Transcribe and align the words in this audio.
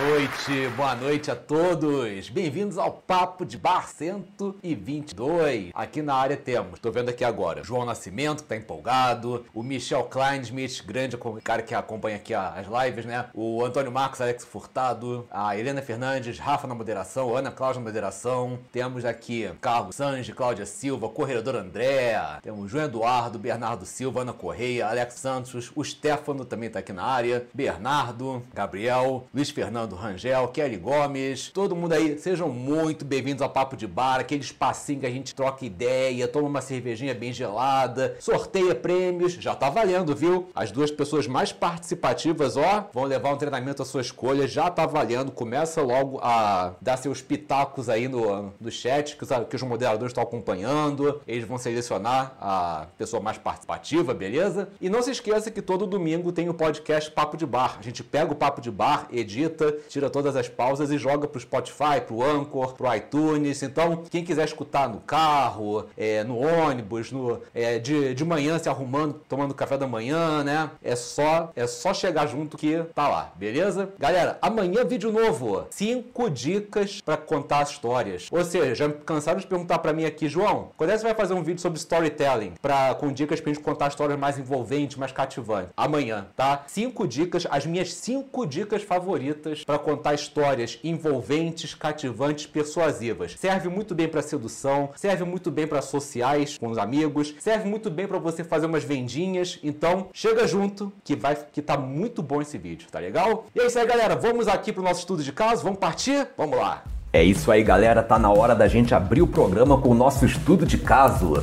Noite, 0.00 0.68
boa 0.76 0.94
noite 0.94 1.30
a 1.30 1.36
todos. 1.36 2.30
Bem-vindos 2.30 2.78
ao 2.78 2.90
Papo 2.90 3.44
de 3.44 3.58
Bar 3.58 3.86
122. 3.86 5.72
Aqui 5.74 6.00
na 6.00 6.14
área 6.14 6.38
temos, 6.38 6.80
tô 6.80 6.90
vendo 6.90 7.10
aqui 7.10 7.22
agora, 7.22 7.62
João 7.62 7.84
Nascimento, 7.84 8.42
que 8.42 8.48
tá 8.48 8.56
empolgado, 8.56 9.44
o 9.52 9.62
Michel 9.62 10.04
Kleinsmith, 10.04 10.82
grande 10.86 11.18
cara 11.44 11.60
que 11.60 11.74
acompanha 11.74 12.16
aqui 12.16 12.32
as 12.32 12.66
lives, 12.66 13.04
né? 13.04 13.26
O 13.34 13.62
Antônio 13.62 13.92
Marcos, 13.92 14.22
Alex 14.22 14.42
Furtado, 14.42 15.26
a 15.30 15.54
Helena 15.56 15.82
Fernandes, 15.82 16.38
Rafa 16.38 16.66
na 16.66 16.74
moderação, 16.74 17.36
Ana 17.36 17.50
Cláudia 17.50 17.80
na 17.80 17.86
moderação. 17.86 18.58
Temos 18.72 19.04
aqui 19.04 19.50
Carlos 19.60 19.96
Sanji, 19.96 20.32
Cláudia 20.32 20.64
Silva, 20.64 21.10
Corredor 21.10 21.56
André, 21.56 22.18
temos 22.42 22.70
João 22.70 22.84
Eduardo, 22.84 23.38
Bernardo 23.38 23.84
Silva, 23.84 24.22
Ana 24.22 24.32
Correia, 24.32 24.88
Alex 24.88 25.14
Santos, 25.14 25.70
o 25.76 25.84
Stefano 25.84 26.46
também 26.46 26.70
tá 26.70 26.78
aqui 26.78 26.92
na 26.92 27.04
área, 27.04 27.46
Bernardo, 27.52 28.42
Gabriel, 28.54 29.26
Luiz 29.34 29.50
Fernando 29.50 29.89
Rangel, 29.96 30.48
Kelly 30.48 30.76
Gomes, 30.76 31.48
todo 31.48 31.76
mundo 31.76 31.92
aí, 31.92 32.18
sejam 32.18 32.48
muito 32.48 33.04
bem-vindos 33.04 33.42
ao 33.42 33.50
Papo 33.50 33.76
de 33.76 33.86
Bar, 33.86 34.20
aquele 34.20 34.42
espacinho 34.42 35.00
que 35.00 35.06
a 35.06 35.10
gente 35.10 35.34
troca 35.34 35.64
ideia, 35.64 36.26
toma 36.28 36.48
uma 36.48 36.60
cervejinha 36.60 37.14
bem 37.14 37.32
gelada, 37.32 38.16
sorteia 38.20 38.74
prêmios, 38.74 39.32
já 39.34 39.54
tá 39.54 39.70
valendo, 39.70 40.14
viu? 40.14 40.48
As 40.54 40.70
duas 40.70 40.90
pessoas 40.90 41.26
mais 41.26 41.52
participativas, 41.52 42.56
ó, 42.56 42.88
vão 42.92 43.04
levar 43.04 43.32
um 43.32 43.36
treinamento 43.36 43.82
à 43.82 43.84
sua 43.84 44.00
escolha, 44.00 44.46
já 44.46 44.70
tá 44.70 44.86
valendo, 44.86 45.32
começa 45.32 45.82
logo 45.82 46.18
a 46.22 46.72
dar 46.80 46.96
seus 46.96 47.20
pitacos 47.22 47.88
aí 47.88 48.08
no, 48.08 48.52
no 48.60 48.70
chat, 48.70 49.16
que 49.16 49.24
os, 49.24 49.30
que 49.48 49.56
os 49.56 49.62
moderadores 49.62 50.10
estão 50.10 50.22
acompanhando, 50.22 51.20
eles 51.26 51.44
vão 51.44 51.58
selecionar 51.58 52.36
a 52.40 52.86
pessoa 52.96 53.22
mais 53.22 53.38
participativa, 53.38 54.14
beleza? 54.14 54.68
E 54.80 54.88
não 54.88 55.02
se 55.02 55.10
esqueça 55.10 55.50
que 55.50 55.62
todo 55.62 55.86
domingo 55.86 56.32
tem 56.32 56.48
o 56.48 56.54
podcast 56.54 57.10
Papo 57.10 57.36
de 57.36 57.46
Bar, 57.46 57.76
a 57.78 57.82
gente 57.82 58.02
pega 58.02 58.32
o 58.32 58.36
Papo 58.36 58.60
de 58.60 58.70
Bar, 58.70 59.08
edita, 59.12 59.76
tira 59.88 60.10
todas 60.10 60.36
as 60.36 60.48
pausas 60.48 60.90
e 60.90 60.98
joga 60.98 61.26
pro 61.26 61.40
Spotify, 61.40 62.00
pro 62.06 62.22
Anchor, 62.22 62.74
pro 62.74 62.94
iTunes. 62.94 63.62
Então, 63.62 64.02
quem 64.10 64.24
quiser 64.24 64.44
escutar 64.44 64.88
no 64.88 65.00
carro, 65.00 65.86
é, 65.96 66.24
no 66.24 66.38
ônibus, 66.38 67.12
no, 67.12 67.40
é, 67.54 67.78
de, 67.78 68.14
de 68.14 68.24
manhã 68.24 68.58
se 68.58 68.68
arrumando, 68.68 69.20
tomando 69.28 69.54
café 69.54 69.76
da 69.76 69.86
manhã, 69.86 70.42
né? 70.44 70.70
É 70.82 70.96
só, 70.96 71.50
é 71.54 71.66
só 71.66 71.92
chegar 71.94 72.26
junto 72.26 72.56
que 72.56 72.82
tá 72.94 73.08
lá, 73.08 73.32
beleza? 73.36 73.90
Galera, 73.98 74.38
amanhã 74.40 74.84
vídeo 74.84 75.12
novo. 75.12 75.66
Cinco 75.70 76.28
dicas 76.30 77.00
pra 77.00 77.16
contar 77.16 77.62
histórias. 77.62 78.28
Ou 78.30 78.44
seja, 78.44 78.74
já 78.74 78.88
cansaram 78.90 79.40
de 79.40 79.46
perguntar 79.46 79.78
pra 79.78 79.92
mim 79.92 80.04
aqui, 80.04 80.28
João, 80.28 80.70
quando 80.76 80.90
é 80.90 80.92
que 80.94 81.00
você 81.00 81.06
vai 81.06 81.14
fazer 81.14 81.34
um 81.34 81.42
vídeo 81.42 81.60
sobre 81.60 81.78
storytelling? 81.78 82.54
Pra, 82.60 82.94
com 82.94 83.12
dicas 83.12 83.40
pra 83.40 83.52
gente 83.52 83.62
contar 83.62 83.88
histórias 83.88 84.18
mais 84.18 84.38
envolventes, 84.38 84.96
mais 84.96 85.12
cativantes? 85.12 85.72
Amanhã, 85.76 86.26
tá? 86.36 86.64
Cinco 86.66 87.06
dicas, 87.06 87.46
as 87.50 87.66
minhas 87.66 87.94
cinco 87.94 88.46
dicas 88.46 88.82
favoritas 88.82 89.64
pra 89.70 89.78
contar 89.78 90.14
histórias 90.14 90.80
envolventes, 90.82 91.74
cativantes, 91.74 92.44
persuasivas. 92.44 93.36
Serve 93.38 93.68
muito 93.68 93.94
bem 93.94 94.08
pra 94.08 94.20
sedução, 94.20 94.90
serve 94.96 95.22
muito 95.22 95.48
bem 95.48 95.64
pra 95.64 95.80
sociais 95.80 96.58
com 96.58 96.70
os 96.70 96.78
amigos, 96.78 97.32
serve 97.38 97.68
muito 97.68 97.88
bem 97.88 98.08
pra 98.08 98.18
você 98.18 98.42
fazer 98.42 98.66
umas 98.66 98.82
vendinhas. 98.82 99.60
Então, 99.62 100.08
chega 100.12 100.44
junto 100.48 100.92
que 101.04 101.14
vai 101.14 101.36
que 101.52 101.62
tá 101.62 101.76
muito 101.76 102.20
bom 102.20 102.42
esse 102.42 102.58
vídeo, 102.58 102.88
tá 102.90 102.98
legal? 102.98 103.46
E 103.54 103.60
é 103.60 103.66
isso 103.66 103.78
aí, 103.78 103.86
galera. 103.86 104.16
Vamos 104.16 104.48
aqui 104.48 104.72
pro 104.72 104.82
nosso 104.82 105.00
estudo 105.00 105.22
de 105.22 105.32
caso, 105.32 105.62
vamos 105.62 105.78
partir? 105.78 106.26
Vamos 106.36 106.58
lá. 106.58 106.82
É 107.12 107.22
isso 107.22 107.50
aí, 107.50 107.62
galera. 107.62 108.02
Tá 108.02 108.18
na 108.18 108.30
hora 108.30 108.54
da 108.54 108.66
gente 108.66 108.92
abrir 108.92 109.22
o 109.22 109.26
programa 109.26 109.80
com 109.80 109.90
o 109.90 109.94
nosso 109.94 110.24
estudo 110.24 110.66
de 110.66 110.78
caso. 110.78 111.42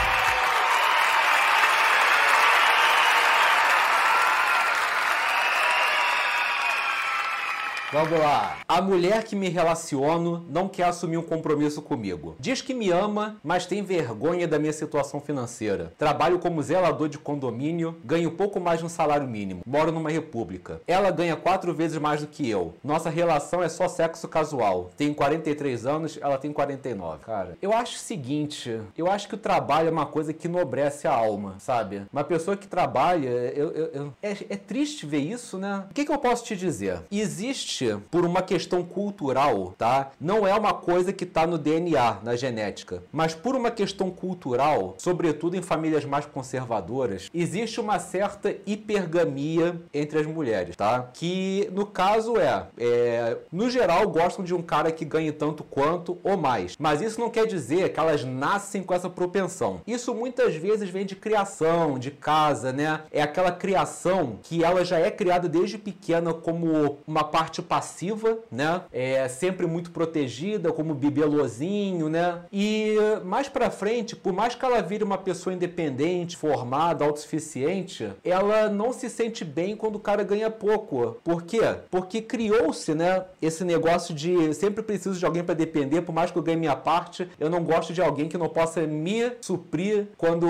Vamos 7.91 8.17
lá. 8.17 8.57
A 8.69 8.81
mulher 8.81 9.23
que 9.25 9.35
me 9.35 9.49
relaciono 9.49 10.45
não 10.49 10.69
quer 10.69 10.83
assumir 10.85 11.17
um 11.17 11.21
compromisso 11.21 11.81
comigo. 11.81 12.35
Diz 12.39 12.61
que 12.61 12.73
me 12.73 12.89
ama, 12.89 13.35
mas 13.43 13.65
tem 13.65 13.83
vergonha 13.83 14.47
da 14.47 14.57
minha 14.57 14.71
situação 14.71 15.19
financeira. 15.19 15.91
Trabalho 15.97 16.39
como 16.39 16.63
zelador 16.63 17.09
de 17.09 17.17
condomínio, 17.17 17.97
ganho 18.05 18.31
pouco 18.31 18.61
mais 18.61 18.79
de 18.79 18.85
um 18.85 18.89
salário 18.89 19.27
mínimo. 19.27 19.61
Moro 19.65 19.91
numa 19.91 20.09
república. 20.09 20.79
Ela 20.87 21.11
ganha 21.11 21.35
quatro 21.35 21.73
vezes 21.73 21.97
mais 21.97 22.21
do 22.21 22.27
que 22.27 22.49
eu. 22.49 22.73
Nossa 22.81 23.09
relação 23.09 23.61
é 23.61 23.67
só 23.67 23.89
sexo 23.89 24.25
casual. 24.29 24.89
Tenho 24.95 25.13
43 25.13 25.85
anos, 25.85 26.17
ela 26.21 26.37
tem 26.37 26.53
49. 26.53 27.25
Cara, 27.25 27.57
eu 27.61 27.73
acho 27.73 27.97
o 27.97 27.99
seguinte: 27.99 28.79
eu 28.97 29.11
acho 29.11 29.27
que 29.27 29.35
o 29.35 29.37
trabalho 29.37 29.89
é 29.89 29.91
uma 29.91 30.05
coisa 30.05 30.31
que 30.31 30.47
enobrece 30.47 31.09
a 31.09 31.13
alma, 31.13 31.55
sabe? 31.59 32.03
Uma 32.13 32.23
pessoa 32.23 32.55
que 32.55 32.67
trabalha, 32.67 33.27
eu, 33.27 33.71
eu- 33.71 33.85
eu- 33.93 34.13
é, 34.23 34.31
é 34.49 34.55
triste 34.55 35.05
ver 35.05 35.19
isso, 35.19 35.57
né? 35.57 35.83
O 35.91 35.93
que, 35.93 36.05
que 36.05 36.11
eu 36.11 36.17
posso 36.17 36.45
te 36.45 36.55
dizer? 36.55 36.99
Existe, 37.11 37.80
por 38.09 38.25
uma 38.25 38.41
questão 38.41 38.83
cultural, 38.83 39.73
tá? 39.77 40.11
Não 40.19 40.47
é 40.47 40.53
uma 40.53 40.73
coisa 40.73 41.13
que 41.13 41.25
tá 41.25 41.45
no 41.45 41.57
DNA, 41.57 42.19
na 42.23 42.35
genética, 42.35 43.03
mas 43.11 43.33
por 43.33 43.55
uma 43.55 43.71
questão 43.71 44.09
cultural, 44.09 44.95
sobretudo 44.97 45.55
em 45.55 45.61
famílias 45.61 46.05
mais 46.05 46.25
conservadoras, 46.25 47.29
existe 47.33 47.79
uma 47.79 47.99
certa 47.99 48.55
hipergamia 48.65 49.79
entre 49.93 50.19
as 50.19 50.25
mulheres, 50.25 50.75
tá? 50.75 51.09
Que 51.13 51.69
no 51.71 51.85
caso 51.85 52.37
é, 52.37 52.67
é, 52.77 53.37
no 53.51 53.69
geral 53.69 54.07
gostam 54.07 54.43
de 54.43 54.53
um 54.53 54.61
cara 54.61 54.91
que 54.91 55.05
ganhe 55.05 55.31
tanto 55.31 55.63
quanto 55.63 56.17
ou 56.23 56.37
mais, 56.37 56.75
mas 56.79 57.01
isso 57.01 57.19
não 57.19 57.29
quer 57.29 57.45
dizer 57.47 57.93
que 57.93 57.99
elas 57.99 58.23
nascem 58.23 58.83
com 58.83 58.93
essa 58.93 59.09
propensão. 59.09 59.81
Isso 59.85 60.13
muitas 60.13 60.55
vezes 60.55 60.89
vem 60.89 61.05
de 61.05 61.15
criação, 61.15 61.97
de 61.97 62.11
casa, 62.11 62.71
né? 62.71 63.01
É 63.11 63.21
aquela 63.21 63.51
criação 63.51 64.39
que 64.41 64.63
ela 64.63 64.83
já 64.83 64.99
é 64.99 65.09
criada 65.09 65.47
desde 65.47 65.77
pequena 65.77 66.33
como 66.33 66.99
uma 67.07 67.23
parte 67.23 67.61
passiva, 67.71 68.39
né? 68.51 68.81
É 68.91 69.29
sempre 69.29 69.65
muito 69.65 69.91
protegida, 69.91 70.73
como 70.73 70.93
bibelozinho, 70.93 72.09
né? 72.09 72.41
E 72.51 72.97
mais 73.23 73.47
pra 73.47 73.71
frente, 73.71 74.13
por 74.13 74.33
mais 74.33 74.55
que 74.55 74.65
ela 74.65 74.81
vire 74.81 75.05
uma 75.05 75.17
pessoa 75.17 75.53
independente, 75.53 76.35
formada, 76.35 77.05
autossuficiente, 77.05 78.11
ela 78.25 78.67
não 78.67 78.91
se 78.91 79.09
sente 79.09 79.45
bem 79.45 79.77
quando 79.77 79.95
o 79.95 80.01
cara 80.01 80.21
ganha 80.21 80.49
pouco. 80.49 81.15
Por 81.23 81.43
quê? 81.43 81.61
Porque 81.89 82.21
criou-se, 82.21 82.93
né, 82.93 83.23
esse 83.41 83.63
negócio 83.63 84.13
de 84.13 84.53
sempre 84.53 84.83
preciso 84.83 85.17
de 85.17 85.25
alguém 85.25 85.41
pra 85.41 85.55
depender, 85.55 86.01
por 86.01 86.11
mais 86.11 86.29
que 86.29 86.37
eu 86.37 86.43
ganhe 86.43 86.57
minha 86.57 86.75
parte, 86.75 87.29
eu 87.39 87.49
não 87.49 87.63
gosto 87.63 87.93
de 87.93 88.01
alguém 88.01 88.27
que 88.27 88.37
não 88.37 88.49
possa 88.49 88.81
me 88.81 89.31
suprir 89.39 90.07
quando 90.17 90.45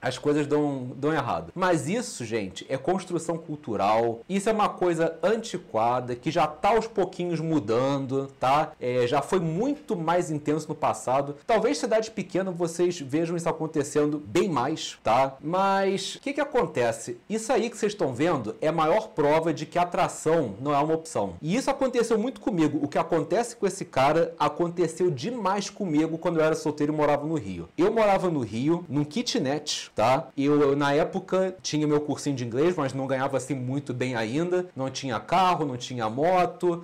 as 0.00 0.18
coisas 0.18 0.44
dão, 0.48 0.90
dão 0.96 1.12
errado. 1.12 1.52
Mas 1.54 1.88
isso, 1.88 2.24
gente, 2.24 2.66
é 2.68 2.76
construção 2.76 3.38
cultural. 3.38 4.22
Isso 4.28 4.48
é 4.48 4.52
uma 4.52 4.68
coisa 4.68 5.16
antiquada 5.22 6.16
que 6.16 6.31
já 6.32 6.46
tá 6.46 6.70
aos 6.70 6.86
pouquinhos 6.86 7.38
mudando, 7.38 8.28
tá? 8.40 8.72
É, 8.80 9.06
já 9.06 9.22
foi 9.22 9.38
muito 9.38 9.94
mais 9.94 10.30
intenso 10.30 10.68
no 10.68 10.74
passado. 10.74 11.36
Talvez 11.46 11.78
cidade 11.78 12.10
pequena 12.10 12.50
vocês 12.50 13.00
vejam 13.00 13.36
isso 13.36 13.48
acontecendo 13.48 14.18
bem 14.18 14.48
mais, 14.48 14.98
tá? 15.02 15.36
Mas 15.40 16.16
o 16.16 16.20
que 16.20 16.32
que 16.32 16.40
acontece? 16.40 17.18
Isso 17.28 17.52
aí 17.52 17.68
que 17.68 17.76
vocês 17.76 17.92
estão 17.92 18.14
vendo 18.14 18.56
é 18.60 18.68
a 18.68 18.72
maior 18.72 19.08
prova 19.08 19.52
de 19.52 19.66
que 19.66 19.78
atração 19.78 20.54
não 20.60 20.74
é 20.74 20.78
uma 20.78 20.94
opção. 20.94 21.34
E 21.40 21.54
isso 21.54 21.70
aconteceu 21.70 22.18
muito 22.18 22.40
comigo. 22.40 22.78
O 22.82 22.88
que 22.88 22.98
acontece 22.98 23.54
com 23.56 23.66
esse 23.66 23.84
cara 23.84 24.34
aconteceu 24.38 25.10
demais 25.10 25.68
comigo 25.68 26.16
quando 26.18 26.38
eu 26.38 26.44
era 26.44 26.54
solteiro 26.54 26.92
e 26.92 26.96
morava 26.96 27.26
no 27.26 27.34
Rio. 27.34 27.68
Eu 27.76 27.92
morava 27.92 28.30
no 28.30 28.40
Rio, 28.40 28.84
num 28.88 29.04
kitnet, 29.04 29.90
tá? 29.94 30.28
Eu, 30.36 30.74
na 30.76 30.94
época, 30.94 31.54
tinha 31.62 31.86
meu 31.86 32.00
cursinho 32.00 32.36
de 32.36 32.44
inglês, 32.44 32.74
mas 32.76 32.94
não 32.94 33.06
ganhava 33.06 33.36
assim 33.36 33.54
muito 33.54 33.92
bem 33.92 34.14
ainda. 34.14 34.66
Não 34.74 34.90
tinha 34.90 35.20
carro, 35.20 35.66
não 35.66 35.76
tinha 35.76 36.08
moto. 36.08 36.21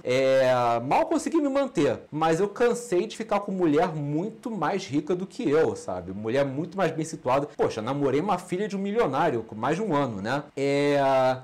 É... 0.02 0.80
Mal 0.80 1.06
consegui 1.06 1.40
me 1.40 1.48
manter. 1.48 2.00
Mas 2.10 2.40
eu 2.40 2.48
cansei 2.48 3.06
de 3.06 3.16
ficar 3.16 3.40
com 3.40 3.52
mulher 3.52 3.88
muito 3.94 4.50
mais 4.50 4.86
rica 4.86 5.14
do 5.14 5.26
que 5.26 5.48
eu, 5.48 5.76
sabe? 5.76 6.12
Mulher 6.12 6.44
muito 6.44 6.76
mais 6.76 6.92
bem 6.92 7.04
situada. 7.04 7.48
Poxa, 7.56 7.80
namorei 7.82 8.20
uma 8.20 8.38
filha 8.38 8.68
de 8.68 8.76
um 8.76 8.80
milionário 8.80 9.42
com 9.42 9.54
mais 9.54 9.76
de 9.76 9.82
um 9.82 9.94
ano, 9.94 10.20
né? 10.20 10.44
É... 10.56 10.98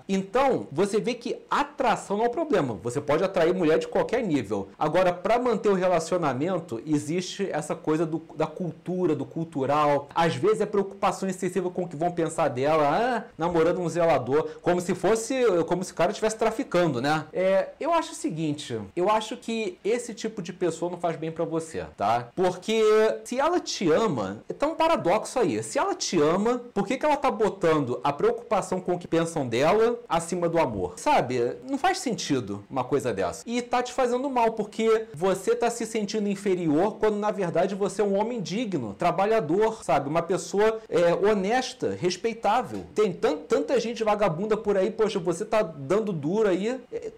Então, 0.09 0.67
você 0.71 1.01
vê 1.01 1.15
que 1.15 1.43
atração 1.51 2.17
não 2.17 2.25
é 2.25 2.29
um 2.29 2.33
problema. 2.33 2.79
Você 2.83 3.01
pode 3.01 3.23
atrair 3.25 3.55
mulher 3.55 3.79
de 3.79 3.89
qualquer 3.89 4.23
nível. 4.23 4.69
Agora, 4.79 5.13
para 5.13 5.39
manter 5.39 5.69
o 5.69 5.75
relacionamento, 5.75 6.83
existe 6.87 7.49
essa 7.51 7.75
coisa 7.75 8.05
do, 8.07 8.23
da 8.37 8.47
cultura, 8.47 9.15
do 9.15 9.25
cultural. 9.25 10.09
Às 10.15 10.37
vezes 10.37 10.61
é 10.61 10.67
preocupação 10.67 11.29
excessiva 11.29 11.71
com 11.71 11.83
o 11.83 11.89
que 11.89 11.97
vão 11.97 12.11
pensar 12.11 12.49
dela, 12.49 12.89
ah, 12.89 13.25
namorando 13.37 13.81
um 13.81 13.89
zelador, 13.89 14.49
como 14.63 14.81
se 14.81 14.95
fosse, 14.95 15.35
como 15.67 15.85
se 15.85 15.93
o 15.93 15.95
cara 15.95 16.11
estivesse 16.11 16.37
traficando, 16.37 17.01
né? 17.01 17.27
É, 17.33 17.69
eu 17.81 17.93
acho 17.93 18.13
o 18.13 18.15
seguinte, 18.15 18.81
eu 18.95 19.11
acho 19.11 19.37
que 19.37 19.79
esse 19.85 20.15
tipo 20.15 20.43
de 20.43 20.53
pessoa 20.53 20.91
não 20.91 20.99
faz 20.99 21.17
bem 21.17 21.31
para 21.31 21.45
você, 21.45 21.85
tá? 21.97 22.29
Porque 22.35 22.83
se 23.25 23.39
ela 23.39 23.61
te 23.61 23.91
ama, 23.91 24.43
tá 24.59 24.67
um 24.67 24.75
paradoxo 24.75 25.39
aí. 25.39 25.63
Se 25.63 25.79
ela 25.79 25.95
te 25.95 26.21
ama, 26.21 26.61
por 26.73 26.87
que, 26.87 26.97
que 26.97 27.05
ela 27.05 27.17
tá 27.17 27.31
botando 27.31 28.01
a 28.03 28.13
preocupação 28.13 28.81
com 28.81 28.95
o 28.95 28.99
que 28.99 29.09
pensam 29.09 29.47
dela 29.47 29.99
acima 30.09 30.49
do 30.49 30.59
amor? 30.59 30.95
Sabe? 30.97 31.57
Não 31.69 31.79
faz 31.79 31.99
sentido 31.99 32.65
uma 32.69 32.85
coisa 32.85 33.13
dessa. 33.13 33.43
E 33.47 33.61
tá 33.63 33.83
te 33.83 33.93
fazendo 33.93 34.29
mal, 34.31 34.53
porque 34.53 35.07
você 35.15 35.55
tá 35.55 35.71
se 35.71 35.87
sentindo 35.87 36.29
inferior 36.29 36.97
quando 36.99 37.17
na 37.17 37.31
verdade 37.31 37.75
você 37.75 38.03
é 38.03 38.05
um 38.05 38.19
homem 38.19 38.41
digno, 38.41 38.95
trabalhador, 38.95 39.83
sabe? 39.85 40.09
Uma 40.09 40.23
pessoa 40.23 40.81
é, 40.89 41.15
honesta, 41.15 41.97
respeitável. 41.99 42.85
Tem 42.95 43.13
tanta 43.13 43.79
gente 43.81 44.05
vagabunda 44.05 44.57
por 44.57 44.77
aí, 44.77 44.91
poxa, 44.91 45.19
você 45.19 45.45
tá 45.45 45.63
dando 45.63 46.13
duro 46.13 46.49
aí, 46.49 46.81
é, 46.93 47.13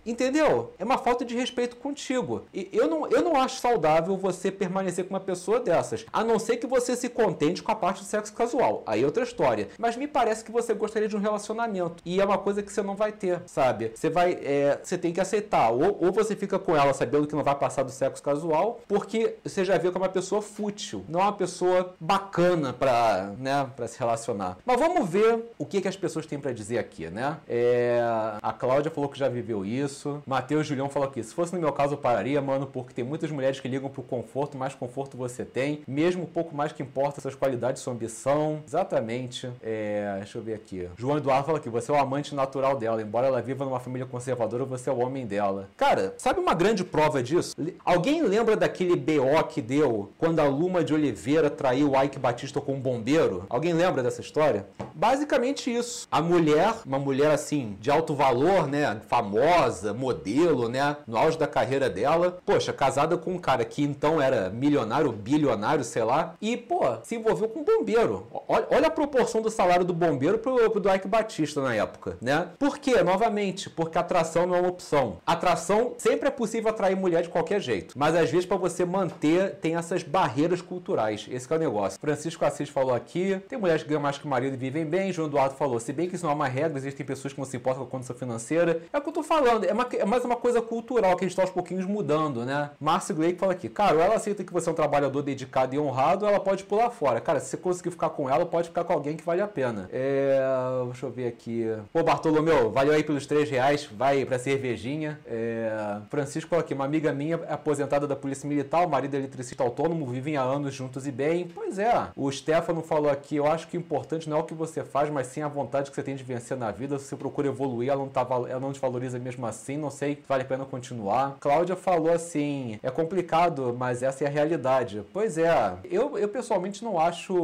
É 0.79 0.85
uma 0.85 0.99
falta 0.99 1.25
de 1.25 1.35
respeito 1.35 1.77
contigo. 1.77 2.47
E 2.53 2.69
eu 2.73 2.89
não, 2.89 3.07
eu 3.09 3.23
não 3.23 3.37
acho 3.37 3.61
saudável 3.61 4.17
você 4.17 4.51
permanecer 4.51 5.05
com 5.05 5.15
uma 5.15 5.21
pessoa 5.21 5.61
dessas, 5.61 6.07
a 6.13 6.25
não 6.25 6.39
ser 6.39 6.57
que 6.57 6.67
você 6.67 6.97
se 6.97 7.09
contente 7.09 7.63
com 7.63 7.73
a 7.73 7.77
parte 7.77 8.03
do 8.03 8.07
sexo 8.07 8.33
casual. 8.33 8.83
Aí 8.87 9.03
é 9.03 9.07
outra 9.07 9.23
história. 9.23 9.69
Mas 9.79 9.97
me 9.97 10.07
parece 10.07 10.45
que 10.45 10.53
você 10.53 10.75
gostaria 10.75 11.09
de 11.09 11.17
um 11.17 11.21
relacionamento. 11.21 12.03
E 12.05 12.21
é 12.21 12.25
uma 12.25 12.39
coisa 12.39 12.63
que 12.63 12.73
você 12.73 12.83
não 12.83 12.95
vai 12.95 13.13
ter, 13.13 13.43
sabe? 13.47 13.93
Você 13.95 14.11
vai, 14.11 14.39
é, 14.43 14.79
você 14.83 14.97
tem 14.97 15.13
que 15.13 15.21
aceitar. 15.21 15.71
Ou, 15.71 15.99
ou 16.01 16.13
você 16.13 16.37
fica 16.37 16.59
com 16.59 16.77
ela 16.77 16.93
sabendo 16.93 17.27
que 17.27 17.35
não 17.35 17.43
vai 17.45 17.55
passar 17.55 17.83
do 17.83 17.91
sexo 17.91 18.23
casual, 18.23 18.81
porque 18.87 19.37
você 19.45 19.65
já 19.65 19.77
viu 19.79 19.91
que 19.91 19.99
é 19.99 20.01
uma 20.01 20.09
pessoa 20.09 20.43
fútil, 20.43 21.05
não 21.09 21.21
é 21.21 21.23
uma 21.25 21.33
pessoa 21.33 21.95
bacana 22.01 22.73
pra, 22.73 23.33
né, 23.39 23.69
pra 23.77 23.87
se 23.87 23.99
relacionar. 23.99 24.59
Mas 24.65 24.79
vamos 24.79 25.09
ver 25.09 25.45
o 25.59 25.65
que, 25.65 25.81
que 25.81 25.89
as 25.89 25.97
pessoas 25.97 26.27
têm 26.27 26.39
para 26.39 26.53
dizer 26.53 26.79
aqui, 26.79 27.09
né? 27.09 27.39
É, 27.49 28.01
a 28.43 28.53
Cláudia 28.53 28.91
falou 28.91 29.09
que 29.09 29.19
já 29.19 29.29
viveu 29.29 29.65
isso. 29.65 30.23
Matheus 30.37 30.67
Julião 30.67 30.91
falou 30.91 31.09
aqui: 31.09 31.23
se 31.23 31.33
fosse 31.33 31.55
no 31.55 31.61
meu 31.61 31.73
caso, 31.73 31.95
eu 31.95 31.99
pararia, 31.99 32.43
mano, 32.43 32.67
porque 32.67 32.93
tem 32.93 33.03
muitas 33.03 33.31
mulheres 33.31 33.59
que 33.59 33.67
ligam 33.67 33.89
pro 33.89 34.03
conforto, 34.03 34.59
mais 34.59 34.75
conforto 34.75 35.17
você 35.17 35.47
tem, 35.47 35.81
mesmo 35.89 36.27
pouco 36.27 36.55
mais 36.55 36.73
que 36.73 36.83
importa 36.83 37.23
suas 37.23 37.35
qualidades, 37.35 37.81
sua 37.81 37.95
ambição. 37.95 38.63
Exatamente. 38.67 39.51
É, 39.63 40.17
deixa 40.19 40.37
eu 40.37 40.43
ver 40.43 40.53
aqui. 40.53 40.91
João 40.99 41.17
Eduardo 41.17 41.47
fala 41.47 41.57
aqui: 41.57 41.71
você 41.71 41.91
é 41.91 41.95
o 41.95 41.97
amante 41.97 42.35
natural 42.35 42.77
dela, 42.77 43.01
embora 43.01 43.29
ela 43.29 43.41
viva 43.41 43.65
numa 43.65 43.81
família 43.81 44.07
conservadora, 44.07 44.67
você 44.67 44.91
é 44.91 44.93
o 44.93 44.99
homem 44.99 45.27
dela. 45.27 45.71
Cara, 45.75 46.13
sabe 46.19 46.39
uma 46.39 46.53
grande 46.53 46.85
prova 46.85 47.23
disso? 47.23 47.57
Alguém 47.83 48.23
lembra 48.23 48.59
daquele 48.59 48.95
BO 48.95 49.43
que 49.49 49.63
deu 49.63 50.13
quando 50.19 50.41
a 50.41 50.45
Luma 50.45 50.85
de 50.85 50.93
Oliveira 50.93 51.49
traiu 51.49 51.93
o 51.93 52.03
Ike 52.03 52.19
Batista 52.19 52.61
com 52.61 52.75
um 52.75 52.81
bombeiro? 52.81 53.47
Alguém 53.49 53.73
lembra 53.73 54.03
dessa 54.03 54.21
história? 54.21 54.67
Basicamente 54.95 55.75
isso. 55.75 56.07
A 56.11 56.21
mulher, 56.21 56.75
uma 56.85 56.99
mulher 56.99 57.31
assim, 57.31 57.77
de 57.81 57.91
alto 57.91 58.15
valor, 58.15 58.67
né? 58.67 59.01
Famosa, 59.09 59.95
modelo, 59.95 60.26
né? 60.69 60.97
No 61.07 61.17
auge 61.17 61.39
da 61.39 61.47
carreira 61.47 61.89
dela. 61.89 62.39
Poxa, 62.45 62.73
casada 62.73 63.17
com 63.17 63.33
um 63.33 63.39
cara 63.39 63.65
que 63.65 63.83
então 63.83 64.21
era 64.21 64.51
milionário, 64.51 65.13
bilionário, 65.13 65.85
sei 65.85 66.05
lá. 66.05 66.35
E, 66.41 66.57
pô, 66.57 66.81
se 67.03 67.17
envolveu 67.17 67.49
com 67.49 67.61
um 67.61 67.65
bombeiro. 67.65 68.27
Olha, 68.49 68.87
a 68.87 68.91
proporção 68.91 69.41
do 69.43 69.51
salário 69.51 69.85
do 69.85 69.93
bombeiro 69.93 70.39
pro, 70.39 70.71
pro 70.71 70.81
do 70.81 70.95
Ike 70.95 71.09
Batista 71.09 71.61
na 71.61 71.75
época, 71.75 72.17
né? 72.21 72.49
Por 72.59 72.79
quê? 72.79 73.03
Novamente, 73.03 73.69
porque 73.71 73.99
atração 73.99 74.47
não 74.47 74.57
é 74.57 74.61
uma 74.61 74.69
opção. 74.69 75.19
Atração 75.27 75.95
sempre 75.99 76.29
é 76.29 76.31
possível 76.31 76.71
atrair 76.71 76.97
mulher 76.97 77.23
de 77.23 77.29
qualquer 77.29 77.61
jeito. 77.61 77.95
Mas 77.97 78.15
às 78.15 78.31
vezes, 78.31 78.47
para 78.47 78.57
você 78.57 78.85
manter, 78.85 79.57
tem 79.57 79.77
essas 79.77 80.03
barreiras 80.03 80.61
culturais. 80.61 81.27
Esse 81.31 81.53
é 81.53 81.57
o 81.57 81.59
negócio. 81.59 81.99
Francisco 82.01 82.45
Assis 82.45 82.69
falou 82.69 82.95
aqui: 82.95 83.41
tem 83.49 83.59
mulheres 83.59 83.83
que 83.83 83.89
ganham 83.89 84.03
mais 84.03 84.19
que 84.19 84.25
o 84.25 84.29
marido 84.29 84.55
e 84.55 84.57
vivem 84.57 84.85
bem. 84.85 85.13
João 85.13 85.29
Eduardo 85.29 85.55
falou: 85.55 85.79
se 85.81 85.93
bem 85.93 86.09
que 86.09 86.17
isso 86.17 86.25
não 86.25 86.33
é 86.33 86.35
uma 86.35 86.49
regra, 86.49 86.79
existem 86.79 87.05
pessoas 87.05 87.33
que 87.33 87.39
não 87.39 87.47
se 87.47 87.57
importam 87.57 87.83
com 87.83 87.89
a 87.89 87.91
condição 87.91 88.17
financeira. 88.17 88.83
É 88.93 88.99
o 88.99 89.01
que 89.01 89.09
eu 89.09 89.13
tô 89.13 89.23
falando, 89.23 89.65
é, 89.65 89.73
uma, 89.73 89.87
é 89.93 90.05
mais 90.17 90.25
uma 90.25 90.37
coisa 90.37 90.63
cultural 90.63 91.15
que 91.15 91.27
a 91.27 91.29
gente 91.29 91.37
tá 91.37 91.43
aos 91.43 91.51
pouquinhos 91.51 91.85
mudando, 91.85 92.43
né? 92.43 92.71
Márcio 92.81 93.15
Gleick 93.15 93.39
fala 93.39 93.53
aqui: 93.53 93.69
cara, 93.69 94.01
ela 94.01 94.15
aceita 94.15 94.43
que 94.43 94.51
você 94.51 94.67
é 94.67 94.73
um 94.73 94.75
trabalhador 94.75 95.21
dedicado 95.21 95.75
e 95.75 95.79
honrado, 95.79 96.25
ela 96.25 96.41
pode 96.41 96.65
pular 96.65 96.89
fora. 96.89 97.21
Cara, 97.21 97.39
se 97.39 97.51
você 97.51 97.57
conseguir 97.59 97.91
ficar 97.91 98.09
com 98.09 98.31
ela, 98.31 98.47
pode 98.47 98.69
ficar 98.69 98.85
com 98.85 98.95
alguém 98.95 99.15
que 99.15 99.23
vale 99.23 99.43
a 99.43 99.47
pena. 99.47 99.91
É. 99.93 100.39
Deixa 100.87 101.05
eu 101.05 101.11
ver 101.11 101.27
aqui. 101.27 101.67
Pô, 101.93 102.03
Bartolomeu, 102.03 102.71
valeu 102.71 102.95
aí 102.95 103.05
pelos 103.05 103.27
3 103.27 103.51
reais, 103.51 103.85
vai 103.85 104.25
pra 104.25 104.39
cervejinha. 104.39 105.21
É... 105.27 105.99
Francisco 106.09 106.49
falou 106.49 106.65
aqui: 106.65 106.73
uma 106.73 106.87
amiga 106.87 107.13
minha 107.13 107.39
é 107.47 107.53
aposentada 107.53 108.07
da 108.07 108.17
Polícia 108.17 108.49
Militar, 108.49 108.87
o 108.87 108.89
marido 108.89 109.17
é 109.17 109.19
eletricista 109.19 109.63
autônomo, 109.63 110.07
vivem 110.07 110.39
há 110.39 110.43
anos 110.43 110.75
juntos 110.75 111.07
e 111.07 111.13
bem. 111.13 111.47
Pois 111.55 111.79
é. 111.79 112.09
O 112.17 112.33
Stefano 112.33 112.81
falou 112.81 113.11
aqui: 113.11 113.37
eu 113.37 113.47
acho 113.47 113.69
que 113.69 113.77
o 113.77 113.81
importante 113.81 114.31
não 114.31 114.39
é 114.39 114.41
o 114.41 114.45
que 114.45 114.55
você 114.55 114.83
faz, 114.83 115.11
mas 115.11 115.27
sim 115.27 115.43
a 115.43 115.49
vontade 115.49 115.91
que 115.91 115.95
você 115.95 116.03
tem 116.03 116.17
de 116.17 116.25
vencer 116.25 116.57
na 116.57 116.71
vida. 116.71 116.99
Se 116.99 117.05
você 117.05 117.17
procura 117.17 117.49
evoluir, 117.49 117.91
ela 117.91 118.01
não, 118.01 118.09
tá, 118.09 118.27
ela 118.49 118.61
não 118.61 118.73
te 118.73 118.81
valoriza 118.81 119.19
mesmo 119.19 119.45
assim. 119.45 119.77
Não 119.77 119.91
sei, 119.91 120.06
vale 120.29 120.43
a 120.43 120.47
pena 120.47 120.65
continuar. 120.65 121.37
Cláudia 121.41 121.77
falou 121.77 122.13
assim: 122.13 122.79
é 122.83 122.91
complicado, 122.91 123.75
mas 123.79 124.03
essa 124.03 124.25
é 124.25 124.27
a 124.27 124.31
realidade. 124.31 125.03
Pois 125.13 125.39
é. 125.39 125.75
Eu, 125.85 126.19
eu 126.19 126.29
pessoalmente 126.29 126.85
não 126.85 126.99
acho 126.99 127.35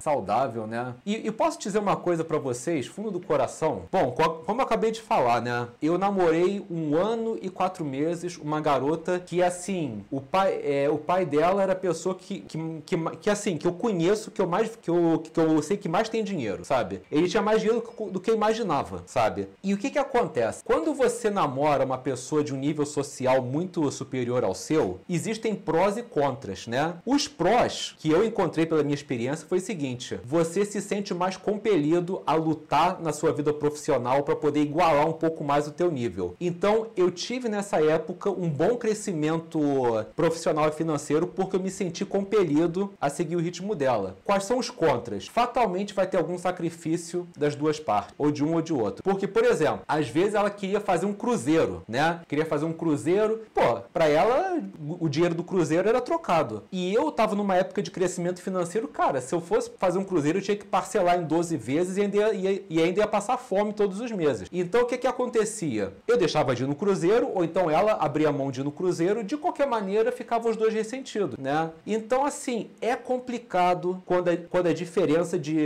saudável, 0.00 0.66
né? 0.66 0.94
E, 1.04 1.26
e 1.26 1.30
posso 1.30 1.58
dizer 1.58 1.78
uma 1.78 1.96
coisa 1.96 2.24
para 2.24 2.38
vocês, 2.38 2.86
fundo 2.86 3.10
do 3.10 3.20
coração. 3.20 3.82
Bom, 3.90 4.14
como 4.44 4.60
eu 4.60 4.64
acabei 4.64 4.90
de 4.90 5.00
falar, 5.00 5.40
né? 5.40 5.68
Eu 5.80 5.98
namorei 5.98 6.64
um 6.70 6.96
ano 6.96 7.38
e 7.40 7.48
quatro 7.48 7.84
meses 7.84 8.36
uma 8.36 8.60
garota 8.60 9.18
que, 9.18 9.42
assim, 9.42 10.04
o 10.10 10.20
pai, 10.20 10.60
é, 10.62 10.88
o 10.90 10.98
pai 10.98 11.24
dela 11.24 11.62
era 11.62 11.72
a 11.72 11.76
pessoa 11.76 12.14
que, 12.14 12.40
que, 12.40 12.58
que, 12.84 12.96
que, 13.20 13.30
assim, 13.30 13.56
que 13.56 13.66
eu 13.66 13.72
conheço, 13.72 14.30
que 14.30 14.40
eu 14.40 14.46
mais, 14.46 14.76
que 14.76 14.90
eu, 14.90 15.22
que 15.22 15.38
eu 15.38 15.62
sei 15.62 15.76
que 15.76 15.88
mais 15.88 16.08
tem 16.08 16.22
dinheiro, 16.22 16.64
sabe? 16.64 17.02
Ele 17.10 17.28
tinha 17.28 17.42
mais 17.42 17.60
dinheiro 17.60 17.82
do 18.10 18.20
que 18.20 18.30
eu 18.30 18.34
imaginava, 18.34 19.02
sabe? 19.06 19.48
E 19.62 19.72
o 19.74 19.78
que 19.78 19.90
que 19.90 19.98
acontece? 19.98 20.62
Quando 20.64 20.94
você 20.94 21.30
namora 21.30 21.84
uma 21.84 21.98
pessoa 22.04 22.44
de 22.44 22.54
um 22.54 22.58
nível 22.58 22.84
social 22.84 23.42
muito 23.42 23.90
superior 23.90 24.44
ao 24.44 24.54
seu, 24.54 25.00
existem 25.08 25.54
prós 25.54 25.96
e 25.96 26.02
contras, 26.02 26.66
né? 26.66 26.96
Os 27.06 27.26
prós 27.26 27.96
que 27.98 28.10
eu 28.10 28.24
encontrei 28.24 28.66
pela 28.66 28.82
minha 28.82 28.94
experiência 28.94 29.46
foi 29.48 29.58
o 29.58 29.60
seguinte: 29.60 30.20
você 30.22 30.64
se 30.64 30.80
sente 30.80 31.14
mais 31.14 31.36
compelido 31.36 32.22
a 32.26 32.34
lutar 32.34 33.00
na 33.00 33.12
sua 33.12 33.32
vida 33.32 33.52
profissional 33.52 34.22
para 34.22 34.36
poder 34.36 34.60
igualar 34.60 35.08
um 35.08 35.12
pouco 35.12 35.42
mais 35.42 35.66
o 35.66 35.72
teu 35.72 35.90
nível. 35.90 36.34
Então, 36.40 36.88
eu 36.96 37.10
tive 37.10 37.48
nessa 37.48 37.82
época 37.82 38.30
um 38.30 38.50
bom 38.50 38.76
crescimento 38.76 39.58
profissional 40.14 40.68
e 40.68 40.72
financeiro 40.72 41.26
porque 41.26 41.56
eu 41.56 41.60
me 41.60 41.70
senti 41.70 42.04
compelido 42.04 42.92
a 43.00 43.08
seguir 43.08 43.36
o 43.36 43.40
ritmo 43.40 43.74
dela. 43.74 44.16
Quais 44.24 44.44
são 44.44 44.58
os 44.58 44.68
contras? 44.68 45.26
Fatalmente 45.26 45.94
vai 45.94 46.06
ter 46.06 46.18
algum 46.18 46.36
sacrifício 46.36 47.26
das 47.36 47.54
duas 47.54 47.80
partes, 47.80 48.14
ou 48.18 48.30
de 48.30 48.44
um 48.44 48.54
ou 48.54 48.62
de 48.62 48.72
outro. 48.72 49.02
Porque, 49.02 49.26
por 49.26 49.44
exemplo, 49.44 49.82
às 49.88 50.08
vezes 50.08 50.34
ela 50.34 50.50
queria 50.50 50.80
fazer 50.80 51.06
um 51.06 51.12
cruzeiro, 51.12 51.82
né? 51.94 52.20
Queria 52.26 52.44
fazer 52.44 52.64
um 52.64 52.72
cruzeiro, 52.72 53.42
pô, 53.54 53.80
para 53.92 54.08
ela 54.08 54.60
o 55.00 55.08
dinheiro 55.08 55.34
do 55.34 55.44
cruzeiro 55.44 55.88
era 55.88 56.00
trocado. 56.00 56.64
E 56.72 56.92
eu 56.92 57.10
tava 57.12 57.36
numa 57.36 57.54
época 57.54 57.80
de 57.80 57.90
crescimento 57.90 58.42
financeiro, 58.42 58.88
cara, 58.88 59.20
se 59.20 59.32
eu 59.34 59.40
fosse 59.40 59.70
fazer 59.78 59.98
um 59.98 60.04
cruzeiro, 60.04 60.38
eu 60.38 60.42
tinha 60.42 60.56
que 60.56 60.64
parcelar 60.64 61.18
em 61.18 61.24
12 61.24 61.56
vezes 61.56 61.96
e 61.96 62.02
ainda 62.02 62.34
ia, 62.34 62.64
e 62.68 62.82
ainda 62.82 63.00
ia 63.00 63.06
passar 63.06 63.36
fome 63.36 63.72
todos 63.72 64.00
os 64.00 64.10
meses. 64.10 64.48
Então 64.52 64.82
o 64.82 64.86
que 64.86 64.98
que 64.98 65.06
acontecia? 65.06 65.92
Eu 66.08 66.16
deixava 66.16 66.54
de 66.54 66.64
ir 66.64 66.66
no 66.66 66.74
cruzeiro, 66.74 67.30
ou 67.32 67.44
então 67.44 67.70
ela 67.70 67.92
abria 67.92 68.32
mão 68.32 68.50
de 68.50 68.60
ir 68.60 68.64
no 68.64 68.72
cruzeiro, 68.72 69.22
de 69.22 69.36
qualquer 69.36 69.66
maneira 69.66 70.10
ficavam 70.10 70.50
os 70.50 70.56
dois 70.56 70.74
ressentidos, 70.74 71.38
né? 71.38 71.70
Então 71.86 72.24
assim, 72.24 72.70
é 72.80 72.96
complicado 72.96 74.02
quando 74.04 74.28
a, 74.28 74.36
quando 74.36 74.66
a 74.66 74.72
diferença 74.72 75.38
de 75.38 75.56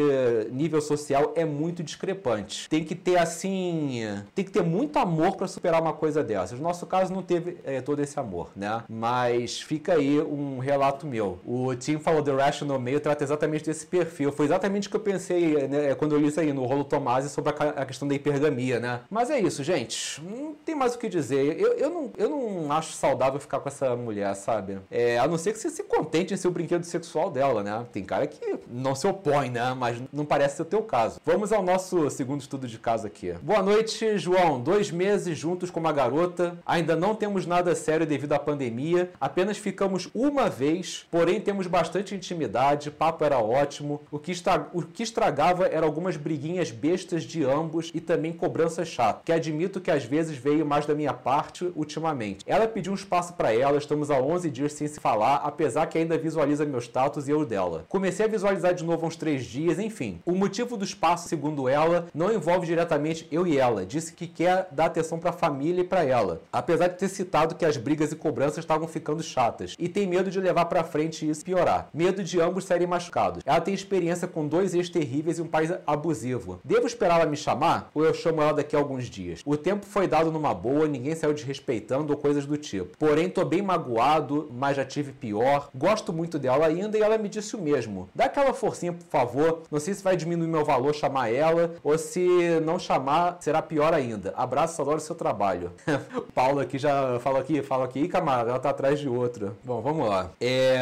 nível 0.50 0.80
social 0.82 1.32
é 1.35 1.44
muito 1.44 1.82
discrepante. 1.82 2.68
Tem 2.68 2.85
que 2.85 2.94
ter 2.94 3.16
assim, 3.18 4.02
tem 4.35 4.44
que 4.44 4.50
ter 4.50 4.62
muito 4.62 4.99
amor 4.99 5.37
para 5.37 5.47
superar 5.47 5.80
uma 5.80 5.94
coisa 5.94 6.07
coisa 6.08 6.24
dessas. 6.24 6.58
No 6.58 6.64
nosso 6.64 6.86
caso 6.86 7.12
não 7.12 7.22
teve 7.22 7.58
é, 7.64 7.80
todo 7.82 8.00
esse 8.00 8.18
amor, 8.18 8.50
né? 8.56 8.82
Mas 8.88 9.60
fica 9.60 9.94
aí 9.94 10.18
um 10.20 10.58
relato 10.58 11.06
meu. 11.06 11.38
O 11.44 11.74
Tim 11.74 11.98
falou 11.98 12.22
The 12.22 12.32
Rational 12.32 12.78
Meio 12.78 12.98
trata 12.98 13.22
exatamente 13.22 13.64
desse 13.64 13.86
perfil. 13.86 14.32
Foi 14.32 14.46
exatamente 14.46 14.88
o 14.88 14.90
que 14.90 14.96
eu 14.96 15.00
pensei 15.00 15.68
né, 15.68 15.94
quando 15.94 16.12
eu 16.14 16.18
li 16.18 16.28
isso 16.28 16.40
aí 16.40 16.52
no 16.52 16.64
Rolo 16.64 16.84
Tomasi 16.84 17.28
sobre 17.28 17.52
a, 17.58 17.84
questão 17.84 18.08
da 18.08 18.14
hipergamia, 18.14 18.80
né? 18.80 19.00
Mas 19.10 19.30
é 19.30 19.38
isso, 19.38 19.62
gente. 19.62 20.22
Não 20.22 20.54
tem 20.54 20.74
mais 20.74 20.94
o 20.94 20.98
que 20.98 21.08
dizer. 21.08 21.60
Eu, 21.60 21.74
eu, 21.74 21.90
não, 21.90 22.10
eu 22.16 22.28
não 22.30 22.72
acho 22.72 22.92
saudável 22.92 23.38
ficar 23.38 23.60
com 23.60 23.68
essa 23.68 23.94
mulher, 23.94 24.34
sabe? 24.34 24.78
É, 24.90 25.18
a 25.18 25.28
não 25.28 25.36
ser 25.36 25.52
que 25.52 25.58
você 25.58 25.68
se 25.68 25.82
contente 25.82 26.32
em 26.32 26.36
ser 26.36 26.48
o 26.48 26.50
brinquedo 26.50 26.84
sexual 26.84 27.30
dela, 27.30 27.62
né? 27.62 27.84
Tem 27.92 28.02
cara 28.02 28.26
que 28.26 28.58
não 28.66 28.94
se 28.94 29.06
opõe, 29.06 29.50
né? 29.50 29.74
Mas 29.74 30.00
não 30.10 30.24
parece 30.24 30.56
ser 30.56 30.62
o 30.62 30.66
teu 30.66 30.82
caso. 30.82 31.20
Vamos 31.24 31.52
ao 31.52 31.62
nosso 31.62 32.08
segundo 32.08 32.40
estudo 32.40 32.66
de 32.66 32.78
caso 32.78 33.06
aqui. 33.06 33.32
Boa 33.42 33.62
noite, 33.62 34.16
João. 34.16 34.60
Dois 34.60 34.90
meses 34.90 35.36
juntos 35.36 35.70
com 35.70 35.80
uma 35.80 35.92
garota. 35.98 36.58
Ainda 36.64 36.94
não 36.94 37.14
temos 37.14 37.44
nada 37.44 37.74
sério 37.74 38.06
devido 38.06 38.32
à 38.32 38.38
pandemia. 38.38 39.10
Apenas 39.20 39.58
ficamos 39.58 40.08
uma 40.14 40.48
vez, 40.48 41.06
porém 41.10 41.40
temos 41.40 41.66
bastante 41.66 42.14
intimidade. 42.14 42.90
Papo 42.90 43.24
era 43.24 43.38
ótimo. 43.38 44.00
O 44.12 44.18
que, 44.18 44.30
está, 44.30 44.68
o 44.72 44.82
que 44.82 45.02
estragava 45.02 45.66
era 45.66 45.84
algumas 45.84 46.16
briguinhas 46.16 46.70
bestas 46.70 47.24
de 47.24 47.42
ambos 47.44 47.90
e 47.92 48.00
também 48.00 48.32
cobrança 48.32 48.84
chata, 48.84 49.22
que 49.24 49.32
admito 49.32 49.80
que 49.80 49.90
às 49.90 50.04
vezes 50.04 50.36
veio 50.36 50.64
mais 50.64 50.86
da 50.86 50.94
minha 50.94 51.12
parte 51.12 51.72
ultimamente. 51.74 52.44
Ela 52.46 52.68
pediu 52.68 52.92
um 52.92 52.94
espaço 52.94 53.32
para 53.34 53.52
ela, 53.52 53.76
estamos 53.76 54.10
há 54.10 54.20
11 54.20 54.50
dias 54.50 54.72
sem 54.72 54.86
se 54.86 55.00
falar, 55.00 55.36
apesar 55.36 55.86
que 55.86 55.98
ainda 55.98 56.16
visualiza 56.16 56.64
meu 56.64 56.78
status 56.80 57.26
e 57.26 57.32
eu 57.32 57.44
dela. 57.44 57.84
Comecei 57.88 58.26
a 58.26 58.28
visualizar 58.28 58.72
de 58.72 58.84
novo 58.84 59.04
há 59.04 59.08
uns 59.08 59.16
3 59.16 59.44
dias, 59.44 59.78
enfim. 59.78 60.20
O 60.24 60.32
motivo 60.32 60.76
do 60.76 60.84
espaço, 60.84 61.28
segundo 61.28 61.68
ela, 61.68 62.06
não 62.14 62.32
envolve 62.32 62.66
diretamente 62.66 63.26
eu 63.32 63.46
e 63.46 63.58
ela. 63.58 63.84
Disse 63.84 64.12
que 64.12 64.26
quer 64.26 64.68
dar 64.70 64.86
atenção 64.86 65.18
para 65.18 65.30
a 65.30 65.32
família 65.32 65.88
para 65.88 66.04
ela. 66.04 66.42
Apesar 66.52 66.88
de 66.88 66.99
ter 66.99 67.09
citado 67.09 67.54
que 67.54 67.64
as 67.64 67.76
brigas 67.76 68.12
e 68.12 68.16
cobranças 68.16 68.59
estavam 68.59 68.87
ficando 68.87 69.23
chatas 69.23 69.75
e 69.78 69.88
tem 69.88 70.07
medo 70.07 70.30
de 70.30 70.40
levar 70.40 70.66
para 70.66 70.85
frente 70.85 71.25
e 71.25 71.30
isso 71.30 71.45
piorar. 71.45 71.88
Medo 71.92 72.23
de 72.23 72.40
ambos 72.40 72.64
serem 72.64 72.87
machucados. 72.87 73.42
Ela 73.45 73.61
tem 73.61 73.75
experiência 73.75 74.28
com 74.28 74.47
dois 74.47 74.75
ex 74.75 74.88
terríveis 74.88 75.38
e 75.38 75.42
um 75.42 75.47
pai 75.47 75.78
abusivo. 75.87 76.61
Devo 76.64 76.87
esperar 76.87 77.21
ela 77.21 77.30
me 77.30 77.37
chamar 77.37 77.90
ou 77.95 78.04
eu 78.04 78.14
chamo 78.14 78.42
ela 78.42 78.52
daqui 78.52 78.76
a 78.76 78.78
alguns 78.78 79.07
dias? 79.07 79.42
O 79.45 79.57
tempo 79.57 79.87
foi 79.87 80.07
dado 80.07 80.30
numa 80.30 80.54
boa, 80.54 80.87
ninguém 80.87 81.14
saiu 81.14 81.33
desrespeitando 81.35 82.12
ou 82.12 82.18
coisas 82.18 82.47
do 82.47 82.57
tipo. 82.57 82.97
Porém, 82.99 83.28
tô 83.28 83.45
bem 83.45 83.62
magoado, 83.62 84.49
mas 84.52 84.76
já 84.76 84.85
tive 84.85 85.12
pior. 85.12 85.71
Gosto 85.75 86.12
muito 86.12 86.38
dela 86.38 86.66
ainda 86.66 86.99
e 86.99 87.02
ela 87.02 87.18
me 87.18 87.28
disse 87.28 87.57
o 87.57 87.61
mesmo. 87.61 88.09
Dá 88.14 88.26
aquela 88.26 88.52
forcinha, 88.52 88.92
por 88.92 89.07
favor. 89.07 89.62
Não 89.71 89.80
sei 89.80 89.95
se 89.95 90.02
vai 90.02 90.16
diminuir 90.16 90.49
meu 90.49 90.64
valor 90.64 90.95
chamar 90.95 91.33
ela 91.33 91.75
ou 91.83 91.97
se 91.97 92.61
não 92.64 92.78
chamar 92.78 93.38
será 93.40 93.62
pior 93.62 93.95
ainda. 93.95 94.33
Abraço, 94.37 94.80
adoro 94.83 95.00
seu 95.00 95.14
trabalho. 95.14 95.73
Paulo 96.35 96.61
aqui 96.61 96.78
já 96.78 97.18
falou 97.20 97.40
aqui, 97.40 97.62
fala 97.62 97.85
aqui, 97.85 98.00
Ih, 98.00 98.08
camarada, 98.08 98.50
ela 98.50 98.58
tá 98.58 98.70
atrás 98.70 98.99
de 98.99 99.08
outra. 99.08 99.52
Bom, 99.64 99.80
vamos 99.80 100.08
lá. 100.08 100.30
É. 100.40 100.78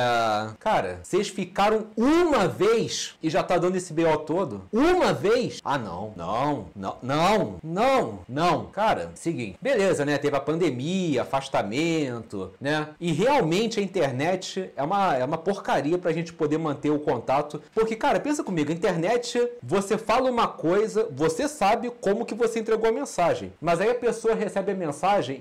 Cara, 0.59 1.01
vocês 1.03 1.29
ficaram 1.29 1.87
uma 1.97 2.47
vez 2.49 3.15
e 3.23 3.31
já 3.31 3.43
tá 3.43 3.59
dando 3.59 3.77
esse 3.77 3.93
BO 3.93 4.19
todo? 4.19 4.63
Uma 4.73 5.13
vez? 5.13 5.61
Ah, 5.65 5.79
não, 5.79 6.13
não, 6.17 6.67
não, 6.75 6.97
não, 7.03 7.57
não, 7.63 8.19
não. 8.29 8.67
Cara, 8.67 9.11
seguinte, 9.15 9.59
beleza, 9.61 10.05
né? 10.05 10.19
Teve 10.19 10.37
a 10.37 10.41
pandemia, 10.41 11.23
afastamento, 11.23 12.53
né? 12.61 12.89
E 13.01 13.13
realmente 13.13 13.81
a 13.81 13.83
internet 13.83 14.71
é 14.77 14.83
uma, 14.83 15.17
é 15.17 15.25
uma 15.25 15.39
porcaria 15.39 15.99
pra 15.99 16.13
gente 16.13 16.33
poder 16.33 16.59
manter 16.59 16.91
o 16.91 16.99
contato. 16.99 17.63
Porque, 17.75 17.97
cara, 17.97 18.21
pensa 18.21 18.43
comigo, 18.43 18.73
internet, 18.73 19.49
você 19.63 19.97
fala 19.99 20.31
uma 20.31 20.49
coisa, 20.49 21.09
você 21.13 21.49
sabe 21.49 21.91
como 22.01 22.25
que 22.25 22.35
você 22.35 22.61
entregou 22.61 22.89
a 22.89 22.93
mensagem. 22.93 23.53
Mas 23.61 23.81
aí 23.81 23.91
a 23.91 23.95
pessoa 23.95 24.35
recebe 24.35 24.73
a 24.73 24.75
mensagem 24.75 24.86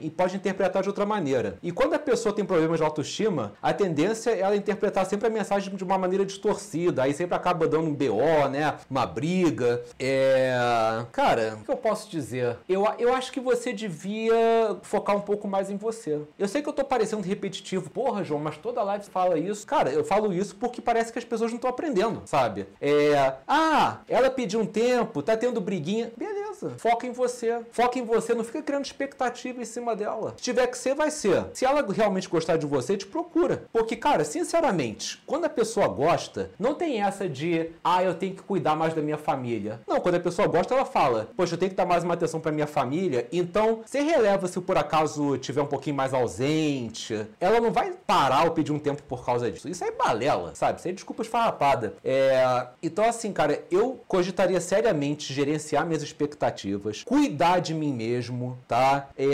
e 0.01 0.09
pode 0.09 0.35
interpretar 0.35 0.81
de 0.81 0.89
outra 0.89 1.05
maneira. 1.05 1.57
E 1.61 1.71
quando 1.71 1.93
a 1.93 1.99
pessoa 1.99 2.33
tem 2.33 2.45
problemas 2.45 2.79
de 2.79 2.83
autoestima, 2.85 3.53
a 3.61 3.73
tendência 3.73 4.31
é 4.31 4.39
ela 4.39 4.55
interpretar 4.55 5.05
sempre 5.05 5.27
a 5.27 5.29
mensagem 5.29 5.75
de 5.75 5.83
uma 5.83 5.97
maneira 5.97 6.25
distorcida. 6.25 7.03
Aí 7.03 7.13
sempre 7.13 7.35
acaba 7.35 7.67
dando 7.67 7.87
um 7.87 7.93
BO, 7.93 8.49
né? 8.49 8.75
Uma 8.89 9.05
briga. 9.05 9.83
É. 9.99 11.05
Cara, 11.11 11.57
o 11.61 11.63
que 11.63 11.71
eu 11.71 11.77
posso 11.77 12.09
dizer? 12.09 12.57
Eu, 12.67 12.85
eu 12.97 13.13
acho 13.13 13.31
que 13.31 13.39
você 13.39 13.73
devia 13.73 14.77
focar 14.81 15.15
um 15.15 15.21
pouco 15.21 15.47
mais 15.47 15.69
em 15.69 15.77
você. 15.77 16.19
Eu 16.37 16.47
sei 16.47 16.61
que 16.61 16.69
eu 16.69 16.73
tô 16.73 16.83
parecendo 16.83 17.21
repetitivo. 17.21 17.89
Porra, 17.89 18.23
João, 18.23 18.39
mas 18.39 18.57
toda 18.57 18.83
live 18.83 19.05
fala 19.05 19.37
isso. 19.37 19.65
Cara, 19.65 19.91
eu 19.91 20.03
falo 20.03 20.33
isso 20.33 20.55
porque 20.55 20.81
parece 20.81 21.11
que 21.11 21.19
as 21.19 21.25
pessoas 21.25 21.51
não 21.51 21.57
estão 21.57 21.69
aprendendo, 21.69 22.21
sabe? 22.25 22.67
É. 22.81 23.33
Ah, 23.47 23.99
ela 24.07 24.29
pediu 24.29 24.59
um 24.59 24.65
tempo, 24.65 25.21
tá 25.21 25.35
tendo 25.37 25.61
briguinha. 25.61 26.11
Beleza. 26.17 26.73
Foca 26.77 27.05
em 27.07 27.11
você. 27.11 27.61
Foca 27.71 27.99
em 27.99 28.03
você, 28.03 28.33
não 28.33 28.43
fica 28.43 28.61
criando 28.61 28.85
expectativa 28.85 29.34
em 29.43 29.65
cima 29.65 29.95
dela. 29.95 30.33
Se 30.37 30.43
tiver 30.43 30.67
que 30.67 30.77
ser, 30.77 30.95
vai 30.95 31.11
ser. 31.11 31.45
Se 31.53 31.65
ela 31.65 31.85
realmente 31.91 32.29
gostar 32.29 32.57
de 32.57 32.65
você, 32.65 32.97
te 32.97 33.05
procura. 33.05 33.65
Porque, 33.71 33.95
cara, 33.95 34.23
sinceramente, 34.23 35.21
quando 35.25 35.45
a 35.45 35.49
pessoa 35.49 35.87
gosta, 35.87 36.51
não 36.59 36.73
tem 36.73 37.01
essa 37.01 37.27
de, 37.27 37.69
ah, 37.83 38.03
eu 38.03 38.13
tenho 38.13 38.35
que 38.35 38.41
cuidar 38.41 38.75
mais 38.75 38.93
da 38.93 39.01
minha 39.01 39.17
família. 39.17 39.79
Não, 39.87 39.99
quando 39.99 40.15
a 40.15 40.19
pessoa 40.19 40.47
gosta, 40.47 40.73
ela 40.73 40.85
fala, 40.85 41.29
poxa, 41.35 41.55
eu 41.55 41.57
tenho 41.57 41.71
que 41.71 41.77
dar 41.77 41.85
mais 41.85 42.03
uma 42.03 42.13
atenção 42.13 42.39
pra 42.39 42.51
minha 42.51 42.67
família. 42.67 43.27
Então, 43.31 43.81
você 43.85 44.01
releva 44.01 44.47
se 44.47 44.59
por 44.59 44.77
acaso 44.77 45.37
tiver 45.37 45.61
um 45.61 45.67
pouquinho 45.67 45.95
mais 45.95 46.13
ausente. 46.13 47.25
Ela 47.39 47.59
não 47.59 47.71
vai 47.71 47.93
parar 48.05 48.45
ou 48.45 48.51
pedir 48.51 48.71
um 48.71 48.79
tempo 48.79 49.03
por 49.03 49.25
causa 49.25 49.51
disso. 49.51 49.69
Isso 49.69 49.83
é 49.83 49.91
balela, 49.91 50.53
sabe? 50.55 50.79
Isso 50.79 50.87
é 50.87 50.91
desculpa 50.91 51.21
esfarrapada. 51.21 51.95
É... 52.03 52.67
Então, 52.81 53.03
assim, 53.05 53.31
cara, 53.31 53.63
eu 53.71 53.99
cogitaria 54.07 54.59
seriamente 54.61 55.33
gerenciar 55.33 55.85
minhas 55.85 56.03
expectativas, 56.03 57.03
cuidar 57.03 57.59
de 57.59 57.73
mim 57.73 57.93
mesmo, 57.93 58.57
tá? 58.67 59.09
É... 59.17 59.24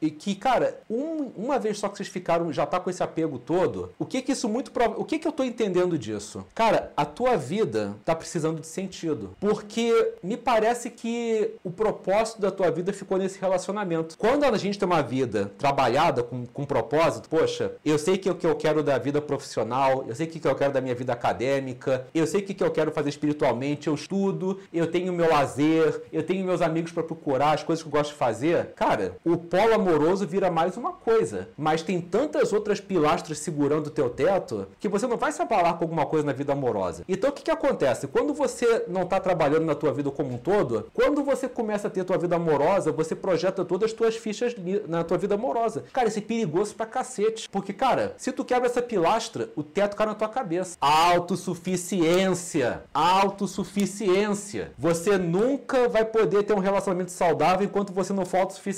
E 0.00 0.10
que, 0.10 0.34
cara, 0.34 0.80
um, 0.88 1.30
uma 1.36 1.58
vez 1.58 1.78
só 1.78 1.88
que 1.88 1.96
vocês 1.96 2.08
ficaram, 2.08 2.52
já 2.52 2.66
tá 2.66 2.78
com 2.80 2.90
esse 2.90 3.02
apego 3.02 3.38
todo, 3.38 3.92
o 3.98 4.04
que 4.04 4.22
que 4.22 4.32
isso 4.32 4.48
muito 4.48 4.70
prova... 4.70 4.98
O 4.98 5.04
que 5.04 5.18
que 5.18 5.26
eu 5.26 5.32
tô 5.32 5.44
entendendo 5.44 5.98
disso? 5.98 6.44
Cara, 6.54 6.92
a 6.96 7.04
tua 7.04 7.36
vida 7.36 7.94
tá 8.04 8.14
precisando 8.14 8.60
de 8.60 8.66
sentido. 8.66 9.36
Porque 9.40 10.14
me 10.22 10.36
parece 10.36 10.90
que 10.90 11.54
o 11.64 11.70
propósito 11.70 12.40
da 12.40 12.50
tua 12.50 12.70
vida 12.70 12.92
ficou 12.92 13.18
nesse 13.18 13.38
relacionamento. 13.38 14.16
Quando 14.18 14.44
a 14.44 14.56
gente 14.56 14.78
tem 14.78 14.86
uma 14.86 15.02
vida 15.02 15.52
trabalhada 15.58 16.22
com, 16.22 16.46
com 16.46 16.64
propósito, 16.64 17.28
poxa, 17.28 17.72
eu 17.84 17.98
sei 17.98 18.18
que 18.18 18.30
o 18.30 18.34
que 18.34 18.46
eu 18.46 18.56
quero 18.56 18.82
da 18.82 18.98
vida 18.98 19.20
profissional, 19.20 20.04
eu 20.08 20.14
sei 20.14 20.26
o 20.26 20.30
que 20.30 20.46
eu 20.46 20.54
quero 20.54 20.72
da 20.72 20.80
minha 20.80 20.94
vida 20.94 21.12
acadêmica, 21.12 22.06
eu 22.14 22.26
sei 22.26 22.40
o 22.40 22.44
que 22.44 22.62
eu 22.62 22.70
quero 22.70 22.90
fazer 22.92 23.08
espiritualmente, 23.08 23.88
eu 23.88 23.94
estudo, 23.94 24.60
eu 24.72 24.90
tenho 24.90 25.12
meu 25.12 25.28
lazer, 25.28 26.02
eu 26.12 26.22
tenho 26.22 26.44
meus 26.44 26.62
amigos 26.62 26.92
para 26.92 27.02
procurar, 27.02 27.52
as 27.52 27.62
coisas 27.62 27.82
que 27.82 27.88
eu 27.88 27.92
gosto 27.92 28.10
de 28.10 28.16
fazer. 28.16 28.72
Cara, 28.74 28.85
o 29.24 29.36
polo 29.36 29.74
amoroso 29.74 30.26
vira 30.26 30.50
mais 30.50 30.76
uma 30.76 30.92
coisa, 30.92 31.48
mas 31.56 31.82
tem 31.82 32.00
tantas 32.00 32.52
outras 32.52 32.80
pilastras 32.80 33.38
segurando 33.38 33.88
o 33.88 33.90
teu 33.90 34.08
teto 34.08 34.68
que 34.78 34.88
você 34.88 35.06
não 35.06 35.16
vai 35.16 35.32
se 35.32 35.42
abalar 35.42 35.76
com 35.76 35.84
alguma 35.84 36.06
coisa 36.06 36.24
na 36.24 36.32
vida 36.32 36.52
amorosa. 36.52 37.04
Então 37.08 37.30
o 37.30 37.32
que, 37.32 37.42
que 37.42 37.50
acontece? 37.50 38.06
Quando 38.06 38.32
você 38.32 38.84
não 38.88 39.02
está 39.02 39.18
trabalhando 39.18 39.64
na 39.64 39.74
tua 39.74 39.92
vida 39.92 40.10
como 40.10 40.34
um 40.34 40.38
todo, 40.38 40.88
quando 40.94 41.24
você 41.24 41.48
começa 41.48 41.88
a 41.88 41.90
ter 41.90 42.04
tua 42.04 42.16
vida 42.16 42.36
amorosa, 42.36 42.92
você 42.92 43.16
projeta 43.16 43.64
todas 43.64 43.90
as 43.90 43.96
tuas 43.96 44.16
fichas 44.16 44.54
na 44.86 45.02
tua 45.02 45.18
vida 45.18 45.34
amorosa. 45.34 45.84
Cara, 45.92 46.08
isso 46.08 46.18
é 46.18 46.22
perigoso 46.22 46.74
pra 46.74 46.86
cacete. 46.86 47.48
Porque, 47.50 47.72
cara, 47.72 48.14
se 48.16 48.32
tu 48.32 48.44
quebra 48.44 48.68
essa 48.68 48.80
pilastra, 48.80 49.50
o 49.56 49.62
teto 49.62 49.96
cai 49.96 50.06
na 50.06 50.14
tua 50.14 50.28
cabeça. 50.28 50.76
Autossuficiência. 50.80 52.84
Autossuficiência. 52.94 54.72
Você 54.78 55.18
nunca 55.18 55.88
vai 55.88 56.04
poder 56.04 56.44
ter 56.44 56.54
um 56.54 56.60
relacionamento 56.60 57.10
saudável 57.10 57.66
enquanto 57.66 57.92
você 57.92 58.12
não 58.12 58.24
for 58.24 58.38
autossuficiente. 58.38 58.75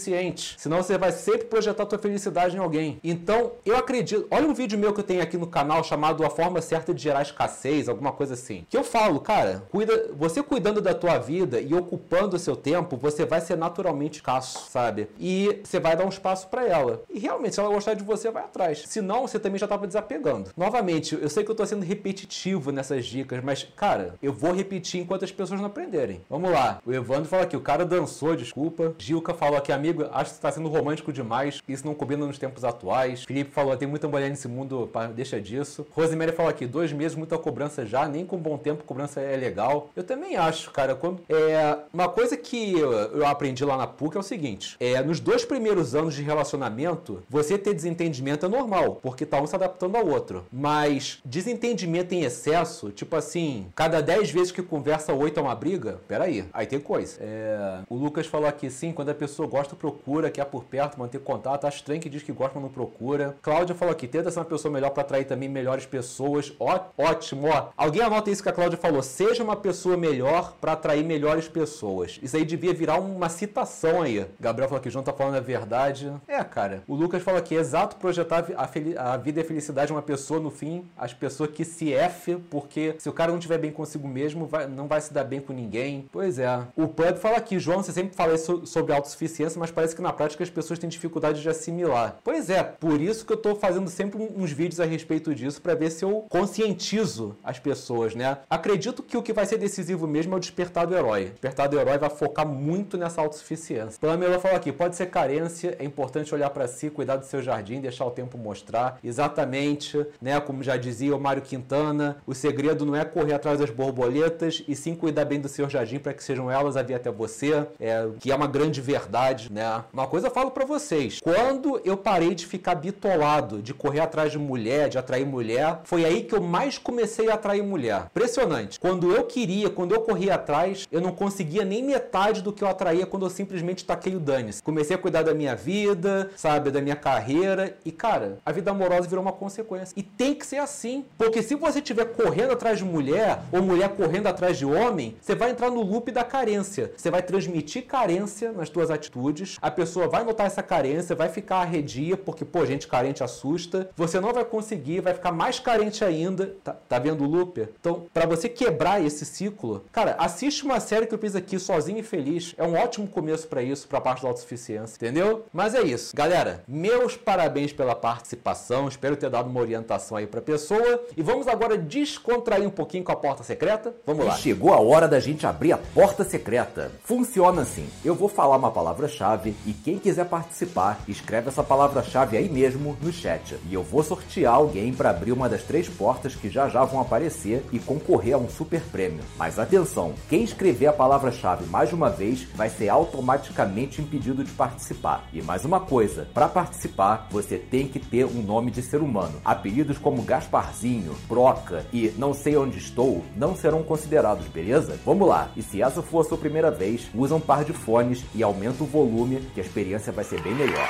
Senão 0.59 0.83
você 0.83 0.97
vai 0.97 1.13
sempre 1.13 1.47
projetar 1.47 1.87
tua 1.87 1.99
felicidade 1.99 2.57
em 2.57 2.61
alguém. 2.61 2.99
Então, 3.03 3.53
eu 3.65 3.77
acredito. 3.77 4.27
Olha 4.31 4.47
um 4.47 4.55
vídeo 4.55 4.79
meu 4.79 4.93
que 4.93 5.01
eu 5.01 5.05
tenho 5.05 5.23
aqui 5.23 5.37
no 5.37 5.47
canal 5.47 5.83
chamado 5.83 6.25
A 6.25 6.31
Forma 6.31 6.61
Certa 6.61 6.95
de 6.95 7.03
Gerar 7.03 7.23
Escassez, 7.23 7.89
alguma 7.89 8.13
coisa 8.13 8.35
assim. 8.35 8.67
Que 8.69 8.77
eu 8.77 8.85
falo, 8.85 9.21
cara, 9.21 9.65
cuida, 9.71 10.11
você 10.17 10.43
cuidando 10.43 10.81
da 10.81 10.95
tua 10.95 11.19
vida 11.19 11.61
e 11.61 11.75
ocupando 11.75 12.37
o 12.37 12.39
seu 12.39 12.57
tempo, 12.57 12.97
você 12.97 13.25
vai 13.25 13.41
ser 13.41 13.57
naturalmente 13.57 14.17
escasso, 14.17 14.71
sabe? 14.71 15.09
E 15.19 15.61
você 15.65 15.81
vai 15.81 15.97
dar 15.97 16.05
um 16.05 16.09
espaço 16.09 16.49
para 16.49 16.67
ela. 16.67 17.03
E 17.09 17.19
realmente, 17.19 17.55
se 17.55 17.61
ela 17.61 17.69
gostar 17.69 17.95
de 17.95 18.05
você, 18.05 18.31
vai 18.31 18.45
atrás. 18.45 18.85
Se 18.87 19.01
não, 19.01 19.27
você 19.27 19.39
também 19.39 19.59
já 19.59 19.67
tava 19.67 19.87
desapegando. 19.87 20.51
Novamente, 20.57 21.15
eu 21.21 21.29
sei 21.29 21.45
que 21.45 21.51
eu 21.51 21.55
tô 21.55 21.65
sendo 21.67 21.85
repetitivo 21.85 22.71
nessas 22.73 23.07
dicas, 23.07 23.43
mas, 23.43 23.67
cara, 23.77 24.15
eu 24.23 24.33
vou 24.33 24.53
repetir 24.53 25.01
enquanto 25.01 25.25
as 25.25 25.33
pessoas 25.33 25.61
não 25.61 25.67
aprenderem. 25.67 26.21
Vamos 26.29 26.51
lá. 26.51 26.81
O 26.85 26.93
Evandro 26.93 27.29
fala 27.29 27.43
aqui, 27.45 27.57
o 27.57 27.61
cara 27.61 27.85
dançou, 27.85 28.37
desculpa. 28.37 28.95
Gilca 28.99 29.35
falou 29.35 29.57
aqui, 29.57 29.73
amigo, 29.79 30.07
acho 30.13 30.31
que 30.31 30.37
você 30.37 30.43
tá 30.43 30.51
sendo 30.51 30.69
romântico 30.69 31.13
demais. 31.13 31.63
Isso 31.69 31.87
não 31.87 31.95
combina 31.95 32.27
nos 32.27 32.39
tempos 32.39 32.65
atuais. 32.65 33.25
Felipe 33.25 33.51
falou, 33.51 33.77
tem 33.77 33.89
muita 33.89 34.09
mulher 34.09 34.29
nesse 34.29 34.49
mundo, 34.49 34.91
deixa 35.15 35.41
disso. 35.41 35.87
Rosemary 35.93 36.33
falou 36.33 36.51
aqui, 36.51 36.67
dois 36.67 36.93
meses, 36.93 37.17
muita 37.17 37.39
cobrança 37.39 37.87
já, 37.87 38.07
nem 38.07 38.27
com 38.27 38.37
bom 38.37 38.59
tempo 38.59 38.85
cobrança 38.85 39.21
é 39.21 39.37
legal. 39.37 39.91
Eu 39.95 40.05
também 40.05 40.37
acho, 40.37 40.71
cara. 40.71 40.99
É, 41.29 41.79
uma 41.93 42.09
coisa 42.09 42.37
que 42.37 42.79
eu, 42.79 42.93
eu 42.93 43.27
aprendi 43.27 43.65
lá 43.65 43.77
na 43.77 43.87
PUC 43.87 44.17
é 44.17 44.21
o 44.21 44.23
seguinte: 44.23 44.77
é, 44.81 45.03
nos 45.03 45.21
dois 45.21 45.45
primeiros 45.45 45.95
anos 45.95 46.15
de 46.15 46.23
relacionamento, 46.23 47.23
você 47.29 47.57
ter 47.57 47.75
desentendimento 47.75 48.47
é 48.47 48.49
normal, 48.49 48.99
porque 49.03 49.25
tá 49.25 49.41
um 49.41 49.47
se 49.47 49.55
adaptando 49.55 49.97
ao 49.97 50.07
outro. 50.07 50.47
Mas 50.53 51.21
desentendimento 51.25 52.15
em 52.15 52.23
excesso, 52.23 52.91
tipo 52.91 53.15
assim, 53.17 53.67
cada 53.75 54.01
10 54.01 54.31
vezes 54.31 54.53
que 54.53 54.63
conversa, 54.63 55.13
8 55.13 55.39
é 55.39 55.43
uma 55.43 55.55
briga, 55.55 56.01
peraí, 56.09 56.45
aí 56.53 56.67
tem 56.67 56.81
coisa. 56.81 57.19
É... 57.21 57.81
O 57.89 57.97
Lucas 57.97 58.27
falou 58.27 58.49
aqui, 58.49 58.71
sim, 58.71 58.93
quando 58.93 59.11
a 59.11 59.15
pessoa 59.15 59.49
gosta, 59.49 59.68
procura, 59.77 60.31
quer 60.31 60.45
por 60.45 60.65
perto, 60.65 60.99
manter 60.99 61.21
contato. 61.21 61.67
Acho 61.67 61.79
estranho 61.79 62.01
que 62.01 62.09
diz 62.09 62.23
que 62.23 62.33
gosta, 62.33 62.53
mas 62.55 62.65
não 62.65 62.71
procura. 62.71 63.37
Cláudia 63.43 63.75
falou 63.75 63.93
aqui, 63.93 64.07
tenta 64.07 64.31
ser 64.31 64.39
uma 64.39 64.45
pessoa 64.45 64.73
melhor 64.73 64.91
para 64.91 65.03
atrair 65.03 65.25
também 65.25 65.49
melhores 65.49 65.87
pessoas. 65.87 66.53
Ó, 66.59 66.79
ótimo, 66.97 67.49
ó. 67.49 67.69
Alguém 67.77 68.03
anota 68.03 68.31
isso 68.31 68.43
que 68.43 68.49
a 68.49 68.53
Cláudia 68.53 68.79
falou. 68.79 69.03
Seja 69.03 69.43
uma 69.43 69.57
pessoa 69.57 69.97
melhor 69.97 70.55
para 70.61 70.73
atrair 70.73 71.05
melhores 71.05 71.49
pessoas. 71.49 72.19
Isso 72.23 72.37
aí 72.37 72.45
devia 72.45 72.73
virar 72.75 72.99
uma 72.99 73.29
citação 73.29 74.03
aí. 74.03 74.27
Gabriel 74.41 74.69
falou 74.69 74.83
que 74.83 74.91
João 74.91 75.05
tá 75.05 75.13
falando 75.13 75.37
a 75.37 75.41
verdade. 75.41 76.13
É, 76.27 76.43
cara. 76.45 76.83
O 76.87 76.95
Lucas 76.95 77.23
falou 77.23 77.39
aqui, 77.39 77.55
exato 77.55 77.97
projetar 77.97 78.47
a, 78.57 79.13
a 79.13 79.17
vida 79.17 79.41
e 79.41 79.43
a 79.43 79.47
felicidade 79.47 79.89
de 79.89 79.93
uma 79.93 80.03
pessoa, 80.03 80.41
no 80.41 80.51
fim, 80.51 80.85
as 80.97 81.13
pessoas 81.13 81.51
que 81.51 81.65
se 81.65 81.93
F, 81.93 82.37
porque 82.51 82.95
se 82.99 83.09
o 83.09 83.13
cara 83.13 83.31
não 83.31 83.39
estiver 83.39 83.59
bem 83.59 83.73
consigo 83.73 84.07
mesmo, 84.09 84.47
vai, 84.47 84.67
não 84.67 84.87
vai 84.87 85.01
se 85.01 85.13
dar 85.13 85.25
bem 85.25 85.41
com 85.41 85.53
ninguém. 85.53 86.09
Pois 86.13 86.39
é. 86.39 86.61
O 86.77 86.89
Pub 86.89 87.17
fala 87.17 87.37
aqui, 87.37 87.59
João, 87.59 87.83
você 87.83 87.93
sempre 87.93 88.15
fala 88.17 88.35
isso 88.35 88.67
sobre 88.67 88.93
autossuficiência, 88.93 89.58
mas 89.59 89.71
parece 89.71 89.95
que 89.95 90.03
na 90.03 90.13
prática 90.13 90.43
as 90.43 90.51
pessoas 90.51 90.79
têm 90.79 90.89
dificuldade 90.89 91.43
de 91.43 91.49
assimilar. 91.49 92.19
Pois 92.23 92.49
é, 92.51 92.63
por 92.63 93.01
isso 93.01 93.27
que 93.27 93.33
eu 93.33 93.37
tô 93.37 93.55
fazendo 93.55 93.91
sempre 93.91 94.19
uns 94.37 94.53
vídeos 94.53 94.81
a 94.81 94.85
respeito 94.85 95.35
disso 95.35 95.61
para 95.61 95.75
ver 95.75 95.91
se 95.91 96.05
eu 96.05 96.27
conscientizo 96.29 97.37
as 97.43 97.59
pessoas, 97.59 98.15
né? 98.15 98.39
Acredito 98.49 99.03
que 99.03 99.17
o 99.17 99.23
que 99.23 99.33
vai 99.33 99.47
ser 99.47 99.59
decisivo 99.59 100.07
mesmo 100.07 100.35
é 100.35 100.37
o 100.37 100.41
despertar 100.41 100.87
do 100.87 100.97
herói. 100.97 101.27
O 101.27 101.31
despertar 101.31 101.69
do 101.69 101.79
herói 101.79 101.99
vai 101.99 102.11
focar 102.11 102.47
muito 102.47 102.97
nessa 102.97 103.21
autossuficiência. 103.21 103.99
Pamela 104.01 104.39
fala 104.39 104.57
aqui, 104.57 104.73
pode 104.73 104.97
ser 104.97 105.07
carência, 105.07 105.77
é 105.79 105.85
importante 105.85 106.35
olhar 106.35 106.51
para 106.51 106.69
si, 106.69 106.91
cuidar 106.91 107.17
do 107.17 107.25
seu 107.25 107.43
jardim, 107.43 107.81
deixar 107.81 108.05
o 108.05 108.11
tempo 108.11 108.39
mostrar. 108.39 108.99
Exatamente, 109.03 110.07
né? 110.21 110.41
Como 110.41 110.63
já 110.63 110.77
dizia 110.77 111.15
o 111.15 111.21
Mário 111.21 111.43
Quintana, 111.43 112.19
o 112.27 112.35
segredo 112.35 112.85
não 112.87 112.95
é 112.95 113.05
correr 113.05 113.35
atrás 113.35 113.59
das 113.59 113.71
borboletas 113.71 114.63
e 114.67 114.75
sim 114.77 114.95
cuidar 114.95 115.25
bem 115.25 115.41
do 115.41 115.49
seu 115.49 115.69
jardim 115.69 115.99
para 115.99 116.15
que 116.15 116.23
sejam 116.23 116.51
elas 116.51 116.77
a 116.77 116.83
vir 116.83 116.95
até 116.95 117.11
você, 117.11 117.67
é, 117.81 118.09
que 118.19 118.31
é 118.31 118.35
uma 118.35 118.47
grande 118.47 118.81
verdade, 118.81 119.48
né? 119.51 119.85
Uma 119.93 120.07
coisa 120.07 120.29
eu 120.29 120.31
falo 120.31 120.51
para 120.51 120.65
vocês, 120.65 121.21
quando 121.21 121.81
eu 121.85 121.97
parei 121.97 122.35
de 122.35 122.47
ficar 122.47 122.75
bitolado, 122.75 123.61
de 123.61 123.75
correr 123.75 124.01
atrás 124.01 124.33
de 124.33 124.39
mulher, 124.39 124.89
de 124.89 124.99
atrair 124.99 125.27
mulher, 125.27 125.81
foi 125.85 126.05
aí 126.05 126.23
que 126.23 126.35
eu 126.35 126.41
mais 126.41 126.79
comecei 126.79 127.31
a 127.31 127.35
atrair 127.35 127.63
mulher. 127.63 128.07
Impressionante. 128.07 128.79
Quando 128.79 129.15
eu 129.15 129.25
queria, 129.25 129.71
quando 129.71 129.95
eu 129.95 130.01
corria 130.01 130.35
atrás, 130.35 130.87
eu 130.91 131.01
não 131.01 131.13
conseguia 131.13 131.65
nem 131.65 131.83
metade 131.83 132.43
do 132.43 132.53
que 132.53 132.63
eu 132.63 132.69
atraía 132.69 133.07
quando 133.07 133.27
eu 133.27 133.31
simplesmente 133.31 133.85
taquei 133.85 134.15
o 134.15 134.21
dane-se. 134.21 134.63
Comecei 134.63 134.97
a 134.97 134.99
cuidar 134.99 135.23
da 135.23 135.35
minha 135.35 135.55
vida, 135.55 136.31
sabe, 136.37 136.71
da 136.71 136.81
minha 136.81 136.97
carreira 136.97 137.77
e, 137.85 137.93
cara, 137.93 138.39
a 138.45 138.53
vida 138.53 138.71
amorosa 138.71 139.09
virou 139.09 139.23
uma 139.23 139.33
consequência. 139.33 139.95
E 139.97 140.03
tem 140.03 140.35
que 140.35 140.47
ser 140.47 140.59
assim, 140.59 141.05
porque 141.17 141.43
se 141.43 141.55
você 141.55 141.79
estiver 141.79 142.07
correndo 142.07 142.53
atrás 142.53 142.79
de 142.79 142.85
mulher 142.85 143.41
ou 143.53 143.63
mulher 143.63 143.91
correndo 143.91 144.27
atrás 144.27 144.59
de 144.59 144.65
homem, 144.65 145.17
você 145.21 145.35
vai 145.35 145.51
entrar 145.51 145.71
no 145.71 145.83
loop 145.83 146.11
da 146.11 146.25
carência. 146.25 146.93
Você 146.97 147.11
vai 147.11 147.23
transmitir 147.23 147.87
carência 147.87 148.53
nas 148.53 148.69
suas 148.69 148.91
atitudes, 148.91 149.38
a 149.61 149.71
pessoa 149.71 150.09
vai 150.09 150.25
notar 150.25 150.47
essa 150.47 150.63
carência, 150.63 151.15
vai 151.15 151.29
ficar 151.29 151.57
arredia, 151.57 152.17
porque, 152.17 152.45
pô, 152.45 152.65
gente 152.65 152.87
carente 152.87 153.23
assusta. 153.23 153.91
Você 153.97 154.21
não 154.21 154.33
vai 154.33 154.45
conseguir, 154.45 155.01
vai 155.01 155.15
ficar 155.15 155.33
mais 155.33 155.59
carente 155.59 156.05
ainda. 156.05 156.55
Tá, 156.63 156.77
tá 156.89 156.99
vendo 156.99 157.25
o 157.25 157.29
loop? 157.29 157.69
Então, 157.81 158.07
para 158.13 158.27
você 158.27 158.49
quebrar 158.49 159.05
esse 159.05 159.25
ciclo, 159.25 159.85
cara, 159.93 160.17
assiste 160.19 160.65
uma 160.65 160.81
série 160.81 161.07
que 161.07 161.15
eu 161.15 161.19
fiz 161.19 161.35
aqui, 161.35 161.59
Sozinho 161.59 161.99
e 161.99 162.03
Feliz. 162.03 162.55
É 162.57 162.65
um 162.65 162.75
ótimo 162.75 163.07
começo 163.07 163.47
para 163.49 163.63
isso, 163.63 163.87
pra 163.89 164.01
parte 164.01 164.23
da 164.23 164.29
autossuficiência, 164.29 164.97
entendeu? 164.97 165.47
Mas 165.53 165.75
é 165.75 165.83
isso. 165.83 166.15
Galera, 166.15 166.63
meus 166.67 167.17
parabéns 167.17 167.73
pela 167.73 167.95
participação. 167.95 168.89
Espero 168.89 169.17
ter 169.17 169.31
dado 169.31 169.49
uma 169.49 169.61
orientação 169.61 170.17
aí 170.17 170.27
pra 170.27 170.41
pessoa. 170.41 171.03
E 171.17 171.23
vamos 171.23 171.47
agora 171.49 171.77
descontrair 171.77 172.67
um 172.67 172.71
pouquinho 172.71 173.05
com 173.05 173.13
a 173.13 173.17
porta 173.17 173.43
secreta. 173.43 173.95
Vamos 174.07 174.25
lá. 174.25 174.35
E 174.35 174.41
chegou 174.41 174.73
a 174.73 174.81
hora 174.81 175.07
da 175.07 175.21
gente 175.21 175.47
abrir 175.47 175.73
a 175.73 175.79
porta 175.79 176.25
secreta. 176.25 176.91
Funciona 177.05 177.63
assim: 177.63 177.89
eu 178.05 178.15
vou 178.15 178.29
falar 178.29 178.57
uma 178.57 178.71
palavra-chave 178.71 179.28
e 179.67 179.73
quem 179.73 179.99
quiser 179.99 180.25
participar, 180.25 181.01
escreve 181.07 181.49
essa 181.49 181.63
palavra-chave 181.63 182.37
aí 182.37 182.49
mesmo 182.49 182.97
no 183.03 183.13
chat. 183.13 183.57
E 183.69 183.75
eu 183.75 183.83
vou 183.83 184.03
sortear 184.03 184.55
alguém 184.55 184.93
para 184.93 185.11
abrir 185.11 185.33
uma 185.33 185.49
das 185.49 185.63
três 185.63 185.89
portas 185.89 186.35
que 186.35 186.49
já 186.49 186.69
já 186.69 186.85
vão 186.85 187.01
aparecer 187.01 187.65
e 187.73 187.79
concorrer 187.79 188.35
a 188.35 188.39
um 188.39 188.49
super 188.49 188.81
prêmio. 188.81 189.21
Mas 189.37 189.59
atenção, 189.59 190.15
quem 190.29 190.43
escrever 190.43 190.87
a 190.87 190.93
palavra-chave 190.93 191.67
mais 191.67 191.93
uma 191.93 192.09
vez 192.09 192.45
vai 192.55 192.71
ser 192.71 192.89
automaticamente 192.89 194.01
impedido 194.01 194.43
de 194.43 194.53
participar. 194.53 195.29
E 195.33 195.43
mais 195.43 195.65
uma 195.65 195.81
coisa, 195.81 196.29
para 196.33 196.49
participar 196.49 197.27
você 197.31 197.59
tem 197.59 197.87
que 197.87 197.99
ter 197.99 198.25
um 198.25 198.43
nome 198.43 198.71
de 198.71 198.83
ser 198.83 199.01
humano. 199.01 199.41
Apelidos 199.45 199.99
como 199.99 200.23
Gasparzinho, 200.23 201.15
Broca 201.29 201.85
e 201.93 202.09
Não 202.17 202.33
sei 202.33 202.57
onde 202.57 202.79
estou 202.79 203.25
não 203.37 203.55
serão 203.55 203.83
considerados, 203.83 204.47
beleza? 204.49 204.99
Vamos 205.05 205.29
lá. 205.29 205.51
E 205.57 205.63
se 205.63 205.83
essa 205.83 206.03
for 206.03 206.21
a 206.21 206.25
sua 206.25 206.39
primeira 206.39 206.71
vez, 206.71 207.09
usa 207.15 207.35
um 207.35 207.41
par 207.41 207.65
de 207.65 207.73
fones 207.73 208.25
e 208.35 208.43
aumenta 208.43 208.83
o 208.83 208.87
volume, 208.87 209.18
que 209.55 209.61
a 209.61 209.65
experiência 209.65 210.13
vai 210.13 210.25
ser 210.25 210.41
bem 210.43 210.55
melhor. 210.55 210.89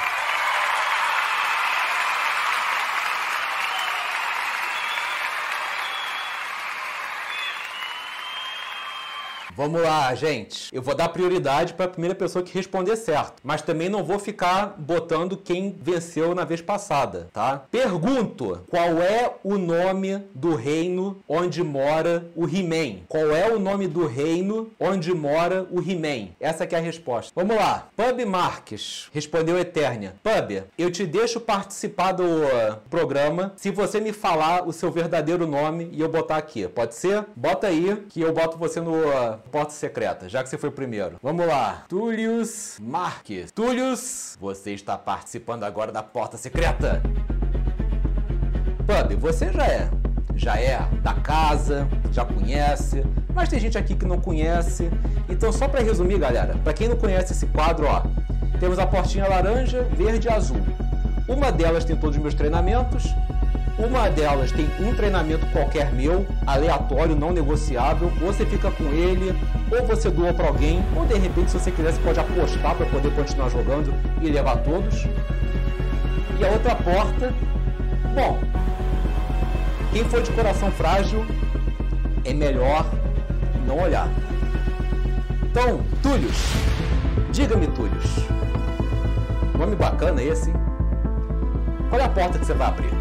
Vamos 9.58 9.82
lá, 9.82 10.14
gente. 10.14 10.72
Eu 10.72 10.80
vou 10.80 10.94
dar 10.94 11.08
prioridade 11.08 11.74
para 11.74 11.86
a 11.86 11.88
primeira 11.88 12.14
pessoa 12.14 12.44
que 12.44 12.54
responder 12.54 12.94
certo, 12.94 13.42
mas 13.42 13.60
também 13.60 13.88
não 13.88 14.04
vou 14.04 14.16
ficar 14.16 14.76
botando 14.78 15.36
quem 15.36 15.76
venceu 15.82 16.32
na 16.32 16.44
vez 16.44 16.62
passada, 16.62 17.26
tá? 17.32 17.64
Pergunto: 17.68 18.60
qual 18.70 19.02
é 19.02 19.34
o 19.42 19.58
nome 19.58 20.22
do 20.32 20.54
reino 20.54 21.20
onde 21.28 21.60
mora 21.64 22.30
o 22.36 22.44
He-Man? 22.46 23.00
Qual 23.08 23.32
é 23.32 23.52
o 23.52 23.58
nome 23.58 23.88
do 23.88 24.06
reino 24.06 24.70
onde 24.78 25.12
mora 25.12 25.66
o 25.72 25.80
He-Man? 25.80 26.28
Essa 26.38 26.62
é 26.62 26.76
a 26.76 26.80
resposta. 26.80 27.32
Vamos 27.34 27.56
lá. 27.56 27.88
Pub 27.96 28.24
Marques 28.26 29.08
respondeu 29.12 29.58
Eternia. 29.58 30.14
Pub, 30.22 30.62
eu 30.78 30.92
te 30.92 31.04
deixo 31.04 31.40
participar 31.40 32.12
do 32.12 32.22
uh, 32.22 32.76
programa 32.88 33.54
se 33.56 33.72
você 33.72 33.98
me 33.98 34.12
falar 34.12 34.68
o 34.68 34.72
seu 34.72 34.92
verdadeiro 34.92 35.48
nome 35.48 35.88
e 35.90 36.00
eu 36.00 36.08
botar 36.08 36.36
aqui. 36.36 36.68
Pode 36.68 36.94
ser? 36.94 37.24
Bota 37.34 37.66
aí 37.66 38.04
que 38.08 38.20
eu 38.20 38.32
boto 38.32 38.56
você 38.56 38.80
no 38.80 38.92
uh, 38.92 39.47
porta 39.48 39.72
secreta, 39.72 40.28
já 40.28 40.42
que 40.42 40.48
você 40.48 40.58
foi 40.58 40.70
primeiro. 40.70 41.16
Vamos 41.22 41.46
lá. 41.46 41.84
Túlius 41.88 42.78
Marques. 42.80 43.50
Túlius, 43.50 44.36
você 44.40 44.72
está 44.72 44.96
participando 44.96 45.64
agora 45.64 45.90
da 45.90 46.02
porta 46.02 46.36
secreta. 46.36 47.02
Pub, 48.86 49.16
você 49.18 49.52
já 49.52 49.66
é. 49.66 49.90
Já 50.36 50.56
é 50.56 50.78
da 51.02 51.14
casa, 51.14 51.88
já 52.12 52.24
conhece, 52.24 53.02
mas 53.34 53.48
tem 53.48 53.58
gente 53.58 53.76
aqui 53.76 53.96
que 53.96 54.06
não 54.06 54.20
conhece. 54.20 54.88
Então, 55.28 55.50
só 55.50 55.66
para 55.66 55.80
resumir, 55.80 56.18
galera, 56.18 56.56
para 56.62 56.72
quem 56.72 56.88
não 56.88 56.96
conhece 56.96 57.32
esse 57.32 57.46
quadro, 57.46 57.86
ó, 57.86 58.02
temos 58.60 58.78
a 58.78 58.86
portinha 58.86 59.26
laranja, 59.28 59.82
verde 59.82 60.28
e 60.28 60.30
azul. 60.30 60.60
Uma 61.28 61.50
delas 61.50 61.84
tem 61.84 61.96
todos 61.96 62.16
os 62.16 62.22
meus 62.22 62.34
treinamentos, 62.34 63.04
uma 63.78 64.10
delas 64.10 64.50
tem 64.50 64.68
um 64.80 64.92
treinamento 64.92 65.46
qualquer 65.46 65.92
meu, 65.92 66.26
aleatório, 66.46 67.14
não 67.14 67.32
negociável. 67.32 68.12
Ou 68.20 68.32
você 68.32 68.44
fica 68.44 68.70
com 68.72 68.84
ele, 68.84 69.32
ou 69.70 69.86
você 69.86 70.10
doa 70.10 70.34
para 70.34 70.48
alguém, 70.48 70.82
ou 70.96 71.06
de 71.06 71.14
repente, 71.14 71.52
se 71.52 71.58
você 71.58 71.70
quiser, 71.70 71.92
você 71.92 72.00
pode 72.00 72.18
apostar 72.18 72.74
para 72.74 72.86
poder 72.86 73.14
continuar 73.14 73.48
jogando 73.50 73.94
e 74.20 74.28
levar 74.28 74.56
todos. 74.58 75.06
E 76.38 76.44
a 76.44 76.48
outra 76.48 76.74
porta, 76.74 77.32
bom, 78.14 78.38
quem 79.92 80.04
for 80.04 80.22
de 80.22 80.30
coração 80.32 80.70
frágil, 80.72 81.24
é 82.24 82.34
melhor 82.34 82.84
não 83.66 83.78
olhar. 83.80 84.08
Então, 85.42 85.80
Túlios, 86.02 86.36
diga-me, 87.32 87.68
Túlios, 87.68 88.26
nome 89.56 89.76
bacana 89.76 90.22
esse, 90.22 90.50
hein? 90.50 90.56
Qual 91.88 92.00
é 92.00 92.04
a 92.04 92.08
porta 92.08 92.38
que 92.38 92.44
você 92.44 92.54
vai 92.54 92.68
abrir? 92.68 92.97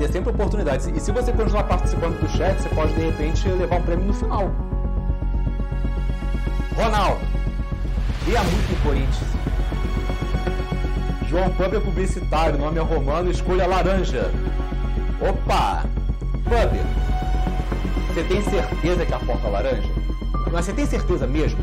Ter 0.00 0.10
sempre 0.10 0.30
oportunidades. 0.30 0.86
E 0.86 0.98
se 0.98 1.12
você 1.12 1.30
continuar 1.30 1.64
participando 1.64 2.18
do 2.18 2.28
chat, 2.30 2.58
você 2.58 2.70
pode 2.70 2.94
de 2.94 3.02
repente 3.02 3.46
levar 3.48 3.76
um 3.76 3.82
prêmio 3.82 4.06
no 4.06 4.14
final. 4.14 4.50
Ronaldo, 6.74 7.20
via 8.24 8.42
muito 8.42 8.70
no 8.70 8.82
Corinthians. 8.82 9.30
João 11.28 11.50
Pub 11.50 11.74
é 11.74 11.80
publicitário, 11.80 12.58
nome 12.58 12.78
é 12.78 12.82
romano, 12.82 13.30
escolha 13.30 13.66
laranja. 13.66 14.30
Opa! 15.20 15.84
Pub, 16.44 16.80
você 18.08 18.24
tem 18.24 18.42
certeza 18.42 19.04
que 19.04 19.12
a 19.12 19.18
porta 19.18 19.46
é 19.46 19.50
laranja? 19.50 19.88
Mas 20.50 20.64
você 20.64 20.72
tem 20.72 20.86
certeza 20.86 21.26
mesmo? 21.26 21.62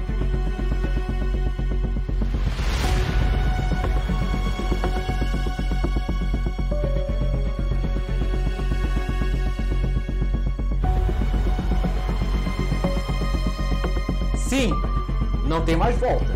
Não 15.47 15.61
tem 15.61 15.75
mais 15.75 15.97
volta. 15.97 16.33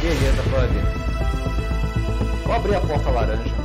Beleza, 0.00 0.42
brother. 0.50 0.82
Vou 2.44 2.54
abrir 2.54 2.74
a 2.74 2.80
porta 2.80 3.10
laranja. 3.10 3.63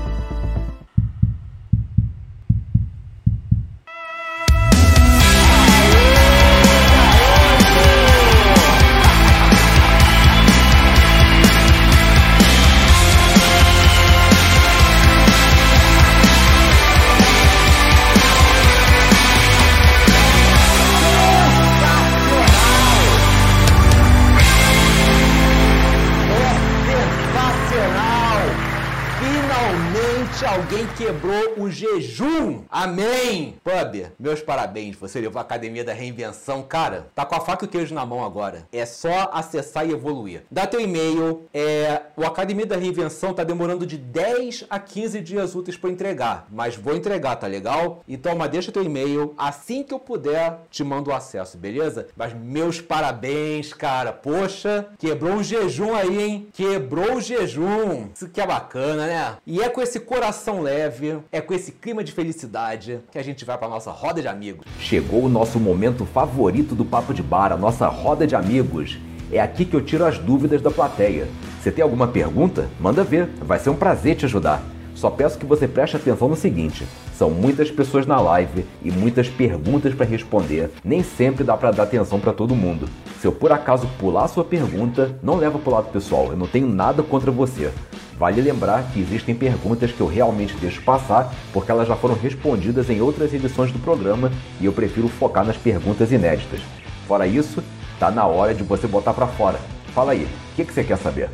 Quebrou 30.99 31.48
jejum. 31.69 32.63
Amém. 32.69 33.55
Pub, 33.63 34.05
meus 34.19 34.41
parabéns. 34.41 34.95
Você 34.95 35.19
levou 35.19 35.39
a 35.39 35.43
Academia 35.43 35.84
da 35.84 35.93
Reinvenção. 35.93 36.63
Cara, 36.63 37.08
tá 37.15 37.25
com 37.25 37.36
a 37.36 37.39
faca 37.39 37.65
e 37.65 37.67
o 37.67 37.69
queijo 37.69 37.93
na 37.93 38.05
mão 38.05 38.23
agora. 38.23 38.67
É 38.71 38.86
só 38.86 39.29
acessar 39.34 39.88
e 39.88 39.91
evoluir. 39.91 40.43
Dá 40.49 40.65
teu 40.65 40.79
e-mail. 40.79 41.43
É, 41.53 42.01
o 42.15 42.25
Academia 42.25 42.65
da 42.65 42.77
Reinvenção 42.77 43.34
tá 43.34 43.43
demorando 43.43 43.86
de 43.86 43.97
10 43.97 44.65
a 44.69 44.79
15 44.79 45.21
dias 45.21 45.55
úteis 45.55 45.77
para 45.77 45.89
entregar. 45.89 46.47
Mas 46.51 46.75
vou 46.75 46.95
entregar, 46.95 47.36
tá 47.36 47.47
legal? 47.47 48.03
Então, 48.08 48.36
mas 48.36 48.51
deixa 48.51 48.71
teu 48.71 48.84
e-mail. 48.84 49.34
Assim 49.38 49.84
que 49.84 49.93
eu 49.93 49.99
puder, 49.99 50.62
te 50.69 50.84
mando 50.84 51.10
o 51.10 51.13
acesso, 51.13 51.58
beleza? 51.58 52.08
Mas 52.15 52.34
meus 52.34 52.82
parabéns, 52.82 53.73
cara. 53.73 54.12
Poxa, 54.12 54.88
quebrou 54.97 55.36
o 55.36 55.43
jejum 55.43 55.93
aí, 55.93 56.21
hein? 56.21 56.47
Quebrou 56.53 57.15
o 57.15 57.21
jejum. 57.21 58.10
Isso 58.13 58.29
que 58.29 58.41
é 58.41 58.47
bacana, 58.47 59.08
né? 59.08 59.38
E 59.45 59.62
é 59.62 59.69
com 59.69 59.82
esse 59.82 59.99
coração 59.99 60.62
leve, 60.62 61.19
é 61.32 61.41
com 61.41 61.53
esse 61.53 61.58
clima 61.67 62.03
de 62.03 62.11
felicidade 62.11 62.99
que 63.11 63.17
a 63.17 63.23
gente 63.23 63.43
vai 63.43 63.57
para 63.57 63.67
nossa 63.67 63.91
roda 63.91 64.21
de 64.21 64.27
amigos. 64.27 64.65
Chegou 64.79 65.23
o 65.23 65.29
nosso 65.29 65.59
momento 65.59 66.05
favorito 66.05 66.73
do 66.73 66.85
Papo 66.85 67.13
de 67.13 67.21
Bar, 67.21 67.51
a 67.51 67.57
nossa 67.57 67.87
roda 67.87 68.25
de 68.25 68.35
amigos. 68.35 68.97
É 69.31 69.39
aqui 69.39 69.65
que 69.65 69.75
eu 69.75 69.81
tiro 69.81 70.05
as 70.05 70.17
dúvidas 70.17 70.61
da 70.61 70.71
plateia. 70.71 71.27
Você 71.61 71.71
tem 71.71 71.83
alguma 71.83 72.07
pergunta? 72.07 72.69
Manda 72.79 73.03
ver, 73.03 73.27
vai 73.41 73.59
ser 73.59 73.69
um 73.69 73.75
prazer 73.75 74.15
te 74.15 74.25
ajudar. 74.25 74.63
Só 74.95 75.09
peço 75.09 75.37
que 75.37 75.45
você 75.45 75.67
preste 75.67 75.95
atenção 75.95 76.27
no 76.27 76.35
seguinte: 76.35 76.85
são 77.13 77.29
muitas 77.29 77.69
pessoas 77.71 78.05
na 78.05 78.19
live 78.19 78.65
e 78.83 78.91
muitas 78.91 79.29
perguntas 79.29 79.93
para 79.93 80.05
responder. 80.05 80.71
Nem 80.83 81.03
sempre 81.03 81.43
dá 81.43 81.55
para 81.55 81.71
dar 81.71 81.83
atenção 81.83 82.19
para 82.19 82.33
todo 82.33 82.55
mundo. 82.55 82.89
Se 83.21 83.27
eu 83.27 83.31
por 83.31 83.51
acaso 83.51 83.87
pular 83.99 84.27
sua 84.27 84.43
pergunta, 84.43 85.17
não 85.21 85.35
leva 85.35 85.59
pro 85.59 85.71
lado 85.71 85.91
pessoal, 85.91 86.31
eu 86.31 86.37
não 86.37 86.47
tenho 86.47 86.67
nada 86.67 87.03
contra 87.03 87.31
você. 87.31 87.71
Vale 88.19 88.41
lembrar 88.41 88.84
que 88.91 88.99
existem 88.99 89.34
perguntas 89.34 89.93
que 89.93 90.01
eu 90.01 90.05
realmente 90.05 90.53
deixo 90.58 90.82
passar 90.82 91.34
porque 91.53 91.71
elas 91.71 91.88
já 91.88 91.95
foram 91.95 92.15
respondidas 92.15 92.89
em 92.89 92.99
outras 92.99 93.34
edições 93.34 93.71
do 93.71 93.79
programa 93.79 94.29
e 94.60 94.65
eu 94.65 94.73
prefiro 94.73 95.08
focar 95.08 95.45
nas 95.45 95.55
perguntas 95.55 96.12
inéditas. 96.12 96.60
Fora 97.08 97.25
isso, 97.25 97.63
tá 97.97 98.12
na 98.12 98.25
hora 98.25 98.53
de 98.53 98.62
você 98.62 98.88
botar 98.88 99.13
para 99.13 99.25
fora. 99.25 99.58
Fala 99.95 100.12
aí, 100.12 100.25
o 100.25 100.55
que, 100.58 100.65
que 100.65 100.73
você 100.73 100.84
quer 100.84 100.97
saber? 100.97 101.29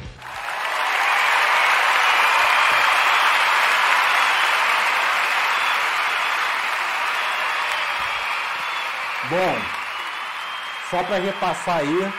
Bom, 9.28 9.56
só 10.92 11.04
para 11.04 11.18
repassar 11.18 11.78
aí 11.78 12.14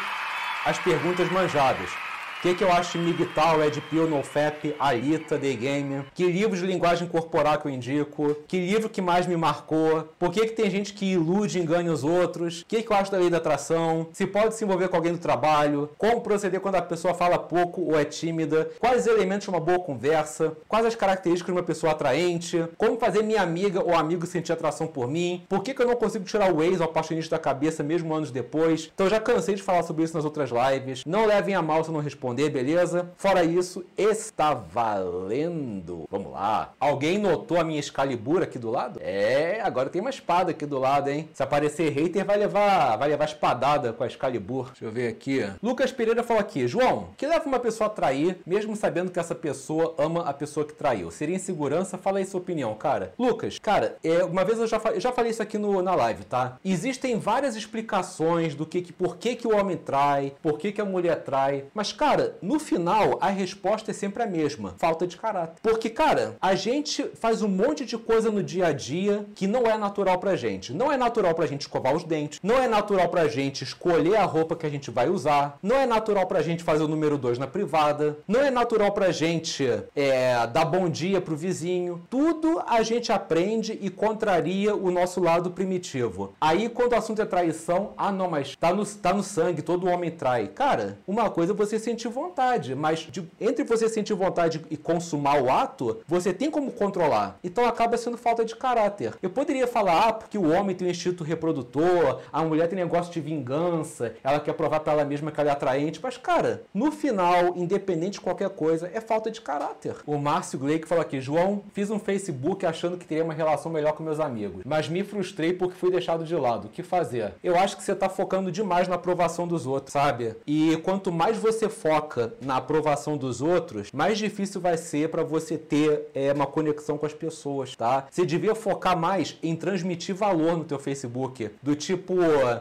as 0.64 0.76
perguntas 0.80 1.30
manjadas. 1.30 2.05
Que, 2.46 2.54
que 2.54 2.62
eu 2.62 2.70
acho 2.70 2.96
de 2.96 3.04
MGTOW, 3.04 3.58
Red 3.58 3.80
Pill, 3.90 4.08
NoFap, 4.08 4.76
Alita, 4.78 5.36
The 5.36 5.52
Game? 5.54 6.04
Que 6.14 6.30
livros 6.30 6.60
de 6.60 6.66
linguagem 6.68 7.08
corporal 7.08 7.58
que 7.58 7.66
eu 7.66 7.72
indico? 7.72 8.36
Que 8.46 8.64
livro 8.64 8.88
que 8.88 9.02
mais 9.02 9.26
me 9.26 9.36
marcou? 9.36 10.08
Por 10.16 10.30
que, 10.30 10.46
que 10.46 10.52
tem 10.52 10.70
gente 10.70 10.92
que 10.92 11.06
ilude 11.06 11.58
e 11.58 11.60
engana 11.60 11.90
os 11.90 12.04
outros? 12.04 12.60
O 12.60 12.66
que, 12.66 12.84
que 12.84 12.92
eu 12.92 12.96
acho 12.96 13.10
da 13.10 13.18
lei 13.18 13.28
da 13.28 13.38
atração? 13.38 14.06
Se 14.12 14.28
pode 14.28 14.54
se 14.54 14.62
envolver 14.62 14.86
com 14.86 14.94
alguém 14.94 15.10
no 15.10 15.18
trabalho? 15.18 15.90
Como 15.98 16.20
proceder 16.20 16.60
quando 16.60 16.76
a 16.76 16.82
pessoa 16.82 17.14
fala 17.14 17.36
pouco 17.36 17.80
ou 17.80 17.98
é 17.98 18.04
tímida? 18.04 18.70
Quais 18.78 19.08
elementos 19.08 19.46
de 19.46 19.50
uma 19.50 19.58
boa 19.58 19.80
conversa? 19.80 20.56
Quais 20.68 20.86
as 20.86 20.94
características 20.94 21.52
de 21.52 21.58
uma 21.58 21.66
pessoa 21.66 21.94
atraente? 21.94 22.64
Como 22.78 22.96
fazer 22.96 23.24
minha 23.24 23.42
amiga 23.42 23.82
ou 23.82 23.92
amigo 23.92 24.24
sentir 24.24 24.52
atração 24.52 24.86
por 24.86 25.08
mim? 25.08 25.42
Por 25.48 25.64
que, 25.64 25.74
que 25.74 25.82
eu 25.82 25.86
não 25.88 25.96
consigo 25.96 26.24
tirar 26.24 26.54
o 26.54 26.62
ex 26.62 26.78
ou 26.78 26.86
apaixonista 26.86 27.34
da 27.34 27.42
cabeça 27.42 27.82
mesmo 27.82 28.14
anos 28.14 28.30
depois? 28.30 28.88
Então 28.94 29.08
já 29.08 29.18
cansei 29.18 29.56
de 29.56 29.64
falar 29.64 29.82
sobre 29.82 30.04
isso 30.04 30.14
nas 30.14 30.24
outras 30.24 30.50
lives. 30.50 31.02
Não 31.04 31.26
levem 31.26 31.56
a 31.56 31.60
mal 31.60 31.82
se 31.82 31.90
eu 31.90 31.92
não 31.92 32.00
responder 32.00 32.35
responder, 32.36 32.50
beleza? 32.50 33.10
Fora 33.16 33.42
isso, 33.42 33.84
está 33.96 34.52
valendo. 34.52 36.06
Vamos 36.10 36.32
lá. 36.32 36.72
Alguém 36.78 37.18
notou 37.18 37.58
a 37.58 37.64
minha 37.64 37.80
Excalibur 37.80 38.42
aqui 38.42 38.58
do 38.58 38.70
lado? 38.70 39.00
É, 39.02 39.60
agora 39.62 39.88
tem 39.88 40.00
uma 40.00 40.10
espada 40.10 40.50
aqui 40.50 40.66
do 40.66 40.78
lado, 40.78 41.08
hein? 41.08 41.28
Se 41.32 41.42
aparecer 41.42 41.90
hater, 41.90 42.24
vai 42.24 42.36
levar, 42.36 42.96
vai 42.96 43.08
levar 43.08 43.24
espadada 43.24 43.92
com 43.92 44.04
a 44.04 44.06
Excalibur. 44.06 44.66
Deixa 44.68 44.84
eu 44.84 44.92
ver 44.92 45.08
aqui. 45.08 45.44
Lucas 45.62 45.90
Pereira 45.90 46.22
falou 46.22 46.40
aqui: 46.40 46.68
João, 46.68 47.08
que 47.16 47.26
leva 47.26 47.46
uma 47.46 47.58
pessoa 47.58 47.86
a 47.86 47.90
trair, 47.90 48.38
mesmo 48.46 48.76
sabendo 48.76 49.10
que 49.10 49.18
essa 49.18 49.34
pessoa 49.34 49.94
ama 49.98 50.22
a 50.22 50.34
pessoa 50.34 50.66
que 50.66 50.74
traiu? 50.74 51.10
Seria 51.10 51.36
insegurança? 51.36 51.96
Fala 51.96 52.18
aí 52.18 52.26
sua 52.26 52.40
opinião, 52.40 52.74
cara. 52.74 53.14
Lucas, 53.18 53.58
cara, 53.58 53.96
é, 54.04 54.22
uma 54.24 54.44
vez 54.44 54.58
eu 54.58 54.66
já, 54.66 54.80
eu 54.92 55.00
já 55.00 55.12
falei 55.12 55.30
isso 55.30 55.42
aqui 55.42 55.56
no, 55.56 55.80
na 55.80 55.94
live, 55.94 56.24
tá? 56.24 56.58
Existem 56.64 57.18
várias 57.18 57.56
explicações 57.56 58.54
do 58.54 58.66
que, 58.66 58.82
que 58.82 58.92
por 58.92 59.16
que, 59.16 59.36
que 59.36 59.46
o 59.46 59.56
homem 59.56 59.76
trai, 59.76 60.34
por 60.42 60.58
que, 60.58 60.72
que 60.72 60.80
a 60.80 60.84
mulher 60.84 61.22
trai. 61.22 61.64
Mas, 61.72 61.92
cara, 61.92 62.25
No 62.42 62.58
final, 62.58 63.18
a 63.20 63.28
resposta 63.28 63.90
é 63.90 63.94
sempre 63.94 64.22
a 64.22 64.26
mesma: 64.26 64.74
falta 64.78 65.06
de 65.06 65.16
caráter. 65.16 65.56
Porque, 65.62 65.90
cara, 65.90 66.36
a 66.40 66.54
gente 66.54 67.04
faz 67.14 67.42
um 67.42 67.48
monte 67.48 67.84
de 67.84 67.96
coisa 67.96 68.30
no 68.30 68.42
dia 68.42 68.66
a 68.66 68.72
dia 68.72 69.26
que 69.34 69.46
não 69.46 69.66
é 69.66 69.76
natural 69.76 70.18
pra 70.18 70.36
gente. 70.36 70.72
Não 70.72 70.90
é 70.90 70.96
natural 70.96 71.34
pra 71.34 71.46
gente 71.46 71.62
escovar 71.62 71.94
os 71.94 72.04
dentes, 72.04 72.40
não 72.42 72.58
é 72.58 72.68
natural 72.68 73.08
pra 73.08 73.28
gente 73.28 73.62
escolher 73.62 74.16
a 74.16 74.24
roupa 74.24 74.56
que 74.56 74.66
a 74.66 74.70
gente 74.70 74.90
vai 74.90 75.08
usar, 75.08 75.58
não 75.62 75.76
é 75.76 75.86
natural 75.86 76.26
pra 76.26 76.42
gente 76.42 76.62
fazer 76.62 76.84
o 76.84 76.88
número 76.88 77.18
2 77.18 77.38
na 77.38 77.46
privada, 77.46 78.18
não 78.26 78.40
é 78.40 78.50
natural 78.50 78.92
pra 78.92 79.10
gente 79.10 79.68
é, 79.94 80.46
dar 80.46 80.64
bom 80.64 80.88
dia 80.88 81.20
pro 81.20 81.36
vizinho. 81.36 82.02
Tudo 82.08 82.62
a 82.66 82.82
gente 82.82 83.12
aprende 83.12 83.78
e 83.80 83.90
contraria 83.90 84.74
o 84.74 84.90
nosso 84.90 85.20
lado 85.20 85.50
primitivo. 85.50 86.34
Aí, 86.40 86.68
quando 86.68 86.92
o 86.92 86.96
assunto 86.96 87.22
é 87.22 87.26
traição, 87.26 87.92
ah, 87.96 88.12
não, 88.12 88.30
mas 88.30 88.56
tá 88.56 88.72
no, 88.72 88.84
tá 88.86 89.12
no 89.12 89.22
sangue, 89.22 89.62
todo 89.62 89.88
homem 89.88 90.10
trai. 90.10 90.48
Cara, 90.48 90.98
uma 91.06 91.30
coisa 91.30 91.52
é 91.52 91.56
você 91.56 91.78
sentir 91.78 92.05
sentir 92.06 92.08
vontade, 92.08 92.74
mas 92.74 93.00
de, 93.00 93.28
entre 93.40 93.64
você 93.64 93.88
sentir 93.88 94.14
vontade 94.14 94.64
e 94.70 94.76
consumar 94.76 95.42
o 95.42 95.50
ato, 95.50 96.00
você 96.06 96.32
tem 96.32 96.50
como 96.50 96.70
controlar. 96.72 97.38
Então 97.42 97.66
acaba 97.66 97.96
sendo 97.96 98.16
falta 98.16 98.44
de 98.44 98.54
caráter. 98.54 99.14
Eu 99.22 99.30
poderia 99.30 99.66
falar, 99.66 100.08
ah, 100.08 100.12
porque 100.12 100.38
o 100.38 100.50
homem 100.50 100.74
tem 100.74 100.86
um 100.86 100.90
instinto 100.90 101.24
reprodutor, 101.24 102.20
a 102.32 102.42
mulher 102.42 102.68
tem 102.68 102.78
negócio 102.78 103.12
de 103.12 103.20
vingança, 103.20 104.14
ela 104.22 104.40
quer 104.40 104.52
provar 104.54 104.80
para 104.80 104.92
ela 104.92 105.04
mesma 105.04 105.30
que 105.30 105.40
ela 105.40 105.50
é 105.50 105.52
atraente, 105.52 106.00
mas 106.02 106.16
cara, 106.16 106.62
no 106.72 106.90
final, 106.92 107.54
independente 107.56 108.14
de 108.14 108.20
qualquer 108.20 108.50
coisa, 108.50 108.90
é 108.92 109.00
falta 109.00 109.30
de 109.30 109.40
caráter. 109.40 109.96
O 110.06 110.18
Márcio 110.18 110.58
Gleick 110.58 110.86
falou 110.86 111.02
aqui, 111.02 111.20
João, 111.20 111.62
fiz 111.72 111.90
um 111.90 111.98
Facebook 111.98 112.64
achando 112.64 112.96
que 112.96 113.06
teria 113.06 113.24
uma 113.24 113.34
relação 113.34 113.70
melhor 113.70 113.92
com 113.92 114.02
meus 114.02 114.20
amigos, 114.20 114.62
mas 114.64 114.88
me 114.88 115.02
frustrei 115.02 115.52
porque 115.52 115.74
fui 115.74 115.90
deixado 115.90 116.24
de 116.24 116.36
lado. 116.36 116.66
O 116.66 116.70
que 116.70 116.82
fazer? 116.82 117.34
Eu 117.42 117.56
acho 117.56 117.76
que 117.76 117.82
você 117.82 117.94
tá 117.94 118.08
focando 118.08 118.52
demais 118.52 118.88
na 118.88 118.94
aprovação 118.94 119.46
dos 119.46 119.66
outros, 119.66 119.92
sabe? 119.92 120.36
E 120.46 120.76
quanto 120.78 121.10
mais 121.10 121.36
você 121.36 121.68
foca 121.68 121.95
foca 121.96 122.34
na 122.42 122.56
aprovação 122.56 123.16
dos 123.16 123.40
outros, 123.40 123.90
mais 123.90 124.18
difícil 124.18 124.60
vai 124.60 124.76
ser 124.76 125.08
para 125.08 125.22
você 125.22 125.56
ter 125.56 126.08
é, 126.14 126.30
uma 126.32 126.46
conexão 126.46 126.98
com 126.98 127.06
as 127.06 127.14
pessoas, 127.14 127.74
tá? 127.74 128.06
Você 128.10 128.26
devia 128.26 128.54
focar 128.54 128.98
mais 128.98 129.38
em 129.42 129.56
transmitir 129.56 130.14
valor 130.14 130.58
no 130.58 130.64
teu 130.64 130.78
Facebook, 130.78 131.50
do 131.62 131.74
tipo, 131.74 132.14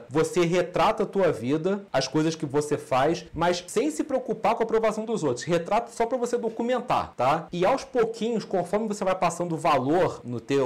você 0.10 0.46
retrata 0.46 1.04
a 1.04 1.06
tua 1.06 1.32
vida, 1.32 1.86
as 1.92 2.08
coisas 2.08 2.36
que 2.36 2.46
você 2.46 2.78
faz, 2.78 3.26
mas 3.34 3.64
sem 3.68 3.92
se 3.92 4.04
preocupar 4.04 4.56
com 4.56 4.64
a 4.64 4.66
aprovação 4.66 5.04
dos 5.04 5.24
outros. 5.24 5.46
Retrata 5.46 5.92
só 5.92 6.06
para 6.06 6.18
você 6.18 6.38
documentar, 6.38 7.14
tá? 7.16 7.48
E 7.52 7.66
aos 7.66 7.84
pouquinhos, 7.84 8.46
conforme 8.46 8.88
você 8.88 9.04
vai 9.04 9.16
passando 9.16 9.58
valor 9.58 10.22
no 10.24 10.40
teu 10.40 10.66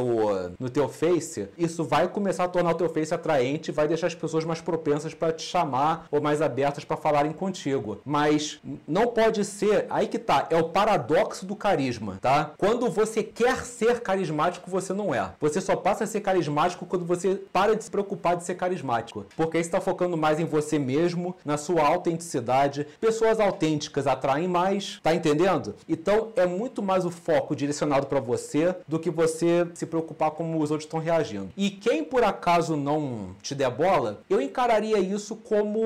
no 0.60 0.69
teu 0.69 0.88
Face, 0.89 1.49
isso 1.58 1.84
vai 1.84 2.08
começar 2.08 2.43
a 2.43 2.47
tornar 2.47 2.71
o 2.71 2.75
teu 2.75 2.89
Face 2.89 3.13
atraente, 3.13 3.71
vai 3.71 3.88
deixar 3.88 4.08
as 4.08 4.15
pessoas 4.15 4.43
mais 4.43 4.62
propensas 4.62 5.13
para 5.13 5.32
te 5.32 5.43
chamar 5.43 6.08
ou 6.12 6.21
mais 6.21 6.41
abertas 6.41 6.84
para 6.84 6.97
falarem 6.97 7.32
contigo. 7.32 7.99
Mas 8.05 8.59
não 8.88 9.08
pode 9.08 9.43
ser. 9.45 9.86
Aí 9.89 10.08
que 10.08 10.19
tá, 10.19 10.48
é 10.50 10.58
o 10.58 10.69
paradoxo 10.69 11.45
do 11.45 11.56
carisma, 11.56 12.17
tá? 12.22 12.52
Quando 12.58 12.89
você 12.89 13.24
quer 13.24 13.65
ser 13.65 14.02
carismático, 14.02 14.69
você 14.69 14.93
não 14.93 15.13
é. 15.13 15.32
Você 15.39 15.62
só 15.62 15.76
passa 15.76 16.04
a 16.04 16.08
ser 16.08 16.22
carismático 16.22 16.86
quando 16.86 17.06
você 17.06 17.36
para 17.52 17.76
de 17.76 17.84
se 17.84 17.91
preocupar 17.91 18.36
de 18.38 18.43
ser 18.43 18.56
carismático. 18.56 19.26
Porque 19.36 19.58
aí 19.58 19.62
está 19.62 19.80
focando 19.80 20.17
mais 20.17 20.39
em 20.39 20.45
você 20.45 20.80
mesmo, 20.80 21.36
na 21.43 21.58
sua 21.58 21.86
autenticidade. 21.86 22.88
Pessoas 23.00 23.39
autênticas 23.39 24.08
atraem 24.08 24.48
mais, 24.48 25.00
tá 25.02 25.13
entendendo? 25.13 25.76
Então 25.88 26.30
é 26.36 26.45
muito 26.45 26.82
mais 26.82 27.06
o 27.06 27.12
foco 27.12 27.56
direcionado 27.56 28.08
para 28.08 28.19
você 28.19 28.76
do 28.88 29.00
que 29.00 29.10
você 29.10 29.67
se 29.74 29.86
preocupar 29.86 30.32
como 30.32 30.62
os 30.62 30.72
outros 30.72 30.86
estão 30.86 31.00
reagindo. 31.00 31.50
E 31.56 31.69
quem 31.69 32.04
por 32.04 32.24
acaso 32.24 32.76
não 32.76 33.36
te 33.41 33.54
der 33.56 33.69
bola, 33.69 34.22
eu 34.30 34.41
encararia 34.41 35.00
isso 35.00 35.36
como 35.36 35.82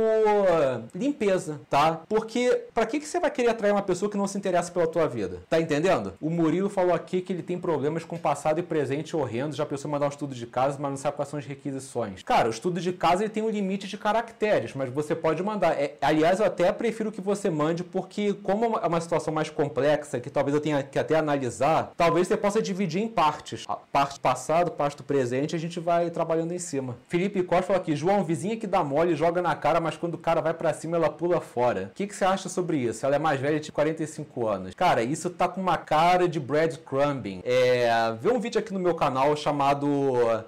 limpeza, 0.94 1.60
tá? 1.70 2.02
Porque 2.08 2.63
para 2.74 2.86
que, 2.86 3.00
que 3.00 3.08
você 3.08 3.20
vai 3.20 3.32
querer 3.32 3.50
atrair 3.50 3.72
uma 3.72 3.82
pessoa 3.82 4.10
que 4.10 4.18
não 4.18 4.28
se 4.28 4.38
interessa 4.38 4.72
pela 4.72 4.88
tua 4.88 5.08
vida? 5.08 5.42
Tá 5.50 5.60
entendendo? 5.60 6.14
O 6.22 6.30
Murilo 6.30 6.70
falou 6.70 6.94
aqui 6.94 7.22
que 7.22 7.34
ele 7.34 7.44
tem 7.44 7.58
problemas 7.58 8.04
com 8.04 8.18
passado 8.18 8.60
e 8.60 8.64
presente 8.64 9.16
horrendo, 9.16 9.56
já 9.56 9.66
pensou 9.66 9.90
em 9.90 9.92
mandar 9.92 10.06
um 10.06 10.10
estudo 10.10 10.36
de 10.36 10.46
casa, 10.46 10.78
mas 10.80 10.92
não 10.92 10.98
sabe 10.98 11.16
quais 11.16 11.30
são 11.30 11.40
as 11.40 11.46
requisições. 11.46 12.24
Cara, 12.24 12.48
o 12.48 12.52
estudo 12.52 12.80
de 12.80 12.94
casa 12.94 13.24
ele 13.24 13.30
tem 13.30 13.44
um 13.44 13.50
limite 13.50 13.88
de 13.88 13.98
caracteres, 13.98 14.74
mas 14.74 14.90
você 14.90 15.16
pode 15.16 15.42
mandar. 15.44 15.74
É, 15.74 15.96
aliás, 16.02 16.40
eu 16.40 16.46
até 16.46 16.72
prefiro 16.72 17.12
que 17.12 17.22
você 17.22 17.50
mande, 17.50 17.84
porque 17.84 18.34
como 18.34 18.78
é 18.78 18.88
uma 18.88 19.02
situação 19.02 19.34
mais 19.34 19.50
complexa, 19.50 20.20
que 20.20 20.30
talvez 20.30 20.56
eu 20.56 20.62
tenha 20.62 20.84
que 20.84 21.00
até 21.00 21.16
analisar, 21.16 21.92
talvez 21.96 22.28
você 22.28 22.38
possa 22.38 22.62
dividir 22.62 23.02
em 23.02 23.08
partes. 23.08 23.66
A 23.68 23.76
parte 23.76 24.20
passado, 24.20 24.72
parte 24.72 24.98
do 24.98 25.04
presente, 25.04 25.56
a 25.56 25.60
gente 25.60 25.80
vai 25.80 26.10
trabalhando 26.10 26.54
em 26.54 26.60
cima. 26.60 26.98
Felipe 27.08 27.44
Costa 27.44 27.68
falou 27.68 27.82
aqui, 27.82 27.96
João, 27.96 28.24
vizinha 28.24 28.58
que 28.58 28.68
dá 28.68 28.84
mole, 28.84 29.16
joga 29.16 29.42
na 29.42 29.56
cara, 29.56 29.80
mas 29.80 29.98
quando 29.98 30.16
o 30.16 30.18
cara 30.18 30.42
vai 30.42 30.54
para 30.54 30.74
cima, 30.74 30.98
ela 30.98 31.10
pula 31.10 31.40
fora. 31.40 31.90
O 31.92 31.96
que, 31.96 32.08
que 32.08 32.16
você 32.16 32.26
acha 32.26 32.50
sobre 32.54 32.78
isso? 32.78 33.06
Ela 33.06 33.16
é 33.16 33.20
mais 33.20 33.40
velha 33.40 33.60
de 33.60 33.72
45 33.72 34.48
anos. 34.48 34.76
Cara, 34.76 35.04
isso 35.04 35.30
tá 35.30 35.48
com 35.48 35.60
uma 35.60 35.78
cara 35.78 36.28
de 36.28 36.40
breadcrumbing. 36.40 37.42
É, 37.44 38.14
vê 38.22 38.32
um 38.32 38.40
vídeo 38.40 38.60
aqui 38.60 38.74
no 38.74 38.80
meu 38.80 38.96
canal 38.96 39.36
chamado 39.36 39.88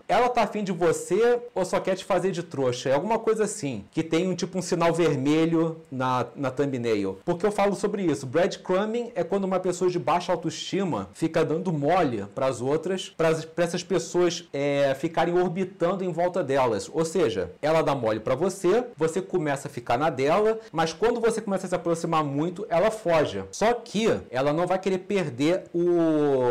Ela 0.07 0.29
tá 0.29 0.43
afim 0.43 0.63
de 0.63 0.71
você 0.71 1.39
ou 1.53 1.65
só 1.65 1.79
quer 1.79 1.95
te 1.95 2.05
fazer 2.05 2.31
de 2.31 2.43
trouxa? 2.43 2.89
É 2.89 2.93
alguma 2.93 3.19
coisa 3.19 3.43
assim, 3.43 3.85
que 3.91 4.03
tem 4.03 4.27
um 4.27 4.35
tipo 4.35 4.57
um 4.57 4.61
sinal 4.61 4.93
vermelho 4.93 5.81
na, 5.91 6.25
na 6.35 6.51
thumbnail. 6.51 7.19
Porque 7.25 7.45
eu 7.45 7.51
falo 7.51 7.75
sobre 7.75 8.03
isso. 8.03 8.25
Breadcrumbing 8.25 9.11
é 9.15 9.23
quando 9.23 9.45
uma 9.45 9.59
pessoa 9.59 9.89
de 9.89 9.99
baixa 9.99 10.31
autoestima 10.31 11.09
fica 11.13 11.43
dando 11.43 11.73
mole 11.73 12.25
para 12.33 12.47
as 12.47 12.61
outras, 12.61 13.09
para 13.09 13.29
essas 13.57 13.83
pessoas 13.83 14.47
é, 14.53 14.95
ficarem 14.95 15.37
orbitando 15.37 16.03
em 16.03 16.11
volta 16.11 16.43
delas. 16.43 16.89
Ou 16.93 17.03
seja, 17.03 17.51
ela 17.61 17.81
dá 17.81 17.95
mole 17.95 18.19
para 18.19 18.35
você, 18.35 18.85
você 18.95 19.21
começa 19.21 19.67
a 19.67 19.71
ficar 19.71 19.97
na 19.97 20.09
dela, 20.09 20.59
mas 20.71 20.93
quando 20.93 21.19
você 21.19 21.41
começa 21.41 21.65
a 21.65 21.69
se 21.69 21.75
aproximar 21.75 21.94
muito, 22.23 22.65
ela 22.69 22.91
foge. 22.91 23.43
Só 23.51 23.73
que 23.73 24.07
ela 24.29 24.51
não 24.51 24.67
vai 24.67 24.79
querer 24.79 24.99
perder 24.99 25.63
o, 25.73 26.49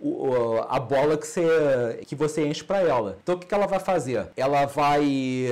o 0.00 0.64
a 0.68 0.78
bola 0.78 1.16
que 1.16 1.26
você, 1.26 2.00
que 2.06 2.14
você 2.14 2.46
enche 2.46 2.64
para 2.64 2.80
ela. 2.80 3.18
Então 3.22 3.34
o 3.34 3.38
que, 3.38 3.46
que 3.46 3.54
ela 3.54 3.66
vai 3.66 3.78
fazer? 3.78 4.28
Ela 4.36 4.66
vai, 4.66 5.48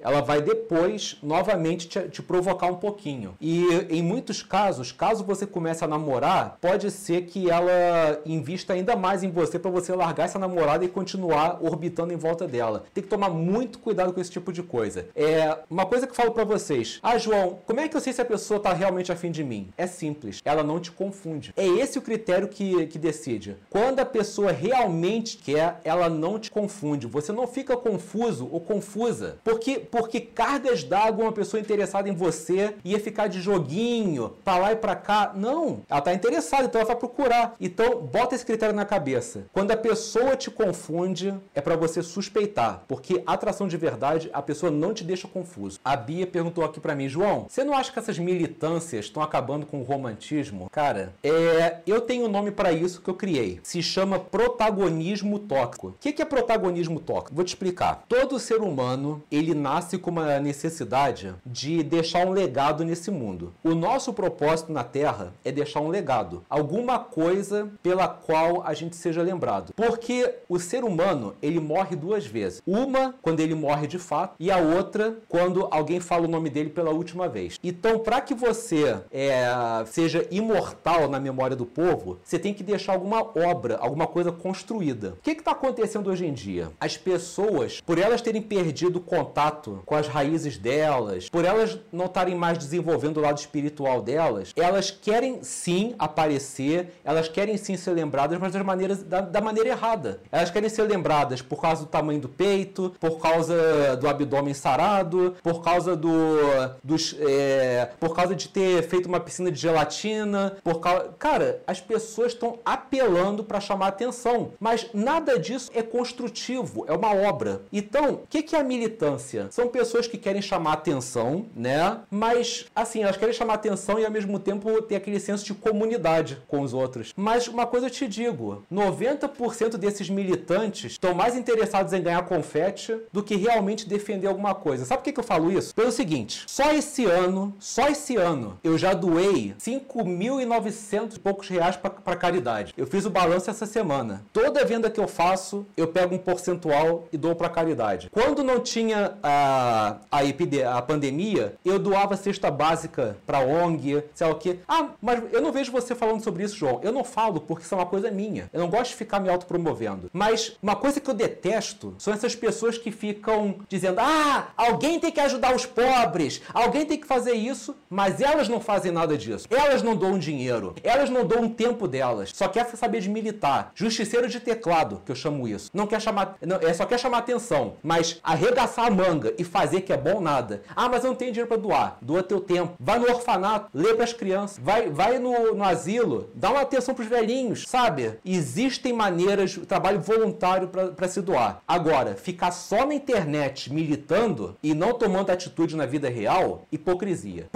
ela 0.00 0.20
vai 0.20 0.40
depois 0.40 1.18
novamente 1.22 1.88
te, 1.88 2.00
te 2.08 2.22
provocar 2.22 2.66
um 2.66 2.76
pouquinho. 2.76 3.34
E 3.40 3.64
em 3.90 4.02
muitos 4.02 4.42
casos, 4.42 4.92
caso 4.92 5.24
você 5.24 5.46
comece 5.46 5.84
a 5.84 5.88
namorar, 5.88 6.58
pode 6.60 6.90
ser 6.90 7.22
que 7.22 7.50
ela 7.50 8.20
invista 8.24 8.72
ainda 8.72 8.96
mais 8.96 9.22
em 9.22 9.30
você 9.30 9.58
para 9.58 9.70
você 9.70 9.94
largar 9.94 10.24
essa 10.24 10.38
namorada 10.38 10.84
e 10.84 10.88
continuar 10.88 11.58
orbitando 11.62 12.12
em 12.12 12.16
volta 12.16 12.46
dela. 12.46 12.84
Tem 12.92 13.02
que 13.02 13.10
tomar 13.10 13.30
muito 13.30 13.78
cuidado 13.78 14.12
com 14.12 14.20
esse 14.20 14.30
tipo 14.30 14.52
de 14.52 14.62
coisa. 14.62 15.06
É 15.14 15.58
uma 15.70 15.86
coisa 15.86 16.06
que 16.06 16.12
eu 16.12 16.16
falo 16.16 16.32
para 16.32 16.44
vocês. 16.44 16.98
Ah, 17.02 17.18
João, 17.18 17.58
como 17.66 17.80
é 17.80 17.88
que 17.88 17.96
eu 17.96 18.00
sei 18.00 18.12
se 18.12 18.20
a 18.20 18.24
pessoa 18.24 18.60
tá 18.60 18.67
realmente 18.72 19.12
afim 19.12 19.30
de 19.30 19.44
mim? 19.44 19.68
É 19.76 19.86
simples. 19.86 20.40
Ela 20.44 20.62
não 20.62 20.80
te 20.80 20.90
confunde. 20.90 21.52
É 21.56 21.66
esse 21.66 21.98
o 21.98 22.02
critério 22.02 22.48
que, 22.48 22.86
que 22.86 22.98
decide. 22.98 23.56
Quando 23.70 24.00
a 24.00 24.06
pessoa 24.06 24.52
realmente 24.52 25.36
quer, 25.36 25.80
ela 25.84 26.08
não 26.08 26.38
te 26.38 26.50
confunde. 26.50 27.06
Você 27.06 27.32
não 27.32 27.46
fica 27.46 27.76
confuso 27.76 28.48
ou 28.50 28.60
confusa. 28.60 29.38
Porque, 29.44 29.78
porque 29.78 30.20
cargas 30.20 30.84
d'água, 30.84 31.24
uma 31.24 31.32
pessoa 31.32 31.60
interessada 31.60 32.08
em 32.08 32.14
você 32.14 32.74
ia 32.84 33.00
ficar 33.00 33.26
de 33.28 33.40
joguinho, 33.40 34.34
pra 34.44 34.58
lá 34.58 34.72
e 34.72 34.76
pra 34.76 34.94
cá. 34.96 35.32
Não. 35.34 35.82
Ela 35.88 36.00
tá 36.00 36.12
interessada, 36.12 36.64
então 36.64 36.80
ela 36.80 36.88
vai 36.88 36.96
procurar. 36.96 37.54
Então, 37.60 38.00
bota 38.00 38.34
esse 38.34 38.44
critério 38.44 38.74
na 38.74 38.84
cabeça. 38.84 39.46
Quando 39.52 39.70
a 39.70 39.76
pessoa 39.76 40.36
te 40.36 40.50
confunde, 40.50 41.34
é 41.54 41.60
para 41.60 41.76
você 41.76 42.02
suspeitar. 42.02 42.84
Porque 42.88 43.22
atração 43.26 43.68
de 43.68 43.76
verdade, 43.76 44.30
a 44.32 44.42
pessoa 44.42 44.70
não 44.70 44.94
te 44.94 45.04
deixa 45.04 45.28
confuso. 45.28 45.78
A 45.84 45.96
Bia 45.96 46.26
perguntou 46.26 46.64
aqui 46.64 46.80
para 46.80 46.94
mim, 46.94 47.08
João, 47.08 47.46
você 47.48 47.64
não 47.64 47.76
acha 47.76 47.92
que 47.92 47.98
essas 47.98 48.18
militâncias 48.58 49.04
estão 49.04 49.22
acabando 49.22 49.64
com 49.64 49.80
o 49.80 49.84
romantismo? 49.84 50.68
Cara, 50.70 51.14
é, 51.22 51.76
eu 51.86 52.00
tenho 52.00 52.24
um 52.24 52.28
nome 52.28 52.50
para 52.50 52.72
isso 52.72 53.00
que 53.00 53.08
eu 53.08 53.14
criei. 53.14 53.60
Se 53.62 53.82
chama 53.82 54.18
protagonismo 54.18 55.38
tóxico. 55.38 55.88
O 55.88 55.94
que 56.00 56.20
é 56.20 56.24
protagonismo 56.24 56.98
tóxico? 56.98 57.34
Vou 57.34 57.44
te 57.44 57.48
explicar. 57.48 58.04
Todo 58.08 58.38
ser 58.38 58.60
humano, 58.60 59.22
ele 59.30 59.54
nasce 59.54 59.96
com 59.96 60.10
uma 60.10 60.40
necessidade 60.40 61.34
de 61.46 61.82
deixar 61.82 62.26
um 62.26 62.32
legado 62.32 62.84
nesse 62.84 63.10
mundo. 63.10 63.52
O 63.62 63.74
nosso 63.74 64.12
propósito 64.12 64.72
na 64.72 64.82
Terra 64.82 65.32
é 65.44 65.52
deixar 65.52 65.80
um 65.80 65.88
legado. 65.88 66.44
Alguma 66.50 66.98
coisa 66.98 67.70
pela 67.82 68.08
qual 68.08 68.62
a 68.64 68.74
gente 68.74 68.96
seja 68.96 69.22
lembrado. 69.22 69.72
Porque 69.76 70.34
o 70.48 70.58
ser 70.58 70.82
humano, 70.82 71.34
ele 71.40 71.60
morre 71.60 71.94
duas 71.94 72.26
vezes. 72.26 72.62
Uma, 72.66 73.14
quando 73.22 73.40
ele 73.40 73.54
morre 73.54 73.86
de 73.86 73.98
fato, 73.98 74.34
e 74.40 74.50
a 74.50 74.58
outra, 74.58 75.18
quando 75.28 75.68
alguém 75.70 76.00
fala 76.00 76.26
o 76.26 76.30
nome 76.30 76.50
dele 76.50 76.70
pela 76.70 76.90
última 76.90 77.28
vez. 77.28 77.58
Então, 77.62 77.98
para 77.98 78.20
que 78.20 78.34
você 78.38 78.96
é, 79.10 79.44
seja 79.86 80.26
imortal 80.30 81.08
na 81.08 81.20
memória 81.20 81.56
do 81.56 81.66
povo, 81.66 82.18
você 82.22 82.38
tem 82.38 82.54
que 82.54 82.62
deixar 82.62 82.92
alguma 82.92 83.20
obra, 83.20 83.76
alguma 83.78 84.06
coisa 84.06 84.32
construída. 84.32 85.14
O 85.18 85.22
que 85.22 85.32
está 85.32 85.50
acontecendo 85.50 86.08
hoje 86.08 86.24
em 86.24 86.32
dia? 86.32 86.70
As 86.80 86.96
pessoas, 86.96 87.80
por 87.80 87.98
elas 87.98 88.22
terem 88.22 88.40
perdido 88.40 89.00
contato 89.00 89.82
com 89.84 89.94
as 89.94 90.06
raízes 90.06 90.56
delas, 90.56 91.28
por 91.28 91.44
elas 91.44 91.78
não 91.92 92.06
estarem 92.06 92.34
mais 92.34 92.56
desenvolvendo 92.56 93.18
o 93.18 93.20
lado 93.20 93.38
espiritual 93.38 94.00
delas, 94.00 94.52
elas 94.56 94.90
querem 94.90 95.42
sim 95.42 95.94
aparecer, 95.98 96.94
elas 97.04 97.28
querem 97.28 97.56
sim 97.56 97.76
ser 97.76 97.92
lembradas, 97.92 98.38
mas 98.38 98.52
das 98.52 98.62
maneiras, 98.64 99.02
da, 99.02 99.20
da 99.20 99.40
maneira 99.40 99.70
errada. 99.70 100.20
Elas 100.30 100.50
querem 100.50 100.68
ser 100.68 100.84
lembradas 100.84 101.42
por 101.42 101.60
causa 101.60 101.82
do 101.82 101.88
tamanho 101.88 102.20
do 102.20 102.28
peito, 102.28 102.94
por 103.00 103.18
causa 103.18 103.96
do 103.96 104.08
abdômen 104.08 104.54
sarado, 104.54 105.34
por 105.42 105.62
causa 105.62 105.96
do, 105.96 106.38
dos, 106.82 107.16
é, 107.20 107.90
por 107.98 108.14
causa 108.14 108.27
de 108.34 108.48
ter 108.48 108.82
feito 108.82 109.06
uma 109.06 109.20
piscina 109.20 109.50
de 109.50 109.58
gelatina, 109.58 110.56
por 110.62 110.80
causa, 110.80 111.14
cara, 111.18 111.62
as 111.66 111.80
pessoas 111.80 112.32
estão 112.32 112.58
apelando 112.64 113.44
para 113.44 113.60
chamar 113.60 113.88
atenção, 113.88 114.52
mas 114.58 114.86
nada 114.92 115.38
disso 115.38 115.70
é 115.74 115.82
construtivo, 115.82 116.84
é 116.88 116.92
uma 116.92 117.14
obra. 117.14 117.62
Então, 117.72 118.14
o 118.14 118.26
que, 118.28 118.42
que 118.42 118.56
é 118.56 118.60
a 118.60 118.64
militância? 118.64 119.48
São 119.50 119.68
pessoas 119.68 120.06
que 120.06 120.18
querem 120.18 120.42
chamar 120.42 120.74
atenção, 120.74 121.46
né? 121.54 122.00
Mas 122.10 122.66
assim, 122.74 123.02
elas 123.02 123.16
querem 123.16 123.34
chamar 123.34 123.54
atenção 123.54 123.98
e 123.98 124.04
ao 124.04 124.10
mesmo 124.10 124.38
tempo 124.38 124.80
ter 124.82 124.96
aquele 124.96 125.20
senso 125.20 125.44
de 125.44 125.54
comunidade 125.54 126.42
com 126.46 126.60
os 126.60 126.72
outros. 126.72 127.12
Mas 127.16 127.48
uma 127.48 127.66
coisa 127.66 127.86
eu 127.86 127.90
te 127.90 128.06
digo, 128.06 128.64
90% 128.72 129.76
desses 129.76 130.08
militantes 130.08 130.92
estão 130.92 131.14
mais 131.14 131.36
interessados 131.36 131.92
em 131.92 132.02
ganhar 132.02 132.22
confete 132.26 132.98
do 133.12 133.22
que 133.22 133.36
realmente 133.36 133.88
defender 133.88 134.26
alguma 134.26 134.54
coisa. 134.54 134.84
Sabe 134.84 134.98
por 134.98 135.04
que, 135.04 135.12
que 135.12 135.20
eu 135.20 135.24
falo 135.24 135.50
isso? 135.50 135.74
Pelo 135.74 135.92
seguinte, 135.92 136.44
só 136.46 136.72
esse 136.72 137.04
ano, 137.04 137.54
só 137.58 137.88
esse 137.88 138.16
ano, 138.18 138.58
eu 138.62 138.76
já 138.76 138.92
doei 138.94 139.54
5.900 139.58 141.16
e 141.16 141.18
poucos 141.18 141.48
reais 141.48 141.76
para 141.76 142.16
caridade. 142.16 142.74
Eu 142.76 142.86
fiz 142.86 143.04
o 143.04 143.10
balanço 143.10 143.50
essa 143.50 143.66
semana. 143.66 144.22
Toda 144.32 144.64
venda 144.64 144.90
que 144.90 145.00
eu 145.00 145.08
faço, 145.08 145.66
eu 145.76 145.88
pego 145.88 146.14
um 146.14 146.18
percentual 146.18 147.06
e 147.12 147.16
dou 147.16 147.34
para 147.34 147.48
caridade. 147.48 148.10
Quando 148.10 148.42
não 148.42 148.60
tinha 148.60 149.14
a, 149.22 149.96
a, 150.10 150.76
a 150.76 150.82
pandemia, 150.82 151.54
eu 151.64 151.78
doava 151.78 152.16
cesta 152.16 152.50
básica 152.50 153.16
para 153.26 153.40
ONG, 153.40 154.02
sei 154.14 154.26
lá 154.26 154.32
o 154.32 154.36
quê. 154.36 154.58
Ah, 154.68 154.88
mas 155.00 155.22
eu 155.32 155.40
não 155.40 155.52
vejo 155.52 155.72
você 155.72 155.94
falando 155.94 156.22
sobre 156.22 156.44
isso, 156.44 156.56
João. 156.56 156.80
Eu 156.82 156.92
não 156.92 157.04
falo 157.04 157.40
porque 157.40 157.64
isso 157.64 157.74
é 157.74 157.78
uma 157.78 157.86
coisa 157.86 158.10
minha. 158.10 158.48
Eu 158.52 158.60
não 158.60 158.68
gosto 158.68 158.90
de 158.90 158.96
ficar 158.96 159.20
me 159.20 159.28
autopromovendo. 159.28 160.10
Mas 160.12 160.56
uma 160.62 160.76
coisa 160.76 161.00
que 161.00 161.10
eu 161.10 161.14
detesto 161.14 161.94
são 161.98 162.12
essas 162.12 162.34
pessoas 162.34 162.78
que 162.78 162.90
ficam 162.90 163.56
dizendo: 163.68 164.00
ah, 164.00 164.48
alguém 164.56 164.98
tem 164.98 165.10
que 165.10 165.20
ajudar 165.20 165.54
os 165.54 165.66
pobres, 165.66 166.40
alguém 166.52 166.84
tem 166.84 166.98
que 166.98 167.06
fazer 167.06 167.32
isso, 167.32 167.76
mas 167.88 168.07
elas 168.20 168.48
não 168.48 168.60
fazem 168.60 168.92
nada 168.92 169.16
disso. 169.16 169.46
Elas 169.50 169.82
não 169.82 169.96
dão 169.96 170.18
dinheiro, 170.18 170.74
elas 170.82 171.10
não 171.10 171.26
dão 171.26 171.48
tempo 171.48 171.86
delas. 171.86 172.32
Só 172.34 172.48
quer 172.48 172.66
saber 172.76 173.00
de 173.00 173.08
militar. 173.08 173.72
Justiceiro 173.74 174.28
de 174.28 174.40
teclado, 174.40 175.02
que 175.04 175.12
eu 175.12 175.16
chamo 175.16 175.46
isso. 175.46 175.70
Não 175.72 175.86
quer 175.86 176.00
chamar. 176.00 176.36
Não, 176.44 176.56
é 176.56 176.72
só 176.72 176.84
quer 176.84 176.98
chamar 176.98 177.18
atenção. 177.18 177.74
Mas 177.82 178.20
arregaçar 178.22 178.86
a 178.86 178.90
manga 178.90 179.34
e 179.38 179.44
fazer 179.44 179.82
que 179.82 179.92
é 179.92 179.96
bom, 179.96 180.20
nada. 180.20 180.62
Ah, 180.74 180.88
mas 180.88 181.04
eu 181.04 181.10
não 181.10 181.16
tenho 181.16 181.32
dinheiro 181.32 181.48
para 181.48 181.56
doar. 181.56 181.98
Doa 182.00 182.22
teu 182.22 182.40
tempo. 182.40 182.74
Vai 182.78 182.98
no 182.98 183.08
orfanato, 183.08 183.68
lê 183.74 183.94
para 183.94 184.04
as 184.04 184.12
crianças. 184.12 184.58
Vai, 184.62 184.90
vai 184.90 185.18
no, 185.18 185.54
no 185.54 185.64
asilo, 185.64 186.30
dá 186.34 186.50
uma 186.50 186.60
atenção 186.60 186.94
para 186.94 187.02
os 187.02 187.08
velhinhos, 187.08 187.64
sabe? 187.66 188.18
Existem 188.24 188.92
maneiras, 188.92 189.58
trabalho 189.66 190.00
voluntário 190.00 190.68
para 190.68 191.08
se 191.08 191.20
doar. 191.20 191.62
Agora, 191.66 192.14
ficar 192.14 192.50
só 192.50 192.86
na 192.86 192.94
internet 192.94 193.72
militando 193.72 194.56
e 194.62 194.74
não 194.74 194.94
tomando 194.94 195.30
atitude 195.30 195.76
na 195.76 195.86
vida 195.86 196.08
real, 196.08 196.66
hipocrisia. 196.70 197.46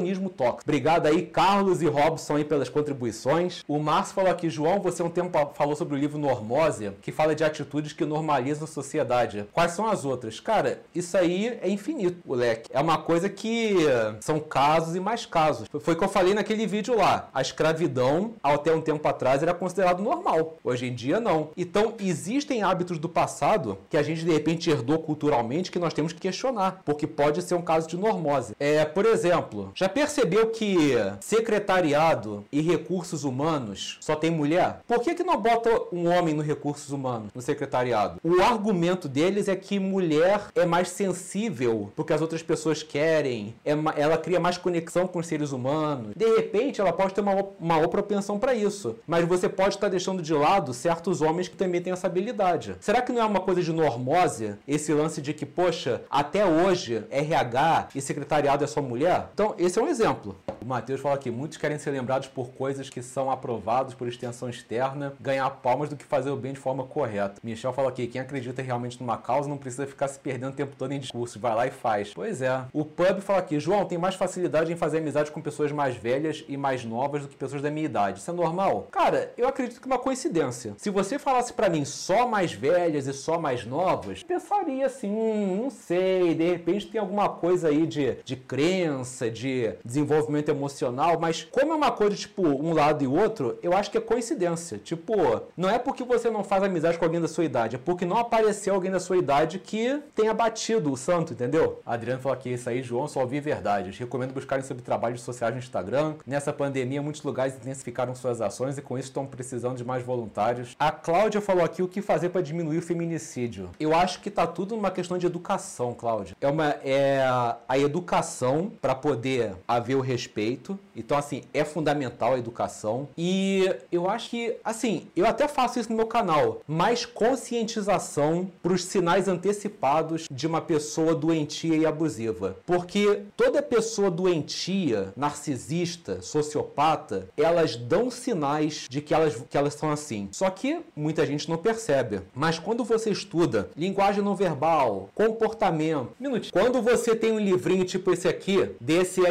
Negacionismo 0.00 0.30
tóxico. 0.30 0.62
Obrigado 0.64 1.06
aí, 1.06 1.22
Carlos 1.22 1.82
e 1.82 1.86
Robson, 1.86 2.36
aí 2.36 2.44
pelas 2.44 2.68
contribuições. 2.68 3.62
O 3.68 3.78
Márcio 3.78 4.14
falou 4.14 4.30
aqui, 4.30 4.48
João, 4.48 4.80
você 4.80 5.02
um 5.02 5.10
tempo 5.10 5.52
falou 5.54 5.76
sobre 5.76 5.94
o 5.94 5.98
livro 5.98 6.18
Normose, 6.18 6.92
que 7.02 7.12
fala 7.12 7.34
de 7.34 7.44
atitudes 7.44 7.92
que 7.92 8.04
normalizam 8.04 8.64
a 8.64 8.66
sociedade. 8.66 9.46
Quais 9.52 9.72
são 9.72 9.86
as 9.86 10.04
outras? 10.04 10.40
Cara, 10.40 10.80
isso 10.94 11.16
aí 11.16 11.58
é 11.62 11.68
infinito, 11.68 12.18
o 12.26 12.34
leque. 12.34 12.70
É 12.72 12.80
uma 12.80 12.98
coisa 12.98 13.28
que 13.28 13.76
são 14.20 14.40
casos 14.40 14.96
e 14.96 15.00
mais 15.00 15.26
casos. 15.26 15.68
Foi 15.80 15.94
o 15.94 15.96
que 15.96 16.04
eu 16.04 16.08
falei 16.08 16.34
naquele 16.34 16.66
vídeo 16.66 16.96
lá. 16.96 17.28
A 17.32 17.40
escravidão, 17.40 18.32
até 18.42 18.72
um 18.72 18.80
tempo 18.80 19.06
atrás, 19.06 19.42
era 19.42 19.54
considerado 19.54 20.02
normal. 20.02 20.56
Hoje 20.64 20.86
em 20.86 20.94
dia, 20.94 21.20
não. 21.20 21.50
Então, 21.56 21.94
existem 22.00 22.62
hábitos 22.62 22.98
do 22.98 23.08
passado 23.08 23.78
que 23.88 23.96
a 23.96 24.02
gente, 24.02 24.24
de 24.24 24.32
repente, 24.32 24.70
herdou 24.70 24.98
culturalmente 24.98 25.70
que 25.70 25.78
nós 25.78 25.92
temos 25.92 26.12
que 26.12 26.20
questionar, 26.20 26.82
porque 26.84 27.06
pode 27.06 27.42
ser 27.42 27.54
um 27.54 27.62
caso 27.62 27.88
de 27.88 27.96
normose. 27.96 28.54
É, 28.58 28.84
por 28.84 29.04
exemplo, 29.04 29.70
já 29.74 29.88
percebeu 29.92 30.48
que 30.48 30.94
secretariado 31.20 32.44
e 32.50 32.60
recursos 32.60 33.24
humanos 33.24 33.98
só 34.00 34.14
tem 34.16 34.30
mulher? 34.30 34.80
Por 34.86 35.00
que, 35.00 35.14
que 35.14 35.24
não 35.24 35.40
bota 35.40 35.70
um 35.92 36.08
homem 36.08 36.34
no 36.34 36.42
recursos 36.42 36.90
humanos, 36.90 37.30
no 37.34 37.42
secretariado? 37.42 38.20
O 38.22 38.42
argumento 38.42 39.08
deles 39.08 39.48
é 39.48 39.56
que 39.56 39.78
mulher 39.78 40.48
é 40.54 40.64
mais 40.64 40.88
sensível 40.88 41.90
porque 41.94 42.12
as 42.12 42.20
outras 42.20 42.42
pessoas 42.42 42.82
querem, 42.82 43.54
é, 43.64 43.72
ela 43.96 44.16
cria 44.16 44.40
mais 44.40 44.58
conexão 44.58 45.06
com 45.06 45.18
os 45.18 45.26
seres 45.26 45.52
humanos. 45.52 46.12
De 46.16 46.26
repente, 46.36 46.80
ela 46.80 46.92
pode 46.92 47.14
ter 47.14 47.20
uma, 47.20 47.46
uma 47.58 47.88
propensão 47.88 48.38
para 48.38 48.54
isso, 48.54 48.96
mas 49.06 49.24
você 49.24 49.48
pode 49.48 49.74
estar 49.74 49.88
deixando 49.88 50.22
de 50.22 50.32
lado 50.32 50.72
certos 50.72 51.20
homens 51.20 51.48
que 51.48 51.56
também 51.56 51.80
têm 51.80 51.92
essa 51.92 52.06
habilidade. 52.06 52.76
Será 52.80 53.02
que 53.02 53.12
não 53.12 53.22
é 53.22 53.24
uma 53.24 53.40
coisa 53.40 53.62
de 53.62 53.72
normose 53.72 54.54
esse 54.66 54.92
lance 54.92 55.20
de 55.20 55.32
que, 55.32 55.46
poxa, 55.46 56.02
até 56.10 56.44
hoje 56.44 57.04
RH 57.10 57.88
e 57.94 58.00
secretariado 58.00 58.64
é 58.64 58.66
só 58.66 58.80
mulher? 58.80 59.28
Então, 59.34 59.54
esse 59.58 59.78
é 59.78 59.79
um 59.82 59.88
exemplo. 59.88 60.36
O 60.62 60.66
Matheus 60.66 61.00
fala 61.00 61.14
aqui: 61.14 61.30
muitos 61.30 61.56
querem 61.56 61.78
ser 61.78 61.90
lembrados 61.90 62.28
por 62.28 62.50
coisas 62.50 62.90
que 62.90 63.02
são 63.02 63.30
aprovados 63.30 63.94
por 63.94 64.06
extensão 64.06 64.48
externa, 64.48 65.14
ganhar 65.18 65.48
palmas 65.50 65.88
do 65.88 65.96
que 65.96 66.04
fazer 66.04 66.30
o 66.30 66.36
bem 66.36 66.52
de 66.52 66.58
forma 66.58 66.84
correta. 66.84 67.40
Michel 67.42 67.72
fala 67.72 67.88
aqui: 67.88 68.06
quem 68.06 68.20
acredita 68.20 68.60
realmente 68.60 69.00
numa 69.00 69.16
causa 69.16 69.48
não 69.48 69.56
precisa 69.56 69.86
ficar 69.86 70.08
se 70.08 70.18
perdendo 70.18 70.52
o 70.52 70.56
tempo 70.56 70.76
todo 70.76 70.92
em 70.92 70.98
discursos, 70.98 71.40
vai 71.40 71.54
lá 71.54 71.66
e 71.66 71.70
faz. 71.70 72.12
Pois 72.14 72.42
é. 72.42 72.64
O 72.72 72.84
Pub 72.84 73.20
fala 73.20 73.38
aqui: 73.38 73.58
João, 73.58 73.86
tem 73.86 73.96
mais 73.96 74.14
facilidade 74.14 74.72
em 74.72 74.76
fazer 74.76 74.98
amizade 74.98 75.30
com 75.30 75.40
pessoas 75.40 75.72
mais 75.72 75.96
velhas 75.96 76.44
e 76.46 76.56
mais 76.56 76.84
novas 76.84 77.22
do 77.22 77.28
que 77.28 77.36
pessoas 77.36 77.62
da 77.62 77.70
minha 77.70 77.86
idade. 77.86 78.18
Isso 78.18 78.30
é 78.30 78.34
normal? 78.34 78.88
Cara, 78.90 79.32
eu 79.36 79.48
acredito 79.48 79.80
que 79.80 79.88
é 79.88 79.92
uma 79.92 79.98
coincidência. 79.98 80.74
Se 80.76 80.90
você 80.90 81.18
falasse 81.18 81.52
para 81.52 81.70
mim 81.70 81.84
só 81.84 82.26
mais 82.26 82.52
velhas 82.52 83.06
e 83.06 83.12
só 83.12 83.38
mais 83.38 83.64
novas, 83.64 84.22
pensaria 84.22 84.86
assim: 84.86 85.10
hum, 85.10 85.62
não 85.62 85.70
sei, 85.70 86.34
de 86.34 86.44
repente 86.44 86.88
tem 86.88 87.00
alguma 87.00 87.28
coisa 87.28 87.68
aí 87.68 87.86
de, 87.86 88.16
de 88.24 88.36
crença, 88.36 89.30
de 89.30 89.69
desenvolvimento 89.84 90.48
emocional, 90.48 91.18
mas 91.20 91.46
como 91.50 91.72
é 91.72 91.76
uma 91.76 91.90
coisa, 91.90 92.16
tipo, 92.16 92.42
um 92.42 92.72
lado 92.72 93.02
e 93.02 93.06
outro, 93.06 93.58
eu 93.62 93.74
acho 93.76 93.90
que 93.90 93.98
é 93.98 94.00
coincidência. 94.00 94.78
Tipo, 94.78 95.42
não 95.56 95.68
é 95.68 95.78
porque 95.78 96.04
você 96.04 96.30
não 96.30 96.44
faz 96.44 96.62
amizade 96.62 96.98
com 96.98 97.04
alguém 97.04 97.20
da 97.20 97.28
sua 97.28 97.44
idade, 97.44 97.76
é 97.76 97.78
porque 97.78 98.04
não 98.04 98.16
apareceu 98.16 98.74
alguém 98.74 98.90
da 98.90 99.00
sua 99.00 99.16
idade 99.16 99.58
que 99.58 100.00
tenha 100.14 100.34
batido 100.34 100.92
o 100.92 100.96
santo, 100.96 101.32
entendeu? 101.32 101.80
Adriano 101.84 102.20
falou 102.20 102.36
aqui, 102.36 102.50
isso 102.50 102.68
aí, 102.68 102.82
João, 102.82 103.08
só 103.08 103.20
ouvi 103.20 103.40
verdades. 103.40 103.98
Recomendo 103.98 104.32
buscarem 104.32 104.64
sobre 104.64 104.82
trabalhos 104.82 105.22
sociais 105.22 105.54
no 105.54 105.58
Instagram. 105.58 106.14
Nessa 106.26 106.52
pandemia, 106.52 107.02
muitos 107.02 107.22
lugares 107.22 107.54
intensificaram 107.56 108.14
suas 108.14 108.40
ações 108.40 108.78
e 108.78 108.82
com 108.82 108.98
isso 108.98 109.08
estão 109.08 109.26
precisando 109.26 109.76
de 109.76 109.84
mais 109.84 110.04
voluntários. 110.04 110.74
A 110.78 110.90
Cláudia 110.90 111.40
falou 111.40 111.64
aqui 111.64 111.82
o 111.82 111.88
que 111.88 112.02
fazer 112.02 112.30
para 112.30 112.40
diminuir 112.40 112.78
o 112.78 112.82
feminicídio. 112.82 113.70
Eu 113.78 113.94
acho 113.94 114.20
que 114.20 114.30
tá 114.30 114.46
tudo 114.46 114.76
numa 114.76 114.90
questão 114.90 115.18
de 115.18 115.26
educação, 115.26 115.92
Cláudia. 115.94 116.36
É 116.40 116.48
uma 116.48 116.70
é 116.84 117.24
a 117.68 117.78
educação 117.78 118.70
para 118.80 118.94
poder 118.94 119.54
haver 119.66 119.96
o 119.96 120.00
respeito. 120.00 120.78
Então, 120.94 121.16
assim, 121.16 121.42
é 121.52 121.64
fundamental 121.64 122.34
a 122.34 122.38
educação. 122.38 123.08
E 123.16 123.70
eu 123.90 124.08
acho 124.08 124.30
que, 124.30 124.56
assim, 124.64 125.06
eu 125.16 125.26
até 125.26 125.48
faço 125.48 125.78
isso 125.78 125.90
no 125.90 125.96
meu 125.96 126.06
canal, 126.06 126.60
mais 126.66 127.04
conscientização 127.06 128.50
para 128.62 128.72
os 128.72 128.84
sinais 128.84 129.28
antecipados 129.28 130.26
de 130.30 130.46
uma 130.46 130.60
pessoa 130.60 131.14
doentia 131.14 131.76
e 131.76 131.86
abusiva. 131.86 132.56
Porque 132.66 133.22
toda 133.36 133.62
pessoa 133.62 134.10
doentia, 134.10 135.12
narcisista, 135.16 136.20
sociopata, 136.20 137.28
elas 137.36 137.76
dão 137.76 138.10
sinais 138.10 138.86
de 138.88 139.00
que 139.00 139.14
elas, 139.14 139.42
que 139.48 139.56
elas 139.56 139.74
são 139.74 139.90
assim. 139.90 140.28
Só 140.32 140.50
que 140.50 140.80
muita 140.94 141.26
gente 141.26 141.48
não 141.48 141.56
percebe. 141.56 142.20
Mas 142.34 142.58
quando 142.58 142.84
você 142.84 143.10
estuda 143.10 143.70
linguagem 143.76 144.22
não 144.22 144.34
verbal, 144.34 145.08
comportamento, 145.14 146.12
minutinho, 146.18 146.52
quando 146.52 146.82
você 146.82 147.14
tem 147.14 147.32
um 147.32 147.38
livrinho 147.38 147.84
tipo 147.84 148.12
esse 148.12 148.28
aqui, 148.28 148.70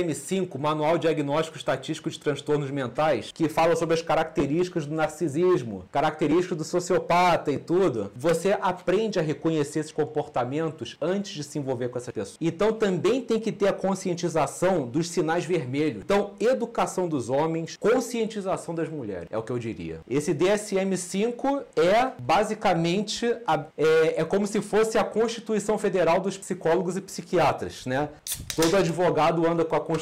DSM-5, 0.10 0.58
Manual 0.58 0.98
Diagnóstico 0.98 1.58
Estatístico 1.58 2.10
de 2.10 2.19
Transtornos 2.19 2.72
Mentais, 2.72 3.32
que 3.34 3.48
fala 3.48 3.76
sobre 3.76 3.95
as 3.95 4.02
características 4.02 4.86
do 4.86 4.95
narcisismo, 4.95 5.86
características 5.91 6.58
do 6.58 6.63
sociopata 6.63 7.52
e 7.52 7.58
tudo, 7.58 8.12
você 8.15 8.58
aprende 8.60 9.19
a 9.19 9.22
reconhecer 9.22 9.80
esses 9.80 9.91
comportamentos 9.91 10.98
antes 11.02 11.34
de 11.34 11.43
se 11.43 11.60
envolver 11.60 11.89
com 11.89 11.98
essa 11.98 12.12
pessoa. 12.12 12.38
Então 12.41 12.74
também 12.74 13.22
tem 13.22 13.39
que 13.39 13.52
ter 13.52 13.67
a 13.67 13.74
conscientização 13.74 14.88
dos 14.88 15.10
sinais 15.10 15.45
vermelhos. 15.45 16.04
Então, 16.04 16.32
educação 16.39 17.08
dos 17.08 17.30
homens, 17.30 17.78
conscientização 17.78 18.74
das 18.74 18.89
mulheres, 18.89 19.28
é 19.30 19.38
o 19.38 19.43
que 19.43 19.52
eu 19.52 19.60
diria. 19.60 20.00
Esse 20.10 20.34
DSM-5 20.34 21.63
é 21.76 22.12
basicamente 22.19 23.36
a, 23.45 23.65
é, 23.78 24.22
é 24.22 24.26
como 24.26 24.48
se 24.48 24.62
fosse 24.62 24.98
a 24.98 25.04
Constituição 25.04 25.78
Federal 25.78 26.19
dos 26.19 26.38
psicólogos 26.38 26.98
e 26.98 27.02
psiquiatras, 27.02 27.86
né? 27.86 28.10
Todo 28.56 28.76
advogado 28.78 29.45
anda 29.48 29.65
com 29.65 29.76
a 29.76 29.80
Constituição, 29.80 29.98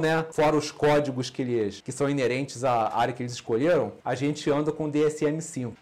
né? 0.00 0.26
Fora 0.30 0.56
os 0.56 0.70
códigos 0.70 1.30
que 1.30 1.42
eles 1.42 1.80
que 1.80 1.92
são 1.92 2.08
inerentes 2.08 2.64
à 2.64 2.94
área 2.94 3.14
que 3.14 3.22
eles 3.22 3.32
escolheram, 3.32 3.92
a 4.04 4.14
gente 4.14 4.50
anda 4.50 4.72
com 4.72 4.90
DSM-5. 4.90 5.72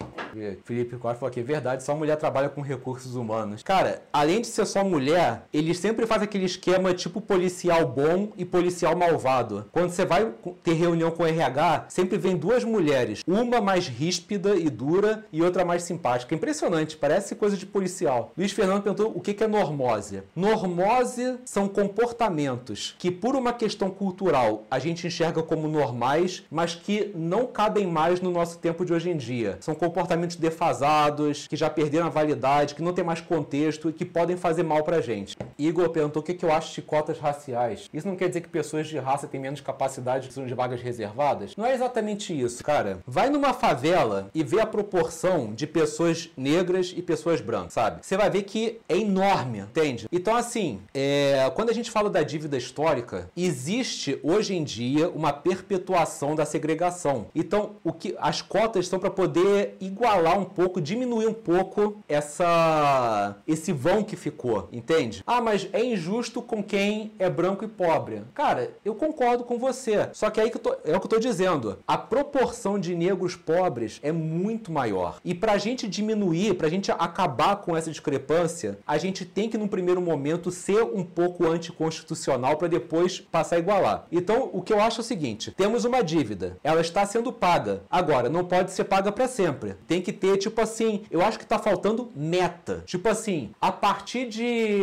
Felipe 0.64 0.96
Costa 0.96 1.18
falou 1.18 1.30
aqui, 1.30 1.42
verdade, 1.42 1.82
só 1.82 1.94
mulher 1.94 2.16
trabalha 2.16 2.48
com 2.48 2.60
recursos 2.60 3.16
humanos. 3.16 3.62
Cara, 3.62 4.02
além 4.12 4.40
de 4.40 4.46
ser 4.46 4.66
só 4.66 4.84
mulher, 4.84 5.44
eles 5.52 5.78
sempre 5.78 6.06
fazem 6.06 6.24
aquele 6.24 6.44
esquema 6.44 6.94
tipo 6.94 7.20
policial 7.20 7.86
bom 7.86 8.32
e 8.36 8.44
policial 8.44 8.96
malvado. 8.96 9.66
Quando 9.72 9.90
você 9.90 10.04
vai 10.04 10.32
ter 10.62 10.74
reunião 10.74 11.10
com 11.10 11.22
o 11.22 11.26
RH, 11.26 11.86
sempre 11.88 12.16
vem 12.18 12.36
duas 12.36 12.64
mulheres, 12.64 13.22
uma 13.26 13.60
mais 13.60 13.88
ríspida 13.88 14.54
e 14.54 14.70
dura 14.70 15.24
e 15.32 15.42
outra 15.42 15.64
mais 15.64 15.82
simpática. 15.82 16.34
Impressionante, 16.34 16.96
parece 16.96 17.34
coisa 17.34 17.56
de 17.56 17.66
policial. 17.66 18.32
Luiz 18.36 18.52
Fernando 18.52 18.82
perguntou 18.82 19.12
o 19.14 19.20
que 19.20 19.42
é 19.42 19.48
normose. 19.48 20.22
Normose 20.34 21.38
são 21.44 21.68
comportamentos 21.68 22.94
que, 22.98 23.10
por 23.10 23.34
uma 23.40 23.52
questão 23.52 23.90
cultural, 23.90 24.64
a 24.70 24.78
gente 24.78 25.06
enxerga 25.06 25.42
como 25.42 25.68
normais, 25.68 26.44
mas 26.50 26.74
que 26.74 27.10
não 27.14 27.46
cabem 27.46 27.86
mais 27.86 28.20
no 28.20 28.30
nosso 28.30 28.58
tempo 28.58 28.84
de 28.84 28.92
hoje 28.92 29.10
em 29.10 29.16
dia. 29.16 29.58
São 29.60 29.74
comportamentos 29.74 30.36
defasados, 30.36 31.46
que 31.48 31.56
já 31.56 31.68
perderam 31.68 32.06
a 32.06 32.10
validade, 32.10 32.74
que 32.74 32.82
não 32.82 32.92
tem 32.92 33.04
mais 33.04 33.20
contexto 33.20 33.90
e 33.90 33.92
que 33.92 34.04
podem 34.04 34.36
fazer 34.36 34.62
mal 34.62 34.82
pra 34.84 35.00
gente. 35.00 35.36
Igor 35.58 35.90
perguntou 35.90 36.22
o 36.22 36.24
que 36.24 36.44
eu 36.44 36.52
acho 36.52 36.74
de 36.74 36.82
cotas 36.82 37.18
raciais. 37.18 37.88
Isso 37.92 38.06
não 38.06 38.16
quer 38.16 38.28
dizer 38.28 38.40
que 38.40 38.48
pessoas 38.48 38.86
de 38.86 38.98
raça 38.98 39.26
têm 39.26 39.40
menos 39.40 39.60
capacidade 39.60 40.28
que 40.28 40.34
são 40.34 40.46
de 40.46 40.54
vagas 40.54 40.80
reservadas? 40.80 41.56
Não 41.56 41.66
é 41.66 41.74
exatamente 41.74 42.38
isso, 42.38 42.62
cara. 42.62 42.98
Vai 43.06 43.30
numa 43.30 43.52
favela 43.52 44.30
e 44.34 44.42
vê 44.42 44.60
a 44.60 44.66
proporção 44.66 45.52
de 45.54 45.66
pessoas 45.66 46.30
negras 46.36 46.92
e 46.96 47.02
pessoas 47.02 47.40
brancas, 47.40 47.72
sabe? 47.72 48.04
Você 48.04 48.16
vai 48.16 48.30
ver 48.30 48.42
que 48.42 48.80
é 48.88 48.96
enorme, 48.96 49.60
entende? 49.60 50.06
Então, 50.12 50.34
assim, 50.34 50.80
é... 50.94 51.50
quando 51.54 51.70
a 51.70 51.74
gente 51.74 51.90
fala 51.90 52.10
da 52.10 52.22
dívida 52.22 52.56
histórica, 52.56 53.29
existe 53.36 54.18
hoje 54.22 54.54
em 54.54 54.64
dia 54.64 55.08
uma 55.08 55.32
perpetuação 55.32 56.34
da 56.34 56.44
segregação. 56.44 57.26
Então, 57.34 57.76
o 57.84 57.92
que 57.92 58.16
as 58.18 58.42
cotas 58.42 58.88
são 58.88 58.98
para 58.98 59.10
poder 59.10 59.76
igualar 59.80 60.38
um 60.38 60.44
pouco, 60.44 60.80
diminuir 60.80 61.26
um 61.26 61.34
pouco 61.34 62.02
essa 62.08 63.36
esse 63.46 63.72
vão 63.72 64.02
que 64.02 64.16
ficou, 64.16 64.68
entende? 64.72 65.22
Ah, 65.26 65.40
mas 65.40 65.68
é 65.72 65.84
injusto 65.84 66.42
com 66.42 66.62
quem 66.62 67.12
é 67.18 67.28
branco 67.28 67.64
e 67.64 67.68
pobre. 67.68 68.22
Cara, 68.34 68.70
eu 68.84 68.94
concordo 68.94 69.44
com 69.44 69.58
você. 69.58 70.08
Só 70.12 70.30
que 70.30 70.40
aí 70.40 70.50
que 70.50 70.58
tô, 70.58 70.76
é 70.84 70.96
o 70.96 71.00
que 71.00 71.06
eu 71.06 71.10
tô 71.10 71.18
dizendo. 71.18 71.78
A 71.86 71.98
proporção 71.98 72.78
de 72.78 72.94
negros 72.94 73.36
pobres 73.36 73.98
é 74.02 74.12
muito 74.12 74.72
maior. 74.72 75.20
E 75.24 75.34
pra 75.34 75.58
gente 75.58 75.88
diminuir, 75.88 76.54
pra 76.54 76.68
gente 76.68 76.90
acabar 76.90 77.56
com 77.56 77.76
essa 77.76 77.90
discrepância, 77.90 78.78
a 78.86 78.98
gente 78.98 79.24
tem 79.24 79.48
que, 79.48 79.58
num 79.58 79.68
primeiro 79.68 80.00
momento, 80.00 80.50
ser 80.50 80.82
um 80.82 81.04
pouco 81.04 81.46
anticonstitucional 81.46 82.56
para 82.56 82.68
depois 82.68 83.19
passar 83.20 83.56
a 83.56 83.58
igualar. 83.58 84.06
Então, 84.10 84.50
o 84.52 84.62
que 84.62 84.72
eu 84.72 84.80
acho 84.80 85.00
é 85.00 85.02
o 85.02 85.04
seguinte: 85.04 85.50
temos 85.52 85.84
uma 85.84 86.02
dívida, 86.02 86.56
ela 86.62 86.80
está 86.80 87.04
sendo 87.06 87.32
paga. 87.32 87.82
Agora, 87.90 88.28
não 88.28 88.44
pode 88.44 88.72
ser 88.72 88.84
paga 88.84 89.12
para 89.12 89.28
sempre. 89.28 89.74
Tem 89.86 90.00
que 90.00 90.12
ter, 90.12 90.36
tipo 90.36 90.60
assim, 90.60 91.02
eu 91.10 91.22
acho 91.22 91.38
que 91.38 91.46
tá 91.46 91.58
faltando 91.58 92.10
meta. 92.14 92.82
Tipo 92.86 93.08
assim, 93.08 93.50
a 93.60 93.72
partir 93.72 94.28
de. 94.28 94.80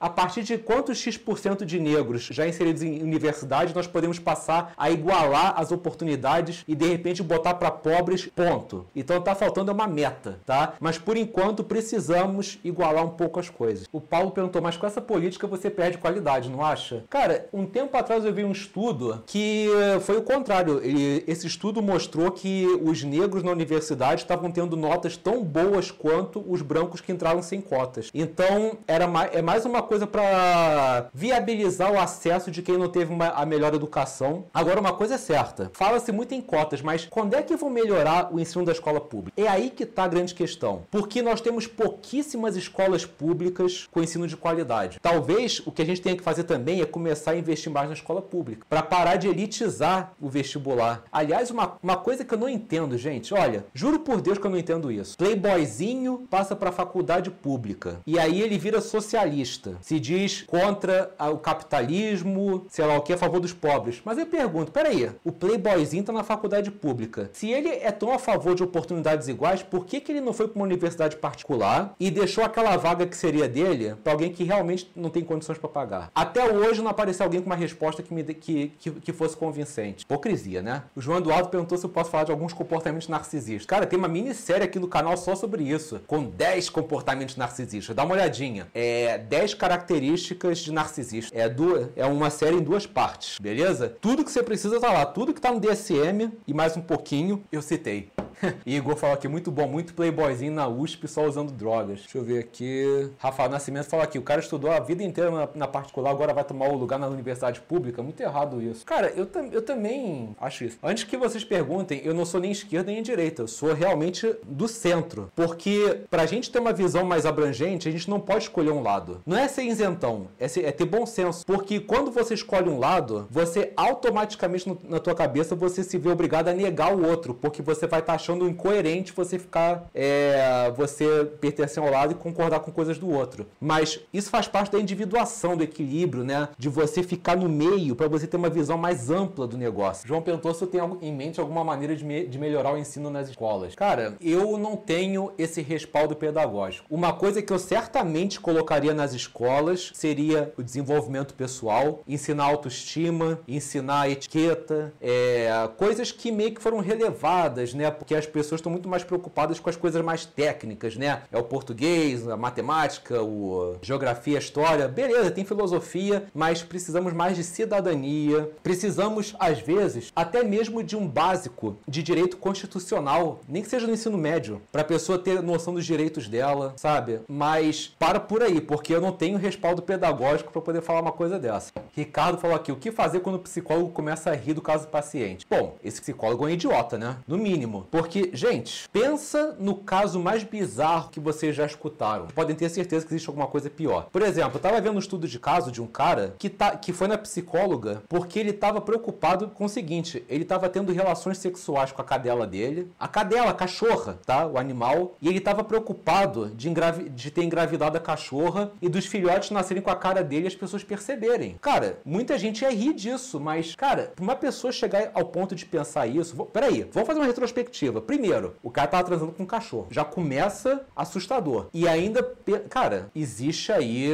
A 0.00 0.08
partir 0.08 0.42
de 0.42 0.58
quantos 0.58 0.98
X% 0.98 1.64
de 1.64 1.78
negros 1.78 2.28
já 2.30 2.46
inseridos 2.46 2.82
em 2.82 3.02
universidade, 3.02 3.74
nós 3.74 3.86
podemos 3.86 4.18
passar 4.18 4.72
a 4.76 4.90
igualar 4.90 5.54
as 5.56 5.72
oportunidades 5.72 6.64
e 6.66 6.74
de 6.74 6.86
repente 6.86 7.22
botar 7.22 7.54
para 7.54 7.70
pobres, 7.70 8.26
ponto. 8.26 8.86
Então 8.94 9.20
tá 9.20 9.34
faltando 9.34 9.72
uma 9.72 9.86
meta, 9.86 10.40
tá? 10.44 10.74
Mas 10.80 10.98
por 10.98 11.16
enquanto 11.16 11.64
precisamos 11.64 12.58
igualar 12.64 13.04
um 13.04 13.10
pouco 13.10 13.40
as 13.40 13.50
coisas. 13.50 13.86
O 13.92 14.00
Paulo 14.00 14.30
perguntou, 14.30 14.62
mas 14.62 14.76
com 14.76 14.86
essa 14.86 15.00
política 15.00 15.46
você 15.46 15.68
perde 15.70 15.98
qualidade, 15.98 16.48
não 16.48 16.64
acha? 16.64 17.04
Cara, 17.10 17.48
um 17.52 17.65
um 17.66 17.68
tempo 17.68 17.96
atrás 17.96 18.24
eu 18.24 18.32
vi 18.32 18.44
um 18.44 18.52
estudo 18.52 19.22
que 19.26 19.68
foi 20.02 20.16
o 20.16 20.22
contrário. 20.22 20.80
Esse 21.26 21.46
estudo 21.46 21.82
mostrou 21.82 22.30
que 22.30 22.64
os 22.82 23.02
negros 23.02 23.42
na 23.42 23.50
universidade 23.50 24.22
estavam 24.22 24.50
tendo 24.52 24.76
notas 24.76 25.16
tão 25.16 25.42
boas 25.42 25.90
quanto 25.90 26.44
os 26.48 26.62
brancos 26.62 27.00
que 27.00 27.10
entraram 27.10 27.42
sem 27.42 27.60
cotas. 27.60 28.10
Então, 28.14 28.78
era 28.86 29.08
mais, 29.08 29.34
é 29.34 29.42
mais 29.42 29.66
uma 29.66 29.82
coisa 29.82 30.06
para 30.06 31.08
viabilizar 31.12 31.92
o 31.92 31.98
acesso 31.98 32.50
de 32.50 32.62
quem 32.62 32.78
não 32.78 32.88
teve 32.88 33.12
uma, 33.12 33.28
a 33.30 33.44
melhor 33.44 33.74
educação. 33.74 34.44
Agora, 34.54 34.78
uma 34.78 34.92
coisa 34.92 35.14
é 35.14 35.18
certa: 35.18 35.70
fala-se 35.74 36.12
muito 36.12 36.32
em 36.34 36.40
cotas, 36.40 36.80
mas 36.80 37.06
quando 37.10 37.34
é 37.34 37.42
que 37.42 37.56
vão 37.56 37.68
melhorar 37.68 38.32
o 38.32 38.38
ensino 38.38 38.64
da 38.64 38.72
escola 38.72 39.00
pública? 39.00 39.40
É 39.40 39.48
aí 39.48 39.70
que 39.70 39.82
está 39.82 40.04
a 40.04 40.08
grande 40.08 40.34
questão. 40.34 40.82
Porque 40.90 41.20
nós 41.20 41.40
temos 41.40 41.66
pouquíssimas 41.66 42.54
escolas 42.54 43.04
públicas 43.04 43.88
com 43.90 44.02
ensino 44.02 44.28
de 44.28 44.36
qualidade. 44.36 45.00
Talvez 45.02 45.60
o 45.66 45.72
que 45.72 45.82
a 45.82 45.84
gente 45.84 46.00
tenha 46.00 46.16
que 46.16 46.22
fazer 46.22 46.44
também 46.44 46.80
é 46.80 46.86
começar 46.86 47.32
a 47.32 47.36
investir 47.36 47.55
mais 47.64 47.88
na 47.88 47.94
escola 47.94 48.20
pública, 48.20 48.66
para 48.68 48.82
parar 48.82 49.16
de 49.16 49.28
elitizar 49.28 50.12
o 50.20 50.28
vestibular. 50.28 51.04
Aliás, 51.10 51.50
uma, 51.50 51.76
uma 51.82 51.96
coisa 51.96 52.24
que 52.24 52.34
eu 52.34 52.38
não 52.38 52.48
entendo, 52.48 52.98
gente, 52.98 53.32
olha, 53.32 53.64
juro 53.72 54.00
por 54.00 54.20
Deus 54.20 54.38
que 54.38 54.46
eu 54.46 54.50
não 54.50 54.58
entendo 54.58 54.90
isso. 54.90 55.16
Playboyzinho 55.16 56.26
passa 56.30 56.54
para 56.54 56.70
faculdade 56.72 57.30
pública 57.30 58.00
e 58.06 58.18
aí 58.18 58.40
ele 58.40 58.58
vira 58.58 58.80
socialista, 58.80 59.76
se 59.80 59.98
diz 59.98 60.42
contra 60.42 61.10
o 61.32 61.38
capitalismo, 61.38 62.66
sei 62.68 62.84
lá 62.84 62.96
o 62.96 63.02
que, 63.02 63.12
a 63.12 63.18
favor 63.18 63.40
dos 63.40 63.52
pobres. 63.52 64.00
Mas 64.04 64.18
eu 64.18 64.26
pergunto, 64.26 64.72
peraí, 64.72 65.10
o 65.24 65.32
playboyzinho 65.32 66.04
tá 66.04 66.12
na 66.12 66.22
faculdade 66.22 66.70
pública. 66.70 67.30
Se 67.32 67.50
ele 67.50 67.68
é 67.68 67.90
tão 67.90 68.12
a 68.12 68.18
favor 68.18 68.54
de 68.54 68.62
oportunidades 68.62 69.28
iguais, 69.28 69.62
por 69.62 69.86
que, 69.86 70.00
que 70.00 70.12
ele 70.12 70.20
não 70.20 70.32
foi 70.32 70.48
para 70.48 70.56
uma 70.56 70.64
universidade 70.64 71.16
particular 71.16 71.94
e 71.98 72.10
deixou 72.10 72.44
aquela 72.44 72.76
vaga 72.76 73.06
que 73.06 73.16
seria 73.16 73.48
dele 73.48 73.94
para 74.02 74.12
alguém 74.12 74.32
que 74.32 74.44
realmente 74.44 74.90
não 74.94 75.10
tem 75.10 75.24
condições 75.24 75.58
para 75.58 75.68
pagar? 75.68 76.10
Até 76.14 76.44
hoje 76.44 76.82
não 76.82 76.90
apareceu 76.90 77.24
alguém 77.24 77.40
com 77.46 77.50
uma 77.50 77.56
resposta 77.56 78.02
que, 78.02 78.12
me, 78.12 78.24
que, 78.24 78.72
que, 78.78 78.90
que 78.90 79.12
fosse 79.12 79.36
convincente. 79.36 80.02
Hipocrisia, 80.02 80.60
né? 80.60 80.82
O 80.96 81.00
João 81.00 81.18
Eduardo 81.18 81.48
perguntou 81.48 81.78
se 81.78 81.86
eu 81.86 81.90
posso 81.90 82.10
falar 82.10 82.24
de 82.24 82.32
alguns 82.32 82.52
comportamentos 82.52 83.06
narcisistas. 83.06 83.64
Cara, 83.64 83.86
tem 83.86 83.96
uma 83.96 84.08
minissérie 84.08 84.64
aqui 84.64 84.80
no 84.80 84.88
canal 84.88 85.16
só 85.16 85.36
sobre 85.36 85.62
isso, 85.62 86.00
com 86.08 86.24
10 86.24 86.68
comportamentos 86.70 87.36
narcisistas. 87.36 87.94
Dá 87.94 88.02
uma 88.02 88.14
olhadinha. 88.14 88.66
É 88.74 89.16
10 89.18 89.54
características 89.54 90.58
de 90.58 90.72
narcisista. 90.72 91.36
É, 91.36 91.48
duas, 91.48 91.88
é 91.94 92.04
uma 92.04 92.30
série 92.30 92.56
em 92.56 92.62
duas 92.62 92.84
partes, 92.84 93.38
beleza? 93.38 93.96
Tudo 94.00 94.24
que 94.24 94.30
você 94.30 94.42
precisa 94.42 94.80
tá 94.80 94.92
lá. 94.92 95.06
Tudo 95.06 95.32
que 95.32 95.40
tá 95.40 95.52
no 95.52 95.60
DSM 95.60 96.32
e 96.46 96.52
mais 96.52 96.76
um 96.76 96.82
pouquinho 96.82 97.44
eu 97.52 97.62
citei. 97.62 98.10
Igor 98.66 98.96
falou 98.96 99.14
aqui, 99.14 99.28
muito 99.28 99.50
bom, 99.50 99.66
muito 99.66 99.94
playboyzinho 99.94 100.52
na 100.52 100.68
USP 100.68 101.08
só 101.08 101.24
usando 101.24 101.52
drogas. 101.52 102.00
Deixa 102.00 102.18
eu 102.18 102.24
ver 102.24 102.40
aqui. 102.40 103.10
Rafael 103.18 103.48
Nascimento 103.48 103.86
fala 103.86 104.02
aqui, 104.02 104.18
o 104.18 104.22
cara 104.22 104.40
estudou 104.40 104.70
a 104.70 104.80
vida 104.80 105.02
inteira 105.02 105.30
na, 105.30 105.48
na 105.54 105.68
particular, 105.68 106.10
agora 106.10 106.34
vai 106.34 106.44
tomar 106.44 106.68
o 106.68 106.76
lugar 106.76 106.98
na 106.98 107.06
universidade 107.06 107.25
pública. 107.68 108.02
Muito 108.02 108.20
errado 108.20 108.62
isso. 108.62 108.84
Cara, 108.84 109.12
eu, 109.16 109.28
eu 109.52 109.62
também 109.62 110.34
acho 110.40 110.64
isso. 110.64 110.78
Antes 110.82 111.04
que 111.04 111.16
vocês 111.16 111.44
perguntem, 111.44 112.00
eu 112.04 112.14
não 112.14 112.24
sou 112.24 112.40
nem 112.40 112.50
esquerda 112.50 112.90
nem 112.90 113.02
direita, 113.02 113.42
eu 113.42 113.48
sou 113.48 113.72
realmente 113.72 114.34
do 114.44 114.68
centro. 114.68 115.30
Porque 115.34 116.00
pra 116.10 116.26
gente 116.26 116.50
ter 116.50 116.58
uma 116.58 116.72
visão 116.72 117.04
mais 117.04 117.26
abrangente, 117.26 117.88
a 117.88 117.92
gente 117.92 118.08
não 118.08 118.20
pode 118.20 118.44
escolher 118.44 118.70
um 118.70 118.82
lado. 118.82 119.20
Não 119.26 119.36
é 119.36 119.48
ser 119.48 119.62
isentão, 119.62 120.28
é, 120.38 120.48
ser, 120.48 120.64
é 120.64 120.72
ter 120.72 120.84
bom 120.84 121.06
senso. 121.06 121.44
Porque 121.44 121.80
quando 121.80 122.10
você 122.10 122.34
escolhe 122.34 122.68
um 122.68 122.78
lado, 122.78 123.26
você 123.30 123.72
automaticamente 123.76 124.68
no, 124.68 124.78
na 124.88 124.98
tua 124.98 125.14
cabeça 125.14 125.54
você 125.54 125.82
se 125.82 125.98
vê 125.98 126.08
obrigado 126.08 126.48
a 126.48 126.54
negar 126.54 126.94
o 126.94 127.06
outro, 127.06 127.34
porque 127.34 127.62
você 127.62 127.86
vai 127.86 128.00
estar 128.00 128.12
tá 128.12 128.16
achando 128.16 128.48
incoerente 128.48 129.12
você 129.12 129.38
ficar, 129.38 129.86
é, 129.94 130.72
você 130.76 131.24
pertencer 131.40 131.82
ao 131.82 131.90
lado 131.90 132.12
e 132.12 132.14
concordar 132.14 132.60
com 132.60 132.70
coisas 132.70 132.98
do 132.98 133.08
outro. 133.08 133.46
Mas 133.60 134.00
isso 134.12 134.30
faz 134.30 134.46
parte 134.46 134.72
da 134.72 134.78
individuação, 134.78 135.56
do 135.56 135.64
equilíbrio, 135.64 136.24
né? 136.24 136.48
De 136.58 136.68
você 136.68 137.02
ficar 137.02 137.15
no 137.36 137.48
meio 137.48 137.94
para 137.94 138.08
você 138.08 138.26
ter 138.26 138.36
uma 138.36 138.48
visão 138.48 138.78
mais 138.78 139.10
ampla 139.10 139.46
do 139.46 139.56
negócio. 139.58 140.06
João 140.06 140.22
perguntou 140.22 140.54
se 140.54 140.62
eu 140.62 140.68
tenho 140.68 140.98
em 141.02 141.12
mente 141.12 141.40
alguma 141.40 141.64
maneira 141.64 141.94
de, 141.94 142.04
me, 142.04 142.26
de 142.26 142.38
melhorar 142.38 142.72
o 142.72 142.78
ensino 142.78 143.10
nas 143.10 143.28
escolas. 143.28 143.74
Cara, 143.74 144.16
eu 144.20 144.56
não 144.56 144.76
tenho 144.76 145.32
esse 145.38 145.60
respaldo 145.62 146.16
pedagógico. 146.16 146.86
Uma 146.90 147.12
coisa 147.12 147.42
que 147.42 147.52
eu 147.52 147.58
certamente 147.58 148.40
colocaria 148.40 148.94
nas 148.94 149.12
escolas 149.12 149.90
seria 149.94 150.52
o 150.56 150.62
desenvolvimento 150.62 151.34
pessoal, 151.34 152.02
ensinar 152.06 152.44
autoestima, 152.44 153.40
ensinar 153.46 154.10
etiqueta, 154.10 154.92
é, 155.00 155.48
coisas 155.76 156.12
que 156.12 156.30
meio 156.30 156.54
que 156.54 156.62
foram 156.62 156.78
relevadas, 156.78 157.74
né? 157.74 157.90
Porque 157.90 158.14
as 158.14 158.26
pessoas 158.26 158.60
estão 158.60 158.70
muito 158.72 158.88
mais 158.88 159.04
preocupadas 159.04 159.60
com 159.60 159.68
as 159.68 159.76
coisas 159.76 160.02
mais 160.02 160.24
técnicas, 160.24 160.96
né? 160.96 161.22
É 161.30 161.38
o 161.38 161.42
português, 161.44 162.28
a 162.28 162.36
matemática, 162.36 163.22
o 163.22 163.76
geografia, 163.82 164.36
a 164.36 164.40
história. 164.40 164.88
Beleza, 164.88 165.30
tem 165.30 165.44
filosofia, 165.44 166.24
mas 166.34 166.62
precisamos 166.62 167.05
mais 167.12 167.36
de 167.36 167.44
cidadania. 167.44 168.50
Precisamos, 168.62 169.34
às 169.38 169.60
vezes, 169.60 170.12
até 170.14 170.42
mesmo 170.42 170.82
de 170.82 170.96
um 170.96 171.06
básico 171.06 171.76
de 171.86 172.02
direito 172.02 172.36
constitucional, 172.36 173.40
nem 173.48 173.62
que 173.62 173.68
seja 173.68 173.86
no 173.86 173.92
ensino 173.92 174.18
médio, 174.18 174.60
para 174.70 174.82
a 174.82 174.84
pessoa 174.84 175.18
ter 175.18 175.42
noção 175.42 175.74
dos 175.74 175.84
direitos 175.84 176.28
dela, 176.28 176.74
sabe? 176.76 177.20
Mas 177.28 177.94
para 177.98 178.20
por 178.20 178.42
aí, 178.42 178.60
porque 178.60 178.94
eu 178.94 179.00
não 179.00 179.12
tenho 179.12 179.38
respaldo 179.38 179.82
pedagógico 179.82 180.52
para 180.52 180.62
poder 180.62 180.82
falar 180.82 181.00
uma 181.00 181.12
coisa 181.12 181.38
dessa. 181.38 181.72
Ricardo 181.94 182.38
falou 182.38 182.56
aqui: 182.56 182.70
o 182.72 182.76
que 182.76 182.92
fazer 182.92 183.20
quando 183.20 183.36
o 183.36 183.40
psicólogo 183.40 183.90
começa 183.90 184.30
a 184.30 184.34
rir 184.34 184.54
do 184.54 184.62
caso 184.62 184.86
do 184.86 184.90
paciente? 184.90 185.46
Bom, 185.48 185.76
esse 185.82 186.00
psicólogo 186.00 186.44
é 186.44 186.48
um 186.48 186.50
idiota, 186.50 186.98
né? 186.98 187.16
No 187.26 187.38
mínimo. 187.38 187.86
Porque, 187.90 188.30
gente, 188.32 188.88
pensa 188.90 189.56
no 189.58 189.74
caso 189.76 190.20
mais 190.20 190.42
bizarro 190.42 191.10
que 191.10 191.20
vocês 191.20 191.54
já 191.54 191.66
escutaram. 191.66 192.26
Podem 192.28 192.56
ter 192.56 192.68
certeza 192.68 193.06
que 193.06 193.12
existe 193.12 193.28
alguma 193.28 193.46
coisa 193.46 193.70
pior. 193.70 194.08
Por 194.12 194.22
exemplo, 194.22 194.56
eu 194.56 194.60
tava 194.60 194.80
vendo 194.80 194.96
um 194.96 194.98
estudo 194.98 195.26
de 195.26 195.38
caso 195.38 195.70
de 195.70 195.80
um 195.80 195.86
cara 195.86 196.34
que, 196.38 196.48
tá, 196.48 196.76
que 196.76 196.92
foi 196.96 197.06
na 197.06 197.18
psicóloga 197.18 198.02
porque 198.08 198.38
ele 198.38 198.52
tava 198.52 198.80
preocupado 198.80 199.48
com 199.48 199.64
o 199.64 199.68
seguinte: 199.68 200.24
ele 200.28 200.44
tava 200.44 200.68
tendo 200.68 200.92
relações 200.92 201.38
sexuais 201.38 201.92
com 201.92 202.00
a 202.02 202.04
cadela 202.04 202.46
dele, 202.46 202.90
a 202.98 203.06
cadela, 203.06 203.50
a 203.50 203.54
cachorra, 203.54 204.18
tá? 204.24 204.46
O 204.46 204.58
animal, 204.58 205.14
e 205.20 205.28
ele 205.28 205.40
tava 205.40 205.62
preocupado 205.62 206.50
de, 206.54 206.68
engravi 206.68 207.08
de 207.08 207.30
ter 207.30 207.42
engravidado 207.42 207.96
a 207.96 208.00
cachorra 208.00 208.72
e 208.80 208.88
dos 208.88 209.06
filhotes 209.06 209.50
nascerem 209.50 209.82
com 209.82 209.90
a 209.90 209.96
cara 209.96 210.24
dele 210.24 210.44
e 210.44 210.48
as 210.48 210.54
pessoas 210.54 210.82
perceberem. 210.82 211.56
Cara, 211.60 211.98
muita 212.04 212.38
gente 212.38 212.62
ia 212.62 212.70
rir 212.70 212.94
disso, 212.94 213.38
mas, 213.38 213.74
cara, 213.74 214.12
uma 214.20 214.34
pessoa 214.34 214.72
chegar 214.72 215.10
ao 215.14 215.26
ponto 215.26 215.54
de 215.54 215.66
pensar 215.66 216.06
isso. 216.06 216.34
Vou, 216.34 216.46
peraí, 216.46 216.88
vamos 216.92 217.06
fazer 217.06 217.20
uma 217.20 217.26
retrospectiva. 217.26 218.00
Primeiro, 218.00 218.54
o 218.62 218.70
cara 218.70 218.88
tava 218.88 219.04
transando 219.04 219.32
com 219.32 219.42
um 219.42 219.46
cachorro. 219.46 219.88
Já 219.90 220.04
começa 220.04 220.84
assustador. 220.94 221.66
E 221.72 221.86
ainda, 221.86 222.22
cara, 222.68 223.10
existe 223.14 223.72
aí 223.72 224.10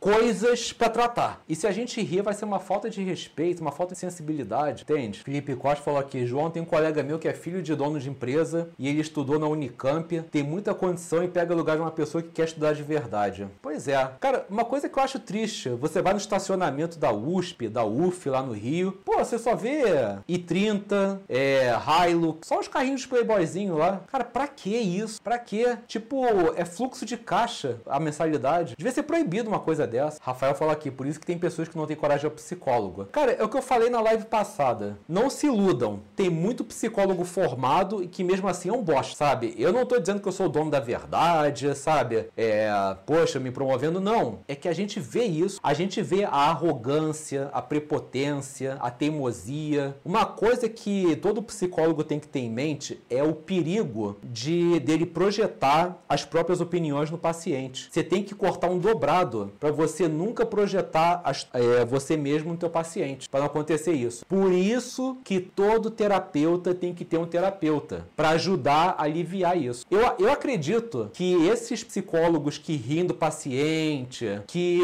coisas 0.00 0.72
para 0.72 0.88
tratar. 0.88 1.42
E 1.48 1.54
se 1.54 1.66
a 1.66 1.70
gente 1.70 2.02
rir, 2.02 2.22
vai 2.26 2.34
ser 2.34 2.44
uma 2.44 2.58
falta 2.58 2.90
de 2.90 3.02
respeito, 3.02 3.60
uma 3.60 3.72
falta 3.72 3.94
de 3.94 4.00
sensibilidade, 4.00 4.82
entende? 4.82 5.20
Felipe 5.20 5.54
Costa 5.54 5.82
falou 5.82 6.00
aqui: 6.00 6.26
João 6.26 6.50
tem 6.50 6.62
um 6.62 6.66
colega 6.66 7.02
meu 7.02 7.18
que 7.18 7.28
é 7.28 7.32
filho 7.32 7.62
de 7.62 7.74
dono 7.74 8.00
de 8.00 8.10
empresa 8.10 8.68
e 8.78 8.88
ele 8.88 9.00
estudou 9.00 9.38
na 9.38 9.46
Unicamp, 9.46 10.20
tem 10.22 10.42
muita 10.42 10.74
condição 10.74 11.22
e 11.22 11.28
pega 11.28 11.54
lugar 11.54 11.76
de 11.76 11.82
uma 11.82 11.90
pessoa 11.90 12.22
que 12.22 12.30
quer 12.30 12.44
estudar 12.44 12.72
de 12.72 12.82
verdade. 12.82 13.46
Pois 13.62 13.86
é. 13.86 14.10
Cara, 14.20 14.44
uma 14.50 14.64
coisa 14.64 14.88
que 14.88 14.98
eu 14.98 15.02
acho 15.02 15.20
triste, 15.20 15.68
você 15.70 16.02
vai 16.02 16.12
no 16.12 16.18
estacionamento 16.18 16.98
da 16.98 17.12
USP, 17.12 17.68
da 17.68 17.84
UF 17.84 18.28
lá 18.28 18.42
no 18.42 18.52
Rio, 18.52 18.92
pô, 19.04 19.18
você 19.18 19.38
só 19.38 19.54
vê 19.54 19.84
i30, 20.28 21.20
é, 21.28 21.72
Hilux, 22.08 22.48
só 22.48 22.58
os 22.58 22.66
carrinhos 22.66 23.06
playboyzinho 23.06 23.76
lá. 23.76 24.00
Cara, 24.08 24.24
pra 24.24 24.48
que 24.48 24.76
isso? 24.76 25.22
Pra 25.22 25.38
que? 25.38 25.76
Tipo, 25.86 26.24
é 26.56 26.64
fluxo 26.64 27.06
de 27.06 27.16
caixa 27.16 27.78
a 27.86 28.00
mensalidade. 28.00 28.74
Devia 28.76 28.92
ser 28.92 29.04
proibido 29.04 29.48
uma 29.48 29.60
coisa 29.60 29.86
dessa. 29.86 30.18
Rafael 30.20 30.54
falou 30.54 30.72
aqui, 30.72 30.90
por 30.90 31.06
isso 31.06 31.20
que 31.20 31.26
tem 31.26 31.38
pessoas 31.38 31.68
que 31.68 31.76
não 31.76 31.86
têm 31.86 31.96
coragem 31.96 32.15
psicólogo. 32.30 33.06
Cara, 33.06 33.32
é 33.32 33.44
o 33.44 33.48
que 33.48 33.56
eu 33.56 33.62
falei 33.62 33.90
na 33.90 34.00
live 34.00 34.26
passada. 34.26 34.98
Não 35.08 35.28
se 35.28 35.46
iludam. 35.46 36.00
Tem 36.14 36.30
muito 36.30 36.64
psicólogo 36.64 37.24
formado 37.24 38.02
e 38.02 38.08
que 38.08 38.24
mesmo 38.24 38.48
assim 38.48 38.68
é 38.68 38.72
um 38.72 38.82
bosta, 38.82 39.14
sabe? 39.14 39.54
Eu 39.58 39.72
não 39.72 39.84
tô 39.84 39.98
dizendo 39.98 40.20
que 40.20 40.28
eu 40.28 40.32
sou 40.32 40.46
o 40.46 40.48
dono 40.48 40.70
da 40.70 40.80
verdade, 40.80 41.74
sabe? 41.74 42.28
É, 42.36 42.70
poxa, 43.04 43.38
me 43.38 43.50
promovendo. 43.50 44.00
Não. 44.00 44.40
É 44.48 44.54
que 44.54 44.68
a 44.68 44.72
gente 44.72 45.00
vê 45.00 45.24
isso. 45.24 45.60
A 45.62 45.74
gente 45.74 46.02
vê 46.02 46.24
a 46.24 46.30
arrogância, 46.30 47.50
a 47.52 47.60
prepotência, 47.60 48.76
a 48.80 48.90
teimosia. 48.90 49.96
Uma 50.04 50.24
coisa 50.24 50.68
que 50.68 51.16
todo 51.16 51.42
psicólogo 51.42 52.04
tem 52.04 52.18
que 52.18 52.28
ter 52.28 52.40
em 52.40 52.50
mente 52.50 53.00
é 53.10 53.22
o 53.22 53.34
perigo 53.34 54.16
de 54.22 54.80
dele 54.80 55.06
projetar 55.06 55.96
as 56.08 56.24
próprias 56.24 56.60
opiniões 56.60 57.10
no 57.10 57.18
paciente. 57.18 57.88
Você 57.90 58.02
tem 58.02 58.22
que 58.22 58.34
cortar 58.34 58.68
um 58.68 58.78
dobrado 58.78 59.52
para 59.58 59.70
você 59.70 60.08
nunca 60.08 60.44
projetar 60.44 61.20
as, 61.24 61.46
é, 61.52 61.84
você 61.84 62.05
mesmo 62.14 62.52
no 62.52 62.58
teu 62.58 62.68
paciente, 62.68 63.26
para 63.30 63.40
não 63.40 63.46
acontecer 63.46 63.94
isso. 63.94 64.26
Por 64.26 64.52
isso 64.52 65.16
que 65.24 65.40
todo 65.40 65.90
terapeuta 65.90 66.74
tem 66.74 66.92
que 66.92 67.06
ter 67.06 67.16
um 67.16 67.24
terapeuta 67.24 68.06
para 68.14 68.30
ajudar 68.30 68.96
a 68.98 69.04
aliviar 69.04 69.56
isso. 69.56 69.86
Eu, 69.90 70.00
eu 70.18 70.30
acredito 70.30 71.10
que 71.14 71.46
esses 71.46 71.82
psicólogos 71.82 72.58
que 72.58 72.76
riem 72.76 73.06
do 73.06 73.14
paciente, 73.14 74.42
que 74.46 74.82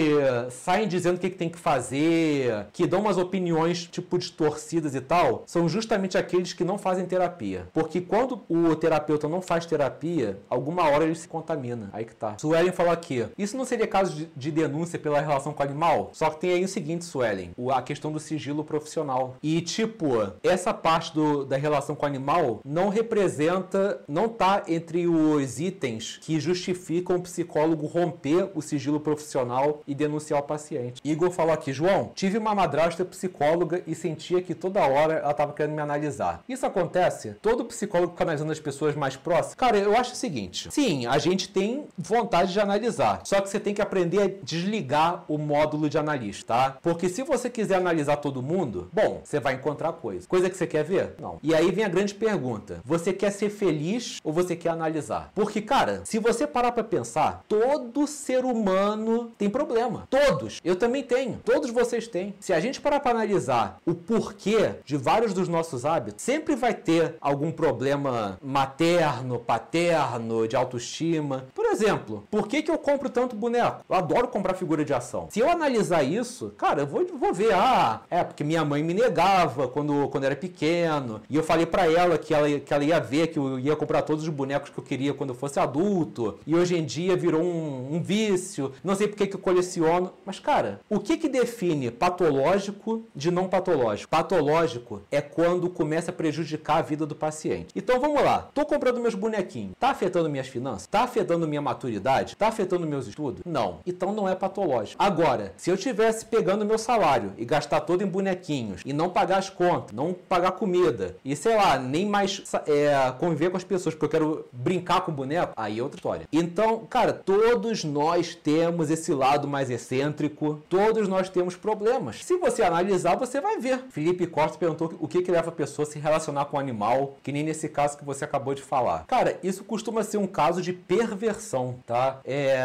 saem 0.50 0.88
dizendo 0.88 1.16
o 1.16 1.18
que, 1.18 1.28
que 1.28 1.36
tem 1.36 1.50
que 1.50 1.58
fazer, 1.58 2.66
que 2.72 2.86
dão 2.86 3.00
umas 3.00 3.18
opiniões 3.18 3.86
tipo 3.86 4.18
distorcidas 4.18 4.94
e 4.94 5.00
tal, 5.00 5.42
são 5.46 5.68
justamente 5.68 6.16
aqueles 6.16 6.52
que 6.52 6.64
não 6.64 6.78
fazem 6.78 7.04
terapia. 7.04 7.68
Porque 7.72 8.00
quando 8.00 8.40
o 8.48 8.74
terapeuta 8.76 9.28
não 9.28 9.42
faz 9.42 9.66
terapia, 9.66 10.38
alguma 10.48 10.88
hora 10.88 11.04
ele 11.04 11.14
se 11.14 11.28
contamina. 11.28 11.90
Aí 11.92 12.04
que 12.04 12.14
tá. 12.14 12.36
Suelen 12.38 12.72
falou 12.72 12.92
aqui: 12.92 13.26
isso 13.36 13.56
não 13.56 13.64
seria 13.64 13.86
caso 13.86 14.14
de, 14.14 14.28
de 14.34 14.50
denúncia 14.50 14.98
pela 14.98 15.20
relação 15.20 15.52
com 15.52 15.62
o 15.62 15.66
animal? 15.66 16.10
Só 16.12 16.30
que 16.30 16.40
tem 16.40 16.54
aí 16.54 16.64
o 16.64 16.68
seguinte, 16.68 17.04
Suelen, 17.12 17.50
a 17.70 17.82
questão 17.82 18.10
do 18.10 18.18
sigilo 18.18 18.64
profissional. 18.64 19.36
E, 19.42 19.60
tipo, 19.60 20.32
essa 20.42 20.72
parte 20.72 21.12
do, 21.14 21.44
da 21.44 21.56
relação 21.58 21.94
com 21.94 22.04
o 22.04 22.08
animal 22.08 22.60
não 22.64 22.88
representa, 22.88 24.02
não 24.08 24.28
tá 24.28 24.62
entre 24.66 25.06
os 25.06 25.60
itens 25.60 26.18
que 26.22 26.40
justificam 26.40 27.16
o 27.16 27.22
psicólogo 27.22 27.86
romper 27.86 28.50
o 28.54 28.62
sigilo 28.62 28.98
profissional 28.98 29.82
e 29.86 29.94
denunciar 29.94 30.40
o 30.40 30.44
paciente. 30.44 31.00
Igor 31.04 31.30
falou 31.30 31.52
aqui, 31.52 31.72
João, 31.72 32.12
tive 32.14 32.38
uma 32.38 32.54
madrasta 32.54 33.04
psicóloga 33.04 33.82
e 33.86 33.94
sentia 33.94 34.40
que 34.40 34.54
toda 34.54 34.80
hora 34.86 35.14
ela 35.14 35.34
tava 35.34 35.52
querendo 35.52 35.74
me 35.74 35.82
analisar. 35.82 36.42
Isso 36.48 36.64
acontece? 36.64 37.36
Todo 37.42 37.64
psicólogo 37.64 38.12
fica 38.12 38.24
analisando 38.24 38.52
as 38.52 38.60
pessoas 38.60 38.94
mais 38.96 39.16
próximas? 39.16 39.54
Cara, 39.54 39.76
eu 39.76 39.96
acho 39.96 40.12
o 40.12 40.16
seguinte, 40.16 40.68
sim, 40.70 41.04
a 41.06 41.18
gente 41.18 41.48
tem 41.48 41.84
vontade 41.98 42.52
de 42.52 42.60
analisar, 42.60 43.20
só 43.24 43.40
que 43.40 43.50
você 43.50 43.60
tem 43.60 43.74
que 43.74 43.82
aprender 43.82 44.22
a 44.22 44.30
desligar 44.42 45.24
o 45.28 45.36
módulo 45.36 45.90
de 45.90 45.98
analista, 45.98 46.46
tá? 46.46 46.78
Porque 46.92 47.08
se 47.08 47.22
você 47.22 47.48
quiser 47.48 47.76
analisar 47.76 48.16
todo 48.18 48.42
mundo, 48.42 48.90
bom, 48.92 49.22
você 49.24 49.40
vai 49.40 49.54
encontrar 49.54 49.94
coisa. 49.94 50.28
Coisa 50.28 50.50
que 50.50 50.56
você 50.56 50.66
quer 50.66 50.84
ver? 50.84 51.14
Não. 51.18 51.38
E 51.42 51.54
aí 51.54 51.70
vem 51.70 51.86
a 51.86 51.88
grande 51.88 52.14
pergunta: 52.14 52.82
você 52.84 53.14
quer 53.14 53.30
ser 53.30 53.48
feliz 53.48 54.18
ou 54.22 54.30
você 54.30 54.54
quer 54.54 54.68
analisar? 54.68 55.32
Porque, 55.34 55.62
cara, 55.62 56.02
se 56.04 56.18
você 56.18 56.46
parar 56.46 56.70
para 56.72 56.84
pensar, 56.84 57.44
todo 57.48 58.06
ser 58.06 58.44
humano 58.44 59.32
tem 59.38 59.48
problema. 59.48 60.06
Todos. 60.10 60.60
Eu 60.62 60.76
também 60.76 61.02
tenho. 61.02 61.40
Todos 61.42 61.70
vocês 61.70 62.06
têm. 62.06 62.34
Se 62.38 62.52
a 62.52 62.60
gente 62.60 62.78
parar 62.78 63.00
para 63.00 63.12
analisar 63.12 63.78
o 63.86 63.94
porquê 63.94 64.74
de 64.84 64.98
vários 64.98 65.32
dos 65.32 65.48
nossos 65.48 65.86
hábitos, 65.86 66.22
sempre 66.22 66.54
vai 66.54 66.74
ter 66.74 67.16
algum 67.22 67.50
problema 67.50 68.38
materno, 68.42 69.38
paterno, 69.38 70.46
de 70.46 70.56
autoestima. 70.56 71.46
Por 71.54 71.64
exemplo, 71.64 72.28
por 72.30 72.46
que, 72.46 72.62
que 72.62 72.70
eu 72.70 72.76
compro 72.76 73.08
tanto 73.08 73.34
boneco? 73.34 73.82
Eu 73.88 73.96
adoro 73.96 74.28
comprar 74.28 74.52
figura 74.52 74.84
de 74.84 74.92
ação. 74.92 75.28
Se 75.30 75.40
eu 75.40 75.48
analisar 75.48 76.02
isso, 76.02 76.52
cara, 76.58 76.81
eu 76.82 76.86
vou, 76.86 77.06
vou 77.18 77.32
ver, 77.32 77.54
ah, 77.54 78.02
é 78.10 78.22
porque 78.24 78.42
minha 78.44 78.64
mãe 78.64 78.82
me 78.82 78.92
negava 78.92 79.68
quando, 79.68 80.08
quando 80.08 80.24
era 80.24 80.36
pequeno. 80.36 81.22
E 81.30 81.36
eu 81.36 81.42
falei 81.42 81.64
para 81.64 81.90
ela 81.90 82.18
que 82.18 82.34
ela, 82.34 82.48
que 82.58 82.74
ela 82.74 82.84
ia 82.84 82.98
ver 82.98 83.28
que 83.28 83.38
eu 83.38 83.58
ia 83.58 83.76
comprar 83.76 84.02
todos 84.02 84.24
os 84.24 84.28
bonecos 84.28 84.70
que 84.70 84.78
eu 84.78 84.84
queria 84.84 85.14
quando 85.14 85.30
eu 85.30 85.36
fosse 85.36 85.60
adulto. 85.60 86.38
E 86.46 86.54
hoje 86.54 86.76
em 86.76 86.84
dia 86.84 87.16
virou 87.16 87.40
um, 87.40 87.94
um 87.94 88.02
vício. 88.02 88.72
Não 88.82 88.94
sei 88.94 89.08
porque 89.08 89.26
que 89.26 89.36
eu 89.36 89.40
coleciono. 89.40 90.12
Mas, 90.24 90.40
cara, 90.40 90.80
o 90.90 90.98
que 90.98 91.16
que 91.16 91.28
define 91.28 91.90
patológico 91.90 93.04
de 93.14 93.30
não 93.30 93.48
patológico? 93.48 94.10
Patológico 94.10 95.02
é 95.10 95.20
quando 95.20 95.70
começa 95.70 96.10
a 96.10 96.14
prejudicar 96.14 96.78
a 96.78 96.82
vida 96.82 97.06
do 97.06 97.14
paciente. 97.14 97.68
Então 97.76 98.00
vamos 98.00 98.22
lá. 98.22 98.50
Tô 98.52 98.66
comprando 98.66 99.00
meus 99.00 99.14
bonequinhos. 99.14 99.74
Tá 99.78 99.90
afetando 99.90 100.28
minhas 100.28 100.48
finanças? 100.48 100.86
Tá 100.86 101.02
afetando 101.02 101.46
minha 101.46 101.62
maturidade? 101.62 102.36
Tá 102.36 102.48
afetando 102.48 102.86
meus 102.86 103.06
estudos? 103.06 103.42
Não. 103.46 103.78
Então 103.86 104.12
não 104.12 104.28
é 104.28 104.34
patológico. 104.34 105.00
Agora, 105.00 105.52
se 105.56 105.70
eu 105.70 105.76
tivesse 105.76 106.26
pegando 106.26 106.64
meu 106.64 106.71
salário 106.78 107.32
e 107.36 107.44
gastar 107.44 107.80
todo 107.80 108.02
em 108.02 108.06
bonequinhos 108.06 108.82
e 108.84 108.92
não 108.92 109.10
pagar 109.10 109.38
as 109.38 109.50
contas, 109.50 109.94
não 109.94 110.12
pagar 110.12 110.52
comida 110.52 111.16
e 111.24 111.34
sei 111.36 111.56
lá, 111.56 111.78
nem 111.78 112.06
mais 112.06 112.42
é, 112.66 113.12
conviver 113.18 113.50
com 113.50 113.56
as 113.56 113.64
pessoas 113.64 113.94
porque 113.94 114.06
eu 114.06 114.20
quero 114.20 114.46
brincar 114.52 115.02
com 115.02 115.10
o 115.10 115.14
boneco, 115.14 115.52
aí 115.56 115.78
é 115.78 115.82
outra 115.82 115.98
história. 115.98 116.28
Então, 116.32 116.86
cara, 116.86 117.12
todos 117.12 117.84
nós 117.84 118.34
temos 118.34 118.90
esse 118.90 119.12
lado 119.12 119.46
mais 119.46 119.70
excêntrico, 119.70 120.62
todos 120.68 121.08
nós 121.08 121.28
temos 121.28 121.56
problemas. 121.56 122.24
Se 122.24 122.36
você 122.36 122.62
analisar, 122.62 123.16
você 123.16 123.40
vai 123.40 123.58
ver. 123.58 123.84
Felipe 123.90 124.26
Costa 124.26 124.58
perguntou 124.58 124.94
o 125.00 125.08
que, 125.08 125.22
que 125.22 125.30
leva 125.30 125.48
a 125.48 125.52
pessoa 125.52 125.86
a 125.86 125.90
se 125.90 125.98
relacionar 125.98 126.46
com 126.46 126.56
o 126.56 126.60
animal, 126.60 127.16
que 127.22 127.32
nem 127.32 127.42
nesse 127.42 127.68
caso 127.68 127.96
que 127.96 128.04
você 128.04 128.24
acabou 128.24 128.54
de 128.54 128.62
falar. 128.62 129.04
Cara, 129.06 129.38
isso 129.42 129.64
costuma 129.64 130.02
ser 130.02 130.18
um 130.18 130.26
caso 130.26 130.62
de 130.62 130.72
perversão, 130.72 131.76
tá? 131.86 132.20
É 132.24 132.62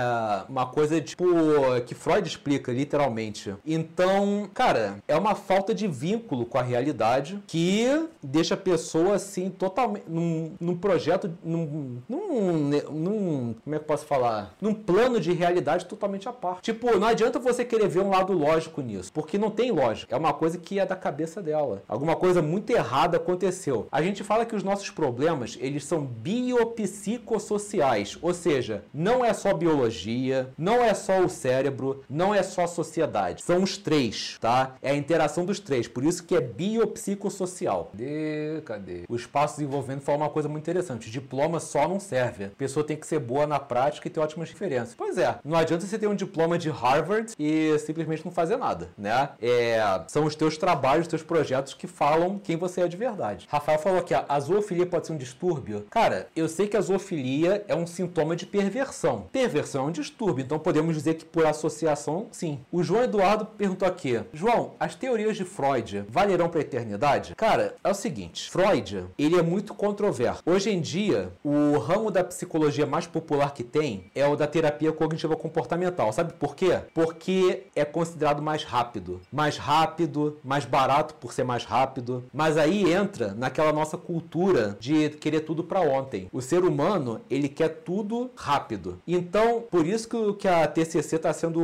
uma 0.47 0.65
coisa 0.65 0.99
tipo 1.01 1.25
que 1.85 1.95
Freud 1.95 2.27
explica 2.27 2.71
literalmente. 2.71 3.55
Então, 3.65 3.96
cara, 4.53 4.97
é 5.07 5.15
uma 5.15 5.35
falta 5.35 5.73
de 5.73 5.87
vínculo 5.87 6.45
com 6.45 6.57
a 6.57 6.61
realidade 6.61 7.41
que 7.47 8.07
deixa 8.21 8.53
a 8.53 8.57
pessoa 8.57 9.15
assim 9.15 9.49
totalmente 9.49 10.03
num, 10.07 10.55
num 10.59 10.75
projeto, 10.75 11.31
num, 11.43 12.01
num, 12.07 12.69
num, 12.91 13.55
como 13.63 13.75
é 13.75 13.79
que 13.79 13.83
eu 13.83 13.87
posso 13.87 14.05
falar? 14.05 14.53
Num 14.61 14.73
plano 14.73 15.19
de 15.19 15.33
realidade 15.33 15.85
totalmente 15.85 16.27
à 16.27 16.33
parte. 16.33 16.73
Tipo, 16.73 16.97
não 16.97 17.07
adianta 17.07 17.39
você 17.39 17.63
querer 17.63 17.87
ver 17.87 18.01
um 18.01 18.09
lado 18.09 18.33
lógico 18.33 18.81
nisso, 18.81 19.11
porque 19.13 19.37
não 19.37 19.49
tem 19.49 19.71
lógica. 19.71 20.15
É 20.15 20.17
uma 20.17 20.33
coisa 20.33 20.57
que 20.57 20.79
é 20.79 20.85
da 20.85 20.95
cabeça 20.95 21.41
dela. 21.41 21.83
Alguma 21.87 22.15
coisa 22.15 22.41
muito 22.41 22.71
errada 22.71 23.17
aconteceu. 23.17 23.87
A 23.91 24.01
gente 24.01 24.23
fala 24.23 24.45
que 24.45 24.55
os 24.55 24.63
nossos 24.63 24.89
problemas, 24.89 25.57
eles 25.59 25.85
são 25.85 26.01
biopsicossociais, 26.01 28.17
ou 28.21 28.33
seja, 28.33 28.83
não 28.93 29.23
é 29.23 29.33
só 29.33 29.53
biologia, 29.53 30.49
não 30.57 30.83
é 30.83 30.93
só 30.93 31.21
o 31.21 31.29
cérebro, 31.29 32.03
não 32.09 32.33
é 32.33 32.43
só 32.43 32.63
a 32.63 32.67
sociedade. 32.67 33.43
São 33.43 33.63
os 33.63 33.77
três, 33.87 34.37
tá? 34.41 34.75
É 34.81 34.91
a 34.91 34.95
interação 34.97 35.45
dos 35.45 35.61
três. 35.61 35.87
Por 35.87 36.03
isso 36.03 36.25
que 36.25 36.35
é 36.35 36.41
biopsicossocial. 36.41 37.89
De... 37.93 38.61
Cadê? 38.65 39.05
O 39.07 39.15
espaço 39.15 39.55
desenvolvendo 39.55 40.01
foi 40.01 40.13
uma 40.13 40.29
coisa 40.29 40.49
muito 40.49 40.63
interessante. 40.63 41.09
Diploma 41.09 41.61
só 41.61 41.87
não 41.87 41.97
serve. 41.97 42.45
A 42.45 42.49
pessoa 42.49 42.85
tem 42.85 42.97
que 42.97 43.07
ser 43.07 43.19
boa 43.19 43.47
na 43.47 43.61
prática 43.61 44.05
e 44.05 44.11
ter 44.11 44.19
ótimas 44.19 44.49
referências. 44.49 44.93
Pois 44.93 45.17
é, 45.17 45.39
não 45.41 45.57
adianta 45.57 45.85
você 45.85 45.97
ter 45.97 46.07
um 46.07 46.15
diploma 46.15 46.57
de 46.57 46.69
Harvard 46.69 47.31
e 47.39 47.79
simplesmente 47.79 48.25
não 48.25 48.31
fazer 48.31 48.57
nada, 48.57 48.89
né? 48.97 49.29
É, 49.41 49.79
são 50.09 50.25
os 50.25 50.35
teus 50.35 50.57
trabalhos, 50.57 51.05
os 51.05 51.07
teus 51.07 51.23
projetos 51.23 51.73
que 51.73 51.87
falam 51.87 52.37
quem 52.43 52.57
você 52.57 52.81
é 52.81 52.89
de 52.89 52.97
verdade. 52.97 53.47
Rafael 53.49 53.79
falou 53.79 54.01
que 54.01 54.13
a 54.13 54.39
zoofilia 54.41 54.85
pode 54.85 55.07
ser 55.07 55.13
um 55.13 55.17
distúrbio. 55.17 55.85
Cara, 55.89 56.27
eu 56.35 56.49
sei 56.49 56.67
que 56.67 56.75
a 56.75 56.81
zoofilia 56.81 57.63
é 57.69 57.75
um 57.75 57.87
sintoma 57.87 58.35
de 58.35 58.45
perversão. 58.45 59.29
Perversão 59.31 59.85
é 59.85 59.87
um 59.87 59.91
distúrbio, 59.91 60.43
então 60.43 60.59
podemos 60.59 60.93
dizer 60.93 61.13
que 61.13 61.23
por 61.23 61.45
associação, 61.45 62.27
sim. 62.33 62.59
O 62.69 62.83
João 62.83 63.03
Eduardo 63.03 63.45
perguntou 63.45 63.76
aqui: 63.85 64.21
João, 64.33 64.73
as 64.79 64.95
teorias 64.95 65.37
de 65.37 65.43
Freud 65.43 66.05
valerão 66.09 66.49
para 66.49 66.59
a 66.59 66.61
eternidade? 66.61 67.35
Cara, 67.35 67.75
é 67.83 67.89
o 67.89 67.93
seguinte: 67.93 68.49
Freud, 68.49 69.05
ele 69.17 69.37
é 69.37 69.41
muito 69.41 69.73
controverso. 69.73 70.41
Hoje 70.45 70.69
em 70.69 70.81
dia, 70.81 71.31
o 71.43 71.77
ramo 71.77 72.11
da 72.11 72.23
psicologia 72.23 72.85
mais 72.85 73.07
popular 73.07 73.53
que 73.53 73.63
tem 73.63 74.05
é 74.13 74.27
o 74.27 74.35
da 74.35 74.47
terapia 74.47 74.91
cognitiva 74.91 75.35
comportamental. 75.35 76.11
Sabe 76.13 76.33
por 76.33 76.55
quê? 76.55 76.79
Porque 76.93 77.63
é 77.75 77.85
considerado 77.85 78.41
mais 78.41 78.63
rápido. 78.63 79.21
Mais 79.31 79.57
rápido, 79.57 80.39
mais 80.43 80.65
barato 80.65 81.15
por 81.15 81.33
ser 81.33 81.43
mais 81.43 81.63
rápido. 81.63 82.25
Mas 82.33 82.57
aí 82.57 82.91
entra 82.91 83.33
naquela 83.33 83.73
nossa 83.73 83.97
cultura 83.97 84.77
de 84.79 85.09
querer 85.09 85.41
tudo 85.41 85.63
para 85.63 85.81
ontem. 85.81 86.27
O 86.31 86.41
ser 86.41 86.63
humano, 86.63 87.21
ele 87.29 87.49
quer 87.49 87.69
tudo 87.69 88.31
rápido. 88.35 89.01
Então, 89.07 89.63
por 89.69 89.85
isso 89.85 90.33
que 90.33 90.47
a 90.47 90.67
TCC 90.67 91.15
está 91.15 91.33
sendo 91.33 91.61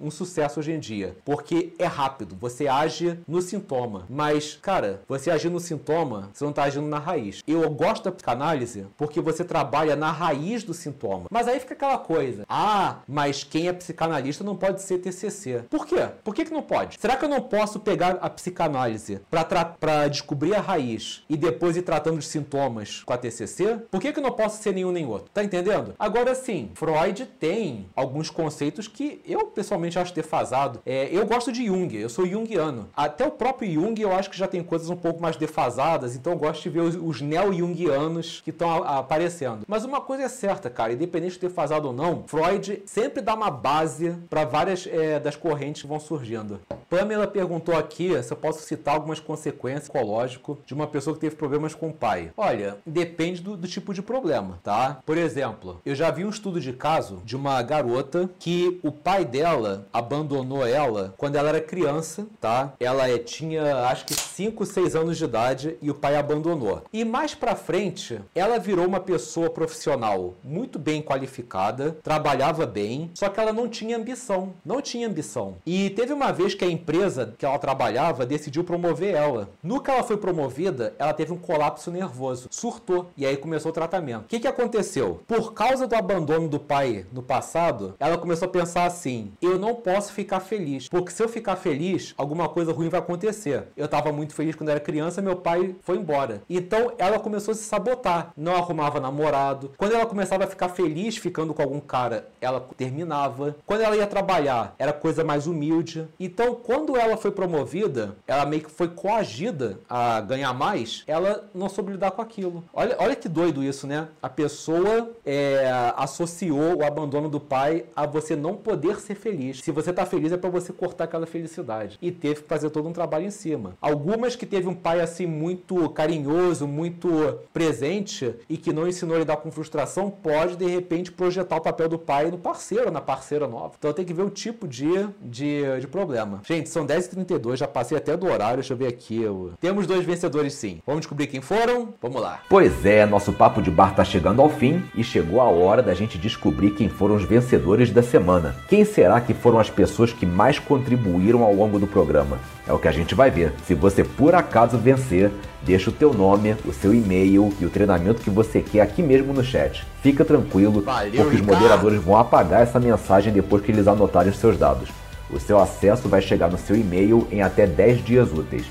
um 0.00 0.10
sucesso 0.10 0.60
hoje 0.60 0.72
em 0.72 0.78
dia. 0.78 1.16
Porque 1.34 1.72
é 1.80 1.86
rápido. 1.86 2.36
Você 2.40 2.68
age 2.68 3.18
no 3.26 3.42
sintoma. 3.42 4.06
Mas, 4.08 4.56
cara, 4.62 5.02
você 5.08 5.32
agir 5.32 5.50
no 5.50 5.58
sintoma, 5.58 6.30
você 6.32 6.44
não 6.44 6.50
está 6.50 6.62
agindo 6.62 6.86
na 6.86 7.00
raiz. 7.00 7.42
Eu 7.44 7.68
gosto 7.70 8.04
da 8.04 8.12
psicanálise 8.12 8.86
porque 8.96 9.20
você 9.20 9.42
trabalha 9.42 9.96
na 9.96 10.12
raiz 10.12 10.62
do 10.62 10.72
sintoma. 10.72 11.26
Mas 11.28 11.48
aí 11.48 11.58
fica 11.58 11.74
aquela 11.74 11.98
coisa. 11.98 12.44
Ah, 12.48 12.98
mas 13.08 13.42
quem 13.42 13.66
é 13.66 13.72
psicanalista 13.72 14.44
não 14.44 14.54
pode 14.54 14.80
ser 14.80 14.98
TCC. 14.98 15.64
Por 15.68 15.88
quê? 15.88 16.08
Por 16.22 16.36
que, 16.36 16.44
que 16.44 16.52
não 16.52 16.62
pode? 16.62 17.00
Será 17.00 17.16
que 17.16 17.24
eu 17.24 17.28
não 17.28 17.40
posso 17.40 17.80
pegar 17.80 18.16
a 18.20 18.30
psicanálise 18.30 19.20
para 19.28 20.06
descobrir 20.06 20.54
a 20.54 20.60
raiz 20.60 21.24
e 21.28 21.36
depois 21.36 21.76
ir 21.76 21.82
tratando 21.82 22.18
os 22.18 22.28
sintomas 22.28 23.02
com 23.04 23.12
a 23.12 23.18
TCC? 23.18 23.78
Por 23.90 24.00
que, 24.00 24.12
que 24.12 24.20
eu 24.20 24.22
não 24.22 24.30
posso 24.30 24.62
ser 24.62 24.72
nenhum 24.72 24.92
nem 24.92 25.04
outro? 25.04 25.30
Tá 25.34 25.42
entendendo? 25.42 25.96
Agora 25.98 26.32
sim, 26.32 26.70
Freud 26.74 27.26
tem 27.40 27.90
alguns 27.96 28.30
conceitos 28.30 28.86
que 28.86 29.20
eu 29.26 29.46
pessoalmente 29.46 29.98
acho 29.98 30.14
defasado. 30.14 30.80
É, 30.86 31.08
eu 31.10 31.23
gosto 31.26 31.52
de 31.52 31.66
Jung, 31.66 31.94
eu 31.94 32.08
sou 32.08 32.26
junguiano. 32.26 32.88
Até 32.96 33.26
o 33.26 33.30
próprio 33.30 33.72
Jung 33.72 34.00
eu 34.00 34.12
acho 34.12 34.30
que 34.30 34.36
já 34.36 34.46
tem 34.46 34.62
coisas 34.62 34.90
um 34.90 34.96
pouco 34.96 35.20
mais 35.20 35.36
defasadas, 35.36 36.14
então 36.16 36.32
eu 36.32 36.38
gosto 36.38 36.62
de 36.62 36.70
ver 36.70 36.80
os, 36.80 36.96
os 36.96 37.20
neo-jungianos 37.20 38.40
que 38.42 38.50
estão 38.50 38.82
aparecendo. 38.84 39.64
Mas 39.66 39.84
uma 39.84 40.00
coisa 40.00 40.24
é 40.24 40.28
certa, 40.28 40.70
cara, 40.70 40.92
independente 40.92 41.34
de 41.34 41.40
ter 41.40 41.50
fazado 41.50 41.88
ou 41.88 41.94
não, 41.94 42.24
Freud 42.26 42.82
sempre 42.86 43.22
dá 43.22 43.34
uma 43.34 43.50
base 43.50 44.14
para 44.28 44.44
várias 44.44 44.86
é, 44.86 45.18
das 45.18 45.36
correntes 45.36 45.82
que 45.82 45.88
vão 45.88 46.00
surgindo. 46.00 46.60
Pamela 46.88 47.26
perguntou 47.26 47.76
aqui 47.76 48.22
se 48.22 48.32
eu 48.32 48.36
posso 48.36 48.60
citar 48.62 48.94
algumas 48.94 49.20
consequências 49.20 49.84
psicológicas 49.84 50.56
de 50.66 50.74
uma 50.74 50.86
pessoa 50.86 51.14
que 51.14 51.20
teve 51.20 51.36
problemas 51.36 51.74
com 51.74 51.88
o 51.88 51.92
pai. 51.92 52.30
Olha, 52.36 52.78
depende 52.86 53.40
do, 53.40 53.56
do 53.56 53.66
tipo 53.66 53.92
de 53.92 54.02
problema, 54.02 54.58
tá? 54.62 55.00
Por 55.04 55.16
exemplo, 55.18 55.80
eu 55.84 55.94
já 55.94 56.10
vi 56.10 56.24
um 56.24 56.30
estudo 56.30 56.60
de 56.60 56.72
caso 56.72 57.22
de 57.24 57.36
uma 57.36 57.60
garota 57.62 58.30
que 58.38 58.80
o 58.82 58.92
pai 58.92 59.24
dela 59.24 59.86
abandonou 59.92 60.66
ela 60.66 61.13
quando 61.16 61.36
ela 61.36 61.48
era 61.48 61.60
criança, 61.60 62.26
tá? 62.40 62.72
Ela 62.80 63.08
é, 63.08 63.18
tinha 63.18 63.86
acho 63.86 64.04
que 64.04 64.14
5, 64.14 64.64
6 64.64 64.96
anos 64.96 65.18
de 65.18 65.24
idade 65.24 65.76
e 65.80 65.90
o 65.90 65.94
pai 65.94 66.16
abandonou. 66.16 66.82
E 66.92 67.04
mais 67.04 67.34
pra 67.34 67.54
frente, 67.54 68.20
ela 68.34 68.58
virou 68.58 68.86
uma 68.86 69.00
pessoa 69.00 69.50
profissional 69.50 70.34
muito 70.42 70.78
bem 70.78 71.02
qualificada, 71.02 71.96
trabalhava 72.02 72.66
bem, 72.66 73.10
só 73.14 73.28
que 73.28 73.40
ela 73.40 73.52
não 73.52 73.68
tinha 73.68 73.96
ambição. 73.96 74.52
Não 74.64 74.80
tinha 74.80 75.08
ambição. 75.08 75.56
E 75.66 75.90
teve 75.90 76.12
uma 76.12 76.32
vez 76.32 76.54
que 76.54 76.64
a 76.64 76.70
empresa 76.70 77.34
que 77.38 77.44
ela 77.44 77.58
trabalhava 77.58 78.26
decidiu 78.26 78.64
promover 78.64 79.14
ela. 79.14 79.50
No 79.62 79.80
que 79.80 79.90
ela 79.90 80.02
foi 80.02 80.16
promovida, 80.16 80.94
ela 80.98 81.12
teve 81.12 81.32
um 81.32 81.38
colapso 81.38 81.90
nervoso, 81.90 82.48
surtou 82.50 83.10
e 83.16 83.26
aí 83.26 83.36
começou 83.36 83.70
o 83.70 83.74
tratamento. 83.74 84.24
O 84.24 84.28
que, 84.28 84.40
que 84.40 84.48
aconteceu? 84.48 85.20
Por 85.26 85.52
causa 85.52 85.86
do 85.86 85.94
abandono 85.94 86.48
do 86.48 86.60
pai 86.60 87.06
no 87.12 87.22
passado, 87.22 87.94
ela 87.98 88.18
começou 88.18 88.46
a 88.46 88.50
pensar 88.50 88.86
assim: 88.86 89.32
eu 89.40 89.58
não 89.58 89.74
posso 89.74 90.12
ficar 90.12 90.40
feliz, 90.40 90.88
porque 90.94 91.10
se 91.10 91.20
eu 91.20 91.28
ficar 91.28 91.56
feliz, 91.56 92.14
alguma 92.16 92.48
coisa 92.48 92.72
ruim 92.72 92.88
vai 92.88 93.00
acontecer. 93.00 93.64
Eu 93.76 93.86
estava 93.86 94.12
muito 94.12 94.32
feliz 94.32 94.54
quando 94.54 94.68
era 94.68 94.78
criança, 94.78 95.20
meu 95.20 95.34
pai 95.34 95.74
foi 95.80 95.96
embora. 95.96 96.40
Então 96.48 96.92
ela 96.98 97.18
começou 97.18 97.50
a 97.50 97.54
se 97.56 97.64
sabotar, 97.64 98.32
não 98.36 98.54
arrumava 98.54 99.00
namorado. 99.00 99.72
Quando 99.76 99.92
ela 99.92 100.06
começava 100.06 100.44
a 100.44 100.46
ficar 100.46 100.68
feliz 100.68 101.16
ficando 101.16 101.52
com 101.52 101.60
algum 101.60 101.80
cara, 101.80 102.28
ela 102.40 102.64
terminava. 102.76 103.56
Quando 103.66 103.80
ela 103.80 103.96
ia 103.96 104.06
trabalhar, 104.06 104.76
era 104.78 104.92
coisa 104.92 105.24
mais 105.24 105.48
humilde. 105.48 106.06
Então, 106.20 106.54
quando 106.54 106.96
ela 106.96 107.16
foi 107.16 107.32
promovida, 107.32 108.14
ela 108.24 108.46
meio 108.46 108.62
que 108.62 108.70
foi 108.70 108.86
coagida 108.86 109.80
a 109.90 110.20
ganhar 110.20 110.54
mais, 110.54 111.02
ela 111.08 111.50
não 111.52 111.68
soube 111.68 111.90
lidar 111.90 112.12
com 112.12 112.22
aquilo. 112.22 112.62
Olha, 112.72 112.94
olha 113.00 113.16
que 113.16 113.28
doido 113.28 113.64
isso, 113.64 113.84
né? 113.84 114.06
A 114.22 114.28
pessoa 114.28 115.10
é, 115.26 115.92
associou 115.96 116.76
o 116.76 116.84
abandono 116.84 117.28
do 117.28 117.40
pai 117.40 117.84
a 117.96 118.06
você 118.06 118.36
não 118.36 118.54
poder 118.54 119.00
ser 119.00 119.16
feliz. 119.16 119.58
Se 119.58 119.72
você 119.72 119.92
tá 119.92 120.06
feliz 120.06 120.30
é 120.30 120.36
para 120.36 120.50
você 120.50 120.72
cortar 120.84 121.04
aquela 121.04 121.26
felicidade. 121.26 121.98
E 122.02 122.12
teve 122.12 122.42
que 122.42 122.48
fazer 122.48 122.68
todo 122.68 122.86
um 122.86 122.92
trabalho 122.92 123.24
em 123.24 123.30
cima. 123.30 123.72
Algumas 123.80 124.36
que 124.36 124.44
teve 124.44 124.68
um 124.68 124.74
pai 124.74 125.00
assim 125.00 125.26
muito 125.26 125.88
carinhoso, 125.90 126.68
muito 126.68 127.38
presente 127.52 128.34
e 128.48 128.58
que 128.58 128.72
não 128.72 128.86
ensinou 128.86 129.16
a 129.16 129.20
lidar 129.20 129.38
com 129.38 129.50
frustração, 129.50 130.10
pode 130.10 130.56
de 130.56 130.66
repente 130.66 131.10
projetar 131.10 131.56
o 131.56 131.60
papel 131.60 131.88
do 131.88 131.98
pai 131.98 132.30
no 132.30 132.36
parceiro, 132.36 132.90
na 132.90 133.00
parceira 133.00 133.48
nova. 133.48 133.74
Então 133.78 133.92
tem 133.92 134.04
que 134.04 134.12
ver 134.12 134.22
o 134.22 134.30
tipo 134.30 134.68
de, 134.68 135.08
de, 135.22 135.80
de 135.80 135.86
problema. 135.86 136.42
Gente, 136.44 136.68
são 136.68 136.86
10h32, 136.86 137.56
já 137.56 137.68
passei 137.68 137.96
até 137.96 138.16
do 138.16 138.26
horário, 138.26 138.56
deixa 138.56 138.74
eu 138.74 138.76
ver 138.76 138.88
aqui. 138.88 139.22
Eu... 139.22 139.52
Temos 139.60 139.86
dois 139.86 140.04
vencedores 140.04 140.52
sim. 140.54 140.80
Vamos 140.86 141.00
descobrir 141.00 141.28
quem 141.28 141.40
foram? 141.40 141.94
Vamos 142.02 142.20
lá. 142.20 142.42
Pois 142.48 142.84
é, 142.84 143.06
nosso 143.06 143.32
papo 143.32 143.62
de 143.62 143.70
bar 143.70 143.94
tá 143.94 144.04
chegando 144.04 144.42
ao 144.42 144.50
fim 144.50 144.82
e 144.94 145.02
chegou 145.02 145.40
a 145.40 145.48
hora 145.48 145.82
da 145.82 145.94
gente 145.94 146.18
descobrir 146.18 146.72
quem 146.72 146.88
foram 146.88 147.16
os 147.16 147.24
vencedores 147.24 147.90
da 147.90 148.02
semana. 148.02 148.54
Quem 148.68 148.84
será 148.84 149.20
que 149.20 149.32
foram 149.32 149.58
as 149.58 149.70
pessoas 149.70 150.12
que 150.12 150.26
mais 150.26 150.58
contribuíram 150.74 151.44
ao 151.44 151.54
longo 151.54 151.78
do 151.78 151.86
programa? 151.86 152.38
É 152.66 152.72
o 152.72 152.78
que 152.78 152.88
a 152.88 152.92
gente 152.92 153.14
vai 153.14 153.30
ver. 153.30 153.52
Se 153.64 153.74
você 153.74 154.02
por 154.02 154.34
acaso 154.34 154.76
vencer, 154.76 155.30
deixa 155.62 155.88
o 155.88 155.92
teu 155.92 156.12
nome, 156.12 156.56
o 156.64 156.72
seu 156.72 156.92
e-mail 156.92 157.52
e 157.60 157.64
o 157.64 157.70
treinamento 157.70 158.20
que 158.20 158.30
você 158.30 158.60
quer 158.60 158.80
aqui 158.80 159.00
mesmo 159.02 159.32
no 159.32 159.44
chat. 159.44 159.86
Fica 160.02 160.24
tranquilo, 160.24 160.80
Valeu, 160.80 161.22
porque 161.22 161.36
os 161.36 161.42
moderadores 161.42 162.02
vão 162.02 162.16
apagar 162.16 162.62
essa 162.62 162.80
mensagem 162.80 163.32
depois 163.32 163.62
que 163.62 163.70
eles 163.70 163.86
anotarem 163.86 164.32
os 164.32 164.38
seus 164.38 164.58
dados. 164.58 164.88
O 165.30 165.38
seu 165.38 165.60
acesso 165.60 166.08
vai 166.08 166.20
chegar 166.20 166.50
no 166.50 166.58
seu 166.58 166.74
e-mail 166.74 167.26
em 167.30 167.40
até 167.40 167.66
10 167.66 168.04
dias 168.04 168.32
úteis. 168.32 168.66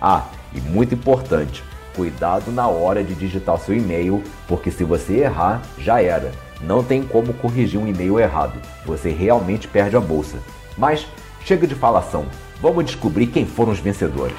Ah, 0.00 0.26
e 0.54 0.60
muito 0.60 0.94
importante, 0.94 1.64
cuidado 1.94 2.52
na 2.52 2.68
hora 2.68 3.02
de 3.02 3.14
digitar 3.14 3.54
o 3.54 3.58
seu 3.58 3.74
e-mail, 3.74 4.22
porque 4.46 4.70
se 4.70 4.84
você 4.84 5.20
errar, 5.20 5.62
já 5.78 6.02
era. 6.02 6.32
Não 6.60 6.84
tem 6.84 7.02
como 7.02 7.32
corrigir 7.32 7.80
um 7.80 7.88
e-mail 7.88 8.20
errado. 8.20 8.60
Você 8.84 9.10
realmente 9.10 9.66
perde 9.66 9.96
a 9.96 10.00
bolsa. 10.00 10.36
Mas 10.76 11.06
chega 11.46 11.64
de 11.64 11.76
falação. 11.76 12.26
Vamos 12.60 12.84
descobrir 12.84 13.28
quem 13.28 13.46
foram 13.46 13.70
os 13.70 13.78
vencedores. 13.78 14.36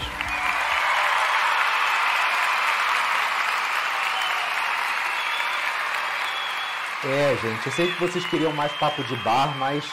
É, 7.06 7.38
gente, 7.42 7.66
eu 7.66 7.72
sei 7.72 7.88
que 7.88 8.00
vocês 8.02 8.26
queriam 8.26 8.52
mais 8.52 8.74
papo 8.74 9.02
de 9.06 9.16
bar, 9.18 9.56
mas 9.58 9.86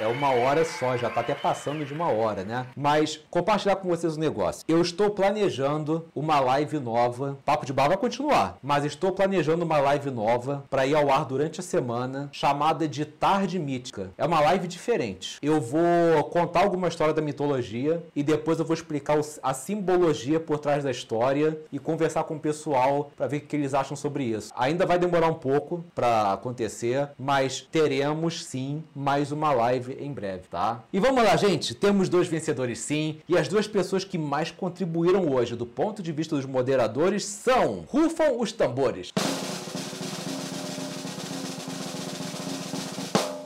é 0.00 0.06
uma 0.06 0.30
hora 0.30 0.64
só, 0.64 0.96
já 0.96 1.10
tá 1.10 1.20
até 1.20 1.34
passando 1.34 1.84
de 1.84 1.92
uma 1.92 2.10
hora, 2.10 2.42
né? 2.42 2.66
Mas 2.74 3.20
compartilhar 3.30 3.76
com 3.76 3.88
vocês 3.88 4.16
o 4.16 4.20
negócio. 4.20 4.64
Eu 4.66 4.80
estou 4.80 5.10
planejando 5.10 6.06
uma 6.14 6.40
live 6.40 6.78
nova. 6.80 7.36
Papo 7.44 7.66
de 7.66 7.72
bar 7.72 7.88
vai 7.88 7.98
continuar, 7.98 8.56
mas 8.62 8.84
estou 8.84 9.12
planejando 9.12 9.64
uma 9.64 9.78
live 9.78 10.10
nova 10.10 10.64
para 10.70 10.86
ir 10.86 10.94
ao 10.94 11.10
ar 11.10 11.26
durante 11.26 11.60
a 11.60 11.62
semana, 11.62 12.30
chamada 12.32 12.88
de 12.88 13.04
Tarde 13.04 13.58
Mítica. 13.58 14.10
É 14.16 14.24
uma 14.24 14.40
live 14.40 14.66
diferente. 14.66 15.38
Eu 15.42 15.60
vou 15.60 16.24
contar 16.30 16.60
alguma 16.60 16.88
história 16.88 17.12
da 17.12 17.20
mitologia 17.20 18.02
e 18.16 18.22
depois 18.22 18.58
eu 18.58 18.64
vou 18.64 18.74
explicar 18.74 19.18
a 19.42 19.52
simbologia 19.52 20.40
por 20.40 20.58
trás 20.58 20.82
da 20.82 20.90
história 20.90 21.60
e 21.70 21.78
conversar 21.78 22.24
com 22.24 22.36
o 22.36 22.40
pessoal 22.40 23.10
para 23.14 23.26
ver 23.26 23.36
o 23.36 23.40
que 23.42 23.56
eles 23.56 23.74
acham 23.74 23.96
sobre 23.96 24.24
isso. 24.24 24.50
Ainda 24.56 24.86
vai 24.86 24.98
demorar 24.98 25.28
um 25.28 25.34
pouco 25.34 25.84
para 25.94 26.32
acontecer, 26.32 27.08
mas 27.18 27.60
teremos 27.60 28.44
sim 28.44 28.82
mais 28.94 29.30
uma 29.30 29.52
live 29.52 29.89
em 29.98 30.12
breve, 30.12 30.44
tá? 30.50 30.84
E 30.92 31.00
vamos 31.00 31.22
lá, 31.24 31.36
gente. 31.36 31.74
Temos 31.74 32.08
dois 32.08 32.28
vencedores 32.28 32.78
sim, 32.80 33.18
e 33.28 33.36
as 33.36 33.48
duas 33.48 33.66
pessoas 33.66 34.04
que 34.04 34.18
mais 34.18 34.50
contribuíram 34.50 35.28
hoje 35.32 35.56
do 35.56 35.66
ponto 35.66 36.02
de 36.02 36.12
vista 36.12 36.36
dos 36.36 36.46
moderadores 36.46 37.24
são 37.24 37.84
Rufam 37.88 38.38
os 38.38 38.52
tambores. 38.52 39.12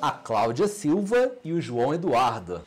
A 0.01 0.11
Cláudia 0.11 0.69
Silva 0.69 1.33
e 1.43 1.53
o 1.53 1.61
João 1.61 1.95
Eduardo. 1.95 2.63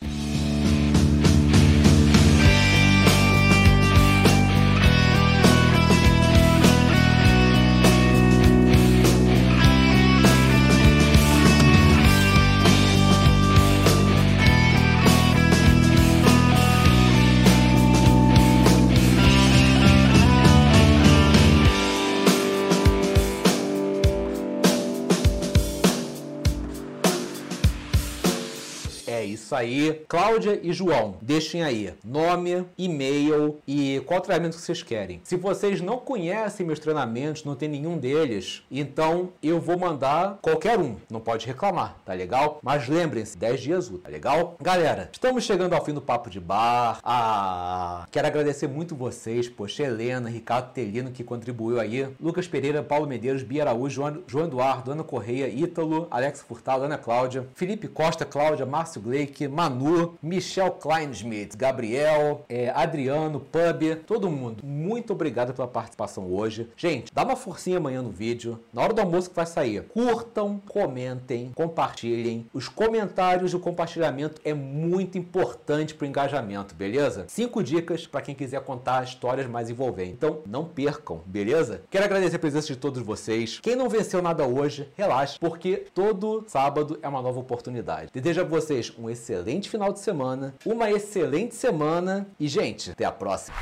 Aí. 29.58 30.04
Cláudia 30.08 30.60
e 30.62 30.72
João, 30.72 31.16
deixem 31.22 31.64
aí 31.64 31.94
nome, 32.04 32.66
e-mail 32.78 33.60
e 33.68 34.02
qual 34.06 34.22
treinamento 34.22 34.56
que 34.56 34.62
vocês 34.62 34.84
querem. 34.84 35.22
Se 35.24 35.36
vocês 35.36 35.82
não 35.82 35.98
conhecem 35.98 36.66
meus 36.66 36.80
treinamentos, 36.80 37.44
não 37.44 37.56
tem 37.56 37.68
nenhum 37.68 37.98
deles, 37.98 38.64
então 38.72 39.30
eu 39.42 39.60
vou 39.60 39.78
mandar 39.78 40.38
qualquer 40.42 40.80
um. 40.80 40.96
Não 41.10 41.20
pode 41.20 41.46
reclamar, 41.46 41.98
tá 42.06 42.14
legal? 42.14 42.60
Mas 42.62 42.88
lembrem-se, 42.88 43.38
10 43.38 43.62
dias 43.62 43.88
úteis, 43.88 44.04
tá 44.04 44.10
legal? 44.10 44.56
Galera, 44.62 45.10
estamos 45.12 45.44
chegando 45.44 45.74
ao 45.74 45.84
fim 45.84 45.94
do 45.94 46.02
Papo 46.02 46.30
de 46.30 46.40
Bar. 46.40 47.00
Ah, 47.04 48.06
quero 48.12 48.28
agradecer 48.28 48.68
muito 48.68 48.96
vocês, 48.96 49.50
poxa, 49.50 49.84
Helena, 49.84 50.30
Ricardo 50.30 50.72
Telino 50.72 51.12
que 51.12 51.24
contribuiu 51.24 51.80
aí, 51.80 52.08
Lucas 52.20 52.48
Pereira, 52.48 52.84
Paulo 52.84 53.08
Medeiros, 53.08 53.44
Bia 53.44 53.64
Araújo, 53.64 53.96
João, 53.96 54.24
João 54.28 54.46
Eduardo, 54.46 54.92
Ana 54.92 55.04
Correia, 55.04 55.48
Ítalo, 55.48 56.08
Alex 56.12 56.42
Furtado, 56.42 56.84
Ana 56.84 56.98
Cláudia, 56.98 57.48
Felipe 57.56 57.88
Costa, 57.88 58.26
Cláudia, 58.26 58.66
Márcio 58.66 59.02
Gleick, 59.02 59.47
Manu, 59.48 60.18
Michel 60.22 60.72
Kleinschmidt, 60.72 61.58
Gabriel, 61.58 62.46
é, 62.50 62.70
Adriano, 62.70 63.40
Pub, 63.40 63.96
todo 64.06 64.30
mundo. 64.30 64.64
Muito 64.66 65.14
obrigado 65.14 65.54
pela 65.54 65.68
participação 65.68 66.32
hoje. 66.32 66.70
Gente, 66.76 67.14
dá 67.14 67.24
uma 67.24 67.36
forcinha 67.36 67.78
amanhã 67.78 68.02
no 68.02 68.10
vídeo, 68.10 68.60
na 68.74 68.82
hora 68.82 68.94
do 68.94 69.02
almoço 69.02 69.30
que 69.30 69.36
vai 69.36 69.46
sair. 69.46 69.84
Curtam, 69.84 70.62
comentem, 70.68 71.52
compartilhem. 71.56 72.46
Os 72.54 72.68
comentários 72.68 73.54
e 73.54 73.56
o 73.56 73.60
compartilhamento 73.60 74.42
é 74.44 74.54
muito 74.54 75.18
importante 75.18 75.94
pro 75.94 76.08
engajamento, 76.08 76.76
beleza? 76.76 77.26
Cinco 77.28 77.64
dicas 77.64 78.06
para 78.06 78.22
quem 78.22 78.36
quiser 78.36 78.62
contar 78.62 79.04
histórias 79.04 79.48
mais 79.48 79.70
envolventes. 79.70 80.14
Então, 80.14 80.40
não 80.46 80.66
percam, 80.66 81.22
beleza? 81.26 81.82
Quero 81.90 82.06
agradecer 82.06 82.36
a 82.36 82.40
presença 82.40 82.68
de 82.68 82.76
todos 82.76 83.02
vocês. 83.02 83.60
Quem 83.62 83.76
não 83.76 83.90
venceu 83.90 84.22
nada 84.22 84.46
hoje, 84.46 84.90
relaxe, 84.96 85.40
porque 85.40 85.86
todo 85.94 86.44
sábado 86.48 87.00
é 87.02 87.08
uma 87.08 87.22
nova 87.22 87.40
oportunidade. 87.40 88.10
Desejo 88.14 88.42
a 88.42 88.44
vocês 88.44 88.94
um 88.98 89.10
excelente 89.38 89.70
final 89.70 89.94
de 89.94 90.00
semana, 90.00 90.56
uma 90.66 90.90
excelente 90.90 91.56
semana 91.56 92.28
e, 92.40 92.48
gente, 92.48 92.92
até 92.92 93.06
a 93.06 93.12
próxima. 93.12 93.56